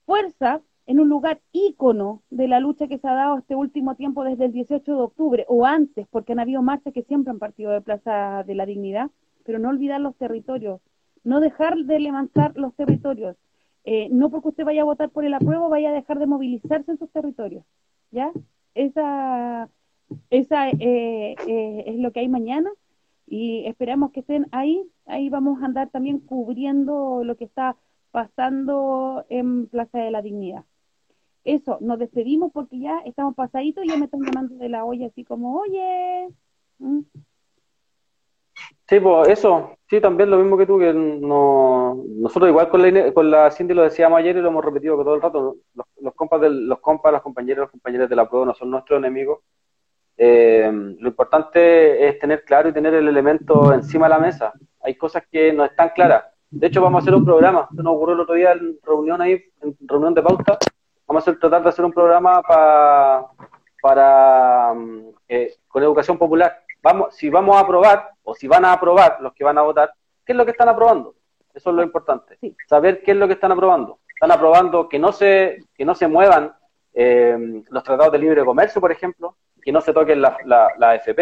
fuerza 0.08 0.60
en 0.90 1.00
un 1.00 1.08
lugar 1.08 1.40
ícono 1.52 2.24
de 2.32 2.48
la 2.48 2.60
lucha 2.60 2.88
que 2.88 2.98
se 2.98 3.08
ha 3.08 3.14
dado 3.14 3.38
este 3.38 3.56
último 3.56 3.94
tiempo 3.94 4.24
desde 4.24 4.46
el 4.46 4.52
18 4.52 4.92
de 4.92 5.00
octubre 5.00 5.46
o 5.48 5.68
antes, 5.68 6.08
porque 6.10 6.32
han 6.32 6.40
habido 6.40 6.64
marchas 6.64 6.94
que 6.94 7.04
siempre 7.04 7.30
han 7.30 7.38
partido 7.38 7.72
de 7.72 7.82
Plaza 7.82 8.44
de 8.44 8.56
la 8.56 8.66
Dignidad, 8.66 9.12
pero 9.46 9.60
no 9.60 9.70
olvidar 9.70 10.02
los 10.02 10.16
territorios, 10.16 10.82
no 11.24 11.42
dejar 11.42 11.78
de 11.78 12.00
levantar 12.00 12.58
los 12.58 12.74
territorios. 12.74 13.38
Eh, 13.84 14.08
no 14.10 14.32
porque 14.32 14.48
usted 14.48 14.66
vaya 14.66 14.82
a 14.82 14.86
votar 14.86 15.12
por 15.12 15.26
el 15.26 15.36
apruebo 15.36 15.70
vaya 15.70 15.90
a 15.92 15.94
dejar 15.94 16.18
de 16.18 16.26
movilizarse 16.26 16.90
en 16.90 16.98
sus 16.98 17.12
territorios, 17.12 17.64
¿ya? 18.10 18.32
Esa, 18.74 19.70
esa 20.32 20.70
eh, 20.70 21.36
eh, 21.48 21.84
es 21.86 22.00
lo 22.00 22.12
que 22.12 22.22
hay 22.22 22.30
mañana 22.30 22.72
y 23.28 23.64
esperamos 23.68 24.12
que 24.12 24.22
estén 24.22 24.48
ahí. 24.52 24.90
Ahí 25.06 25.30
vamos 25.30 25.62
a 25.62 25.66
andar 25.66 25.92
también 25.92 26.18
cubriendo 26.18 27.24
lo 27.24 27.38
que 27.38 27.46
está 27.46 27.78
pasando 28.10 29.24
en 29.30 29.68
Plaza 29.68 30.00
de 30.00 30.10
la 30.10 30.24
Dignidad. 30.24 30.66
Eso, 31.44 31.78
nos 31.82 32.00
despedimos 32.00 32.52
porque 32.52 32.80
ya 32.80 33.00
estamos 33.06 33.36
pasaditos 33.36 33.84
y 33.84 33.90
ya 33.90 33.98
me 33.98 34.06
están 34.06 34.22
llamando 34.22 34.56
de 34.56 34.70
la 34.70 34.86
olla 34.86 35.08
así 35.08 35.24
como, 35.24 35.60
oye. 35.60 36.30
¿Mm? 36.80 37.02
Sí, 38.88 39.00
pues 39.00 39.30
eso, 39.30 39.78
sí, 39.88 40.02
también 40.02 40.30
lo 40.30 40.38
mismo 40.38 40.58
que 40.58 40.66
tú, 40.66 40.80
que 40.80 40.94
no, 40.94 42.04
nosotros 42.08 42.50
igual 42.50 42.70
con 42.70 42.82
la, 42.82 43.14
con 43.14 43.30
la 43.30 43.52
Cindy 43.52 43.74
lo 43.74 43.84
decíamos 43.84 44.20
ayer 44.20 44.36
y 44.36 44.42
lo 44.42 44.50
hemos 44.50 44.66
repetido 44.66 44.98
todo 45.04 45.16
el 45.16 45.22
rato, 45.22 45.58
los, 46.02 46.14
compas, 46.16 46.42
del, 46.42 46.68
los 46.68 46.80
compas, 46.80 47.14
las 47.14 47.22
compañeras, 47.22 47.62
los 47.62 47.72
compañeros 47.72 48.10
de 48.10 48.16
la 48.16 48.28
prueba 48.28 48.48
no 48.48 48.54
son 48.54 48.72
nuestros 48.72 48.98
enemigos. 48.98 49.40
Eh, 50.18 50.70
lo 51.00 51.08
importante 51.08 52.08
es 52.08 52.20
tener 52.20 52.44
claro 52.44 52.70
y 52.70 52.74
tener 52.74 52.94
el 52.94 53.08
elemento 53.08 53.74
encima 53.74 54.08
de 54.08 54.10
la 54.10 54.20
mesa. 54.20 54.54
Hay 54.82 54.96
cosas 54.96 55.24
que 55.32 55.54
no 55.54 55.64
están 55.64 55.92
claras. 55.96 56.26
De 56.50 56.68
hecho, 56.68 56.82
vamos 56.82 57.00
a 57.00 57.04
hacer 57.04 57.16
un 57.16 57.24
programa. 57.24 57.68
Esto 57.70 57.84
nos 57.84 57.96
ocurrió 57.96 58.16
el 58.16 58.22
otro 58.22 58.36
día 58.36 58.52
en 58.54 58.78
reunión 58.84 59.22
ahí, 59.22 59.42
en 59.62 59.78
reunión 59.88 60.14
de 60.14 60.24
pauta. 60.24 60.58
Vamos 61.10 61.28
a 61.28 61.34
tratar 61.34 61.64
de 61.64 61.70
hacer 61.70 61.84
un 61.84 61.92
programa 61.92 62.40
para 63.82 64.74
mm, 64.76 65.10
eh, 65.28 65.56
con 65.68 65.82
educación 65.82 66.20
popular. 66.20 66.62
Vamos, 66.84 67.16
si 67.16 67.32
vamos 67.32 67.58
a 67.58 67.62
aprobar 67.62 68.12
o 68.22 68.36
si 68.36 68.48
van 68.48 68.64
a 68.64 68.74
aprobar 68.74 69.18
los 69.20 69.34
que 69.34 69.44
van 69.44 69.58
a 69.58 69.64
votar, 69.64 69.92
¿qué 70.24 70.34
es 70.34 70.38
lo 70.38 70.46
que 70.46 70.52
están 70.52 70.70
aprobando? 70.70 71.16
Eso 71.52 71.72
es 71.72 71.76
lo 71.76 71.82
importante. 71.82 72.38
Saber 72.68 73.02
qué 73.02 73.12
es 73.12 73.18
lo 73.18 73.26
que 73.26 73.34
están 73.34 73.52
aprobando. 73.52 73.98
Están 74.08 74.30
aprobando 74.30 74.88
que 74.88 75.00
no 75.00 75.12
se, 75.12 75.64
que 75.74 75.84
no 75.84 75.96
se 75.96 76.08
muevan 76.08 76.54
eh, 76.94 77.64
los 77.72 77.84
tratados 77.84 78.12
de 78.12 78.20
libre 78.20 78.46
comercio, 78.46 78.80
por 78.80 78.92
ejemplo, 78.92 79.36
que 79.64 79.72
no 79.72 79.82
se 79.82 79.94
toquen 79.94 80.22
la, 80.22 80.38
la, 80.46 80.74
la 80.78 80.92
AFP, 80.92 81.18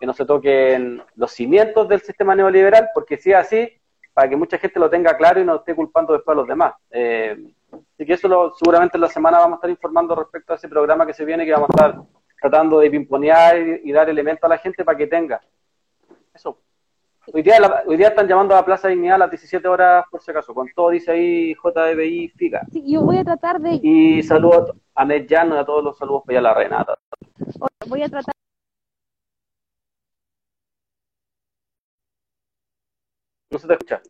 que 0.00 0.06
no 0.06 0.12
se 0.12 0.24
toquen 0.24 1.04
los 1.14 1.30
cimientos 1.30 1.88
del 1.88 2.00
sistema 2.00 2.34
neoliberal, 2.34 2.88
porque 2.92 3.16
si 3.16 3.30
es 3.30 3.36
así, 3.36 3.80
para 4.12 4.28
que 4.28 4.34
mucha 4.34 4.58
gente 4.58 4.80
lo 4.80 4.90
tenga 4.90 5.16
claro 5.16 5.40
y 5.40 5.44
no 5.44 5.54
esté 5.54 5.76
culpando 5.76 6.14
después 6.14 6.34
a 6.34 6.40
los 6.40 6.48
demás. 6.48 6.74
Eh, 6.90 7.52
así 7.72 8.06
que 8.06 8.12
eso 8.12 8.28
lo, 8.28 8.54
seguramente 8.54 8.96
en 8.96 9.02
la 9.02 9.08
semana 9.08 9.38
vamos 9.38 9.54
a 9.54 9.56
estar 9.56 9.70
informando 9.70 10.14
respecto 10.14 10.52
a 10.52 10.56
ese 10.56 10.68
programa 10.68 11.06
que 11.06 11.14
se 11.14 11.24
viene, 11.24 11.44
que 11.44 11.52
vamos 11.52 11.68
a 11.70 11.72
estar 11.72 12.02
tratando 12.40 12.80
de 12.80 12.90
pimponear 12.90 13.58
y, 13.84 13.92
dar 13.92 14.08
elementos 14.08 14.44
a 14.44 14.48
la 14.48 14.58
gente 14.58 14.84
para 14.84 14.96
que 14.96 15.06
tenga. 15.06 15.40
Eso. 16.34 16.58
Hoy 17.32 17.42
día, 17.42 17.58
hoy 17.86 17.96
día 17.96 18.08
están 18.08 18.26
llamando 18.26 18.54
a 18.54 18.58
la 18.58 18.64
Plaza 18.64 18.88
Dignidad 18.88 19.16
a 19.16 19.18
las 19.18 19.30
17 19.30 19.68
horas, 19.68 20.04
por 20.10 20.22
si 20.22 20.30
acaso, 20.30 20.54
con 20.54 20.66
todo 20.74 20.90
dice 20.90 21.12
ahí 21.12 21.54
JBI 21.54 22.28
FICA. 22.30 22.62
Sí, 22.72 22.82
yo 22.90 23.02
voy 23.02 23.18
a 23.18 23.24
tratar 23.24 23.60
de... 23.60 23.78
Y 23.82 24.22
saludos 24.22 24.72
a 24.94 25.04
Medjano 25.04 25.54
y 25.56 25.58
a 25.58 25.64
todos 25.64 25.84
los 25.84 25.98
saludos 25.98 26.22
para 26.24 26.38
allá 26.38 26.48
la 26.48 26.54
Renata. 26.54 26.98
Voy 27.86 28.02
a 28.02 28.08
tratar 28.08 28.32
No 33.50 33.58
se 33.58 33.66
te 33.66 33.72
escucha. 33.72 34.00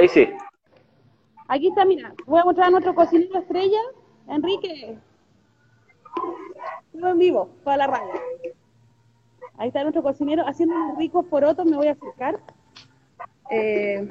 Sí, 0.00 0.08
sí. 0.08 0.28
Aquí 1.48 1.68
está, 1.68 1.86
mira, 1.86 2.12
voy 2.26 2.40
a 2.40 2.44
mostrar 2.44 2.66
a 2.66 2.70
nuestro 2.70 2.94
cocinero 2.94 3.38
estrella, 3.38 3.80
Enrique. 4.28 4.98
Todo 6.92 7.08
en 7.08 7.18
vivo, 7.18 7.48
toda 7.64 7.78
la 7.78 7.86
radio. 7.86 8.12
Ahí 9.56 9.68
está 9.68 9.82
nuestro 9.82 10.02
cocinero 10.02 10.46
haciendo 10.46 10.74
unos 10.74 10.98
ricos 10.98 11.24
porotos, 11.26 11.64
me 11.64 11.76
voy 11.76 11.86
a 11.86 11.92
acercar. 11.92 12.38
Eh, 13.50 14.06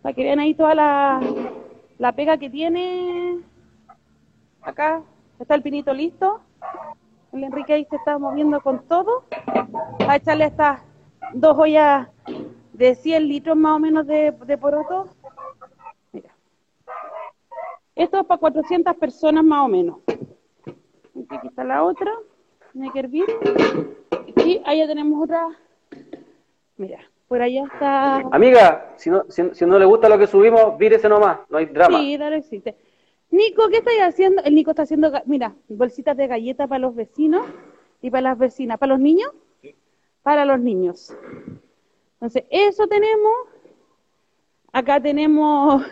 para 0.00 0.14
que 0.14 0.24
vean 0.24 0.38
ahí 0.38 0.54
toda 0.54 0.74
la, 0.74 1.20
la 1.98 2.12
pega 2.12 2.38
que 2.38 2.48
tiene. 2.48 3.40
Acá 4.62 5.02
está 5.38 5.56
el 5.56 5.62
pinito 5.62 5.92
listo. 5.92 6.40
El 7.32 7.44
Enrique 7.44 7.74
ahí 7.74 7.86
se 7.90 7.96
está 7.96 8.18
moviendo 8.18 8.62
con 8.62 8.82
todo. 8.86 9.24
A 10.08 10.16
echarle 10.16 10.46
estas 10.46 10.89
dos 11.34 11.58
ollas 11.58 12.08
de 12.72 12.94
100 12.94 13.28
litros 13.28 13.56
más 13.56 13.76
o 13.76 13.78
menos 13.78 14.06
de, 14.06 14.32
de 14.32 14.58
poroto. 14.58 15.08
Mira. 16.12 16.30
Esto 17.94 18.20
es 18.20 18.26
para 18.26 18.38
400 18.38 18.96
personas 18.96 19.44
más 19.44 19.64
o 19.64 19.68
menos. 19.68 19.98
Aquí 21.28 21.48
está 21.48 21.64
la 21.64 21.84
otra. 21.84 22.12
Tiene 22.72 22.90
que 22.90 22.98
hervir. 23.00 23.26
Y 24.36 24.62
allá 24.64 24.86
tenemos 24.86 25.22
otra. 25.22 25.48
Mira, 26.76 27.00
por 27.28 27.42
allá 27.42 27.64
está. 27.64 28.16
Amiga, 28.32 28.94
si 28.96 29.10
no, 29.10 29.24
si, 29.28 29.42
si 29.52 29.66
no 29.66 29.78
le 29.78 29.84
gusta 29.84 30.08
lo 30.08 30.18
que 30.18 30.26
subimos, 30.26 30.78
vírese 30.78 31.08
nomás, 31.08 31.40
no 31.48 31.58
hay 31.58 31.66
drama. 31.66 31.98
Sí, 31.98 32.16
dale, 32.16 32.38
existe. 32.38 32.76
Nico, 33.30 33.68
¿qué 33.68 33.76
estáis 33.76 34.00
haciendo? 34.00 34.42
El 34.42 34.54
Nico 34.54 34.70
está 34.70 34.82
haciendo, 34.82 35.12
mira, 35.26 35.54
bolsitas 35.68 36.16
de 36.16 36.26
galletas 36.26 36.68
para 36.68 36.80
los 36.80 36.94
vecinos 36.94 37.46
y 38.02 38.10
para 38.10 38.22
las 38.22 38.38
vecinas. 38.38 38.78
¿Para 38.78 38.94
los 38.94 39.00
niños? 39.00 39.30
Para 40.22 40.44
los 40.44 40.60
niños. 40.60 41.14
Entonces, 42.14 42.44
eso 42.50 42.86
tenemos. 42.86 43.32
Acá 44.72 45.00
tenemos 45.00 45.84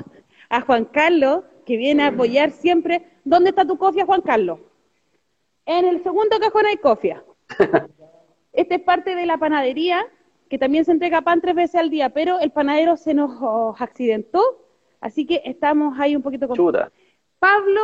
a 0.48 0.60
Juan 0.60 0.84
Carlos, 0.84 1.44
que 1.66 1.76
viene 1.76 2.04
a 2.04 2.08
apoyar 2.08 2.50
siempre. 2.50 3.06
¿Dónde 3.24 3.50
está 3.50 3.66
tu 3.66 3.76
cofia, 3.78 4.06
Juan 4.06 4.22
Carlos? 4.22 4.60
En 5.66 5.84
el 5.84 6.02
segundo 6.02 6.38
cajón 6.38 6.66
hay 6.66 6.76
cofia. 6.76 7.24
Esta 8.52 8.74
es 8.74 8.82
parte 8.82 9.14
de 9.14 9.26
la 9.26 9.38
panadería, 9.38 10.06
que 10.48 10.58
también 10.58 10.84
se 10.84 10.92
entrega 10.92 11.22
pan 11.22 11.40
tres 11.40 11.54
veces 11.54 11.76
al 11.76 11.90
día, 11.90 12.10
pero 12.10 12.40
el 12.40 12.50
panadero 12.50 12.96
se 12.96 13.14
nos 13.14 13.36
oh, 13.40 13.74
accidentó, 13.78 14.42
así 15.00 15.26
que 15.26 15.42
estamos 15.44 15.98
ahí 15.98 16.16
un 16.16 16.22
poquito 16.22 16.48
con... 16.48 16.56
Chuta. 16.56 16.90
Pablo, 17.38 17.80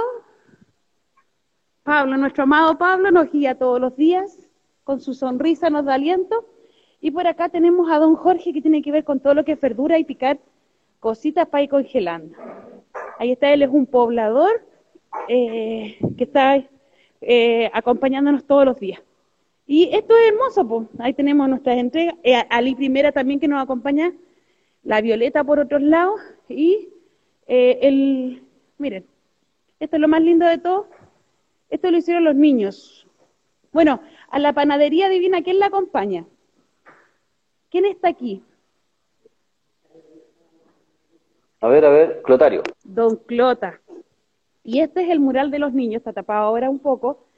Pablo, 1.82 2.16
nuestro 2.16 2.44
amado 2.44 2.76
Pablo, 2.76 3.10
nos 3.10 3.30
guía 3.30 3.56
todos 3.56 3.80
los 3.80 3.94
días, 3.96 4.43
con 4.84 5.00
su 5.00 5.14
sonrisa 5.14 5.70
nos 5.70 5.84
da 5.84 5.94
aliento. 5.94 6.46
Y 7.00 7.10
por 7.10 7.26
acá 7.26 7.48
tenemos 7.48 7.90
a 7.90 7.98
don 7.98 8.14
Jorge, 8.14 8.52
que 8.52 8.62
tiene 8.62 8.82
que 8.82 8.92
ver 8.92 9.04
con 9.04 9.20
todo 9.20 9.34
lo 9.34 9.44
que 9.44 9.52
es 9.52 9.60
verdura 9.60 9.98
y 9.98 10.04
picar 10.04 10.38
cositas 11.00 11.48
para 11.48 11.64
ir 11.64 11.70
congelando. 11.70 12.36
Ahí 13.18 13.32
está, 13.32 13.52
él 13.52 13.62
es 13.62 13.70
un 13.70 13.86
poblador 13.86 14.64
eh, 15.28 15.98
que 16.16 16.24
está 16.24 16.62
eh, 17.20 17.70
acompañándonos 17.72 18.44
todos 18.44 18.64
los 18.64 18.78
días. 18.78 19.00
Y 19.66 19.88
esto 19.94 20.14
es 20.16 20.32
hermoso, 20.32 20.66
pues. 20.66 20.88
Ahí 20.98 21.14
tenemos 21.14 21.48
nuestras 21.48 21.78
entregas. 21.78 22.14
Eh, 22.22 22.36
Ali 22.50 22.74
Primera 22.74 23.12
también 23.12 23.40
que 23.40 23.48
nos 23.48 23.62
acompaña, 23.62 24.12
la 24.82 25.00
Violeta 25.00 25.42
por 25.42 25.58
otros 25.58 25.82
lados 25.82 26.20
y 26.48 26.88
eh, 27.46 27.78
el, 27.82 28.42
miren, 28.78 29.06
esto 29.80 29.96
es 29.96 30.00
lo 30.00 30.08
más 30.08 30.22
lindo 30.22 30.46
de 30.46 30.58
todo. 30.58 30.88
Esto 31.70 31.90
lo 31.90 31.96
hicieron 31.96 32.24
los 32.24 32.34
niños. 32.34 33.06
Bueno, 33.72 34.00
a 34.34 34.40
la 34.40 34.52
panadería 34.52 35.08
divina, 35.08 35.44
¿quién 35.44 35.60
la 35.60 35.66
acompaña? 35.66 36.26
¿Quién 37.70 37.84
está 37.84 38.08
aquí? 38.08 38.42
A 41.60 41.68
ver, 41.68 41.84
a 41.84 41.90
ver, 41.90 42.20
Clotario. 42.22 42.64
Don 42.82 43.14
Clota. 43.14 43.80
Y 44.64 44.80
este 44.80 45.04
es 45.04 45.10
el 45.10 45.20
mural 45.20 45.52
de 45.52 45.60
los 45.60 45.72
niños, 45.72 46.00
está 46.00 46.12
tapado 46.12 46.46
ahora 46.46 46.68
un 46.68 46.80
poco, 46.80 47.28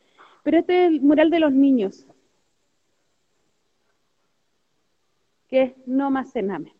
pero 0.42 0.56
este 0.56 0.86
es 0.86 0.92
el 0.92 1.02
mural 1.02 1.28
de 1.28 1.40
los 1.40 1.52
niños. 1.52 2.06
Que 5.48 5.62
es 5.64 5.72
No 5.86 6.10
Más 6.10 6.32
Cename. 6.32 6.74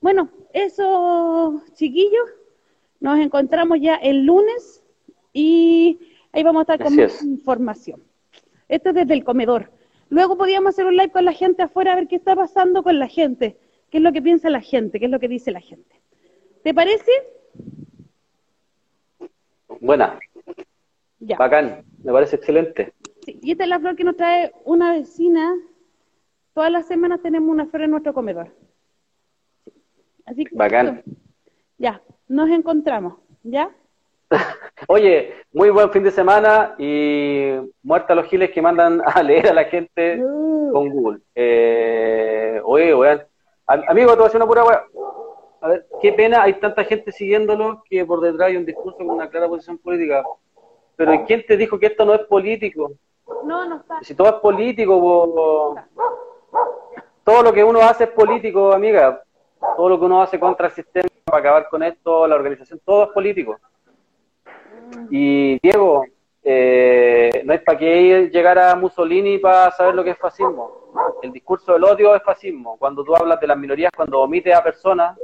Bueno, 0.00 0.30
eso, 0.52 1.60
chiquillos, 1.72 2.28
nos 3.00 3.18
encontramos 3.18 3.78
ya 3.80 3.96
el 3.96 4.24
lunes 4.26 4.84
y 5.32 5.98
ahí 6.30 6.44
vamos 6.44 6.60
a 6.60 6.74
estar 6.74 6.86
con 6.86 6.94
más 6.94 7.16
es. 7.16 7.24
información. 7.24 8.05
Esto 8.68 8.90
es 8.90 8.94
desde 8.94 9.14
el 9.14 9.24
comedor. 9.24 9.70
Luego 10.08 10.36
podíamos 10.36 10.70
hacer 10.70 10.86
un 10.86 10.96
live 10.96 11.10
con 11.10 11.24
la 11.24 11.32
gente 11.32 11.62
afuera 11.62 11.92
a 11.92 11.96
ver 11.96 12.08
qué 12.08 12.16
está 12.16 12.34
pasando 12.36 12.82
con 12.82 12.98
la 12.98 13.08
gente, 13.08 13.56
qué 13.90 13.98
es 13.98 14.02
lo 14.04 14.12
que 14.12 14.22
piensa 14.22 14.50
la 14.50 14.60
gente, 14.60 14.98
qué 14.98 15.06
es 15.06 15.10
lo 15.10 15.18
que 15.20 15.28
dice 15.28 15.50
la 15.50 15.60
gente. 15.60 16.00
¿Te 16.62 16.72
parece? 16.74 17.10
Buena, 19.80 20.18
Ya. 21.20 21.36
bacán, 21.36 21.84
me 22.02 22.12
parece 22.12 22.36
excelente. 22.36 22.92
Sí, 23.24 23.38
y 23.42 23.52
esta 23.52 23.64
es 23.64 23.70
la 23.70 23.80
flor 23.80 23.96
que 23.96 24.04
nos 24.04 24.16
trae 24.16 24.52
una 24.64 24.92
vecina. 24.92 25.54
Todas 26.54 26.70
las 26.70 26.86
semanas 26.86 27.20
tenemos 27.22 27.50
una 27.50 27.66
flor 27.66 27.82
en 27.82 27.90
nuestro 27.90 28.14
comedor. 28.14 28.54
Sí. 29.64 29.72
Así 30.24 30.44
que 30.44 30.54
Bacán. 30.56 31.02
ya, 31.78 32.00
nos 32.28 32.48
encontramos, 32.50 33.14
¿ya? 33.42 33.70
Oye, 34.88 35.34
muy 35.52 35.70
buen 35.70 35.90
fin 35.90 36.02
de 36.02 36.10
semana 36.10 36.74
y 36.78 37.52
muerta 37.82 38.14
los 38.14 38.26
giles 38.26 38.50
que 38.50 38.62
mandan 38.62 39.00
a 39.06 39.22
leer 39.22 39.48
a 39.48 39.54
la 39.54 39.64
gente 39.64 40.18
con 40.72 40.88
Google. 40.90 41.20
Eh, 41.34 42.60
oye, 42.64 42.94
weón. 42.94 43.22
Am- 43.66 43.82
Amigo, 43.88 44.10
te 44.12 44.16
voy 44.16 44.24
a 44.24 44.28
hacer 44.28 44.38
una 44.40 44.46
pura 44.46 44.64
weá. 44.64 44.84
A 45.60 45.68
ver, 45.68 45.86
qué 46.00 46.12
pena, 46.12 46.42
hay 46.42 46.54
tanta 46.60 46.84
gente 46.84 47.10
siguiéndolo 47.10 47.82
que 47.88 48.04
por 48.04 48.20
detrás 48.20 48.48
hay 48.50 48.56
un 48.56 48.66
discurso 48.66 48.98
con 48.98 49.10
una 49.10 49.28
clara 49.28 49.48
posición 49.48 49.78
política. 49.78 50.22
Pero 50.96 51.14
¿y 51.14 51.18
¿quién 51.24 51.44
te 51.46 51.56
dijo 51.56 51.78
que 51.78 51.86
esto 51.86 52.04
no 52.04 52.14
es 52.14 52.20
político? 52.22 52.92
No, 53.44 53.66
no 53.68 53.76
está. 53.76 53.98
Si 54.02 54.14
todo 54.14 54.28
es 54.28 54.34
político, 54.34 55.00
po- 55.00 55.76
todo 57.24 57.42
lo 57.42 57.52
que 57.52 57.64
uno 57.64 57.80
hace 57.80 58.04
es 58.04 58.10
político, 58.10 58.72
amiga. 58.72 59.22
Todo 59.76 59.88
lo 59.88 59.98
que 59.98 60.04
uno 60.06 60.22
hace 60.22 60.38
contra 60.38 60.66
el 60.68 60.72
sistema 60.72 61.08
para 61.24 61.38
acabar 61.38 61.68
con 61.68 61.82
esto, 61.82 62.26
la 62.26 62.36
organización, 62.36 62.80
todo 62.84 63.04
es 63.04 63.08
político. 63.10 63.58
Y 65.10 65.58
Diego, 65.60 66.04
eh, 66.42 67.42
no 67.44 67.52
es 67.52 67.60
para 67.62 67.78
qué 67.78 68.30
llegar 68.32 68.58
a 68.58 68.76
Mussolini 68.76 69.38
para 69.38 69.70
saber 69.72 69.94
lo 69.94 70.04
que 70.04 70.10
es 70.10 70.18
fascismo. 70.18 70.92
El 71.22 71.32
discurso 71.32 71.72
del 71.72 71.84
odio 71.84 72.14
es 72.14 72.22
fascismo. 72.22 72.76
Cuando 72.78 73.02
tú 73.02 73.16
hablas 73.16 73.40
de 73.40 73.46
las 73.46 73.58
minorías, 73.58 73.90
cuando 73.94 74.20
omites 74.20 74.54
a 74.54 74.62
personas, 74.62 75.18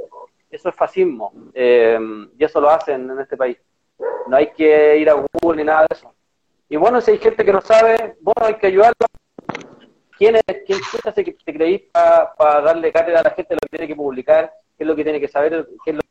eso 0.51 0.69
es 0.69 0.75
fascismo. 0.75 1.31
Eh, 1.53 1.97
y 2.37 2.43
eso 2.43 2.59
lo 2.59 2.69
hacen 2.69 3.09
en 3.09 3.19
este 3.19 3.37
país. 3.37 3.57
No 4.27 4.35
hay 4.35 4.51
que 4.51 4.97
ir 4.97 5.09
a 5.09 5.13
Google 5.13 5.57
ni 5.57 5.63
nada 5.63 5.81
de 5.81 5.95
eso. 5.95 6.13
Y 6.69 6.75
bueno, 6.75 6.99
si 7.01 7.11
hay 7.11 7.17
gente 7.19 7.45
que 7.45 7.53
no 7.53 7.61
sabe, 7.61 8.15
bueno, 8.19 8.47
hay 8.47 8.55
que 8.55 8.67
ayudarlo. 8.67 9.05
¿Quién 10.17 10.35
es, 10.35 10.43
quién 10.65 10.79
se 11.13 11.23
que 11.23 11.33
te 11.33 11.53
creís 11.53 11.83
para 11.91 12.61
darle 12.61 12.91
cátedra 12.91 13.21
a 13.21 13.23
la 13.23 13.31
gente 13.31 13.55
lo 13.55 13.59
que 13.59 13.77
tiene 13.77 13.87
que 13.87 13.95
publicar, 13.95 14.51
qué 14.77 14.83
es 14.83 14.87
lo 14.87 14.95
que 14.95 15.03
tiene 15.03 15.19
que 15.19 15.27
saber, 15.27 15.67
qué 15.83 15.91
es 15.91 15.95
lo 15.95 16.01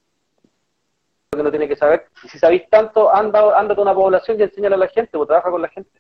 que 1.37 1.43
no 1.43 1.51
tiene 1.51 1.67
que 1.69 1.77
saber? 1.77 2.07
Y 2.25 2.29
si 2.29 2.39
sabéis 2.39 2.69
tanto, 2.69 3.15
anda, 3.15 3.59
ándate 3.59 3.81
a 3.81 3.85
una 3.85 3.95
población 3.95 4.39
y 4.39 4.43
enséñale 4.43 4.75
a 4.75 4.79
la 4.79 4.89
gente, 4.89 5.17
o 5.17 5.27
trabaja 5.27 5.51
con 5.51 5.63
la 5.63 5.69
gente. 5.69 5.91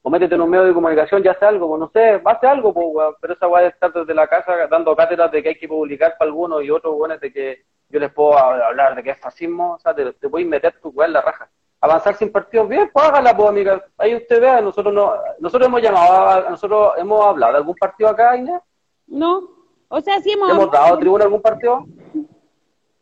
O 0.00 0.10
métete 0.10 0.34
en 0.34 0.40
un 0.40 0.50
medio 0.50 0.64
de 0.64 0.72
comunicación 0.74 1.22
y 1.24 1.28
hace 1.28 1.44
algo, 1.44 1.68
pues 1.68 1.80
no 1.80 1.90
sé, 1.92 2.20
hace 2.24 2.46
algo, 2.46 2.72
pues, 2.72 2.86
weón. 2.90 3.14
pero 3.20 3.34
esa 3.34 3.46
weá 3.46 3.62
de 3.62 3.68
estar 3.68 3.92
desde 3.92 4.14
la 4.14 4.26
casa 4.26 4.66
dando 4.68 4.96
cátedras 4.96 5.30
de 5.30 5.42
que 5.42 5.50
hay 5.50 5.54
que 5.58 5.68
publicar 5.68 6.16
para 6.18 6.28
algunos 6.28 6.64
y 6.64 6.70
otros 6.70 6.94
weones 6.96 7.20
de 7.20 7.32
que 7.32 7.62
yo 7.88 8.00
les 8.00 8.10
puedo 8.12 8.36
hablar 8.36 8.96
de 8.96 9.02
que 9.02 9.10
es 9.10 9.20
fascismo, 9.20 9.74
o 9.74 9.78
sea, 9.78 9.94
te, 9.94 10.10
te 10.14 10.28
puedes 10.28 10.48
meter 10.48 10.74
tu 10.80 10.88
weá 10.88 11.06
en 11.06 11.12
la 11.12 11.20
raja. 11.20 11.48
Avanzar 11.80 12.14
sin 12.14 12.32
partidos, 12.32 12.68
bien, 12.68 12.90
pues 12.92 13.04
hágala, 13.06 13.36
pues, 13.36 13.48
amiga. 13.50 13.84
Ahí 13.98 14.14
usted 14.16 14.40
vea, 14.40 14.60
nosotros 14.60 14.92
no, 14.94 15.12
nosotros 15.38 15.68
hemos 15.68 15.82
llamado, 15.82 16.28
a- 16.28 16.50
nosotros 16.50 16.92
hemos 16.96 17.24
hablado 17.24 17.52
de 17.52 17.58
algún 17.58 17.74
partido 17.76 18.08
acá, 18.08 18.36
Inés. 18.36 18.60
No. 19.06 19.42
O 19.88 20.00
sea, 20.00 20.18
sí 20.20 20.32
hemos... 20.32 20.48
¿Le 20.48 20.54
hemos 20.54 20.70
dado 20.70 20.98
tribuna 20.98 21.24
a 21.24 21.26
algún 21.26 21.42
partido? 21.42 21.84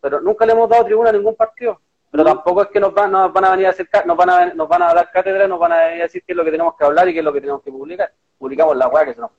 Pero 0.01 0.21
nunca 0.21 0.47
le 0.47 0.53
hemos 0.53 0.69
dado 0.69 0.85
tribuna 0.85 1.11
a 1.11 1.13
ningún 1.13 1.35
partido. 1.35 1.81
Pero 2.11 2.25
tampoco 2.25 2.63
es 2.63 2.69
que 2.69 2.81
nos 2.81 2.93
van, 2.93 3.13
nos 3.13 3.33
van 3.33 3.45
a 3.45 3.51
venir 3.53 3.67
a 3.67 3.71
hacer, 3.71 3.89
nos 4.05 4.17
van 4.17 4.31
a, 4.31 4.55
nos 4.55 4.69
van 4.69 4.83
a 4.83 4.95
dar 4.95 5.11
cátedra, 5.13 5.47
nos 5.47 5.61
van 5.61 5.73
a 5.73 5.85
venir 5.85 6.01
a 6.01 6.05
decir 6.05 6.25
qué 6.27 6.33
es 6.33 6.37
lo 6.37 6.45
que 6.45 6.51
tenemos 6.51 6.75
que 6.77 6.85
hablar 6.85 7.09
y 7.09 7.13
qué 7.13 7.21
es 7.21 7.25
lo 7.25 7.33
que 7.33 7.41
tenemos 7.41 7.63
que 7.63 7.71
publicar. 7.71 8.13
Publicamos 8.39 8.77
la 8.77 8.89
weá 8.89 9.05
que 9.05 9.15
se 9.15 9.21
nos. 9.21 9.31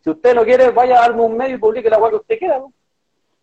Si 0.00 0.10
usted 0.10 0.34
no 0.34 0.44
quiere, 0.44 0.70
vaya 0.70 0.98
a 0.98 1.00
darme 1.08 1.22
un 1.22 1.36
medio 1.36 1.56
y 1.56 1.58
publique 1.58 1.90
la 1.90 1.98
weá 1.98 2.10
que 2.10 2.16
usted 2.16 2.38
quiera. 2.38 2.58
¿no? 2.58 2.72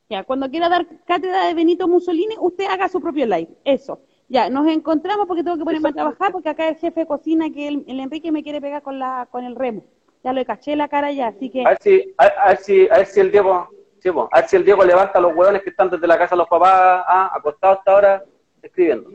Ya, 0.10 0.24
cuando 0.24 0.50
quiera 0.50 0.70
dar 0.70 0.86
cátedra 1.06 1.48
de 1.48 1.54
Benito 1.54 1.88
Mussolini, 1.88 2.36
usted 2.40 2.66
haga 2.66 2.88
su 2.88 3.02
propio 3.02 3.26
live. 3.26 3.50
Eso. 3.66 4.00
Ya, 4.30 4.50
nos 4.50 4.68
encontramos 4.68 5.28
porque 5.28 5.44
tengo 5.44 5.58
que 5.58 5.64
ponerme 5.64 5.90
a 5.90 5.94
trabajar 5.94 6.32
porque 6.32 6.50
acá 6.50 6.70
el 6.70 6.78
jefe 6.78 7.02
de 7.02 7.06
cocina 7.06 7.50
que 7.52 7.68
el, 7.68 7.84
el 7.88 8.00
Enrique 8.00 8.32
me 8.32 8.44
quiere 8.44 8.62
pegar 8.62 8.82
con 8.82 8.98
la 8.98 9.28
con 9.30 9.44
el 9.44 9.56
remo. 9.56 9.84
Ya 10.24 10.34
le 10.34 10.46
caché 10.46 10.76
la 10.76 10.88
cara 10.88 11.12
ya, 11.12 11.28
así 11.28 11.52
que 11.52 11.64
A 11.64 11.70
ver 11.70 11.78
si, 11.82 12.16
a, 12.18 12.26
a 12.26 12.48
ver 12.50 12.58
si, 12.58 12.88
a 12.90 12.98
ver 12.98 13.06
si 13.06 13.20
el 13.20 13.32
Diego, 13.32 13.70
sí, 14.12 14.20
a 14.32 14.40
ver 14.40 14.50
si 14.50 14.56
el 14.56 14.66
Diego 14.66 14.84
levanta 14.84 15.18
a 15.20 15.22
los 15.22 15.36
hueones 15.36 15.64
que 15.64 15.70
están 15.70 15.90
desde 15.90 16.08
la 16.08 16.18
casa 16.18 16.36
de 16.36 16.40
los 16.40 16.48
papás, 16.48 17.04
ah, 17.08 17.32
acostados 17.34 17.80
hasta 17.80 17.92
ahora, 17.92 18.24
escribiendo. 18.62 19.10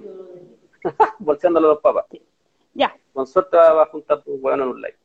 Bolseándole 1.19 1.67
a 1.67 1.71
los 1.71 1.81
papás. 1.81 2.07
ya. 2.75 2.95
Con 3.13 3.27
suerte 3.27 3.57
va 3.57 3.83
a 3.83 3.87
juntar 3.87 4.23
tus 4.23 4.41
hueones 4.41 4.65
en 4.65 4.73
un 4.73 4.81
live. 4.81 4.97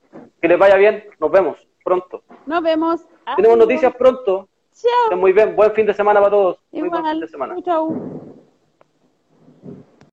Que 0.41 0.47
les 0.47 0.57
vaya 0.57 0.75
bien, 0.75 1.03
nos 1.19 1.31
vemos 1.31 1.67
pronto. 1.83 2.23
Nos 2.45 2.63
vemos. 2.63 3.01
Tenemos 3.35 3.55
Adiós. 3.55 3.57
noticias 3.57 3.95
pronto. 3.95 4.47
Chao. 4.73 5.17
Muy 5.17 5.31
bien. 5.31 5.55
Buen 5.55 5.71
fin 5.73 5.85
de 5.85 5.93
semana 5.93 6.19
para 6.19 6.31
todos. 6.31 6.59
Muy 6.71 6.89
buen 6.89 7.05
fin 7.05 7.19
de 7.19 7.27
semana. 7.27 7.55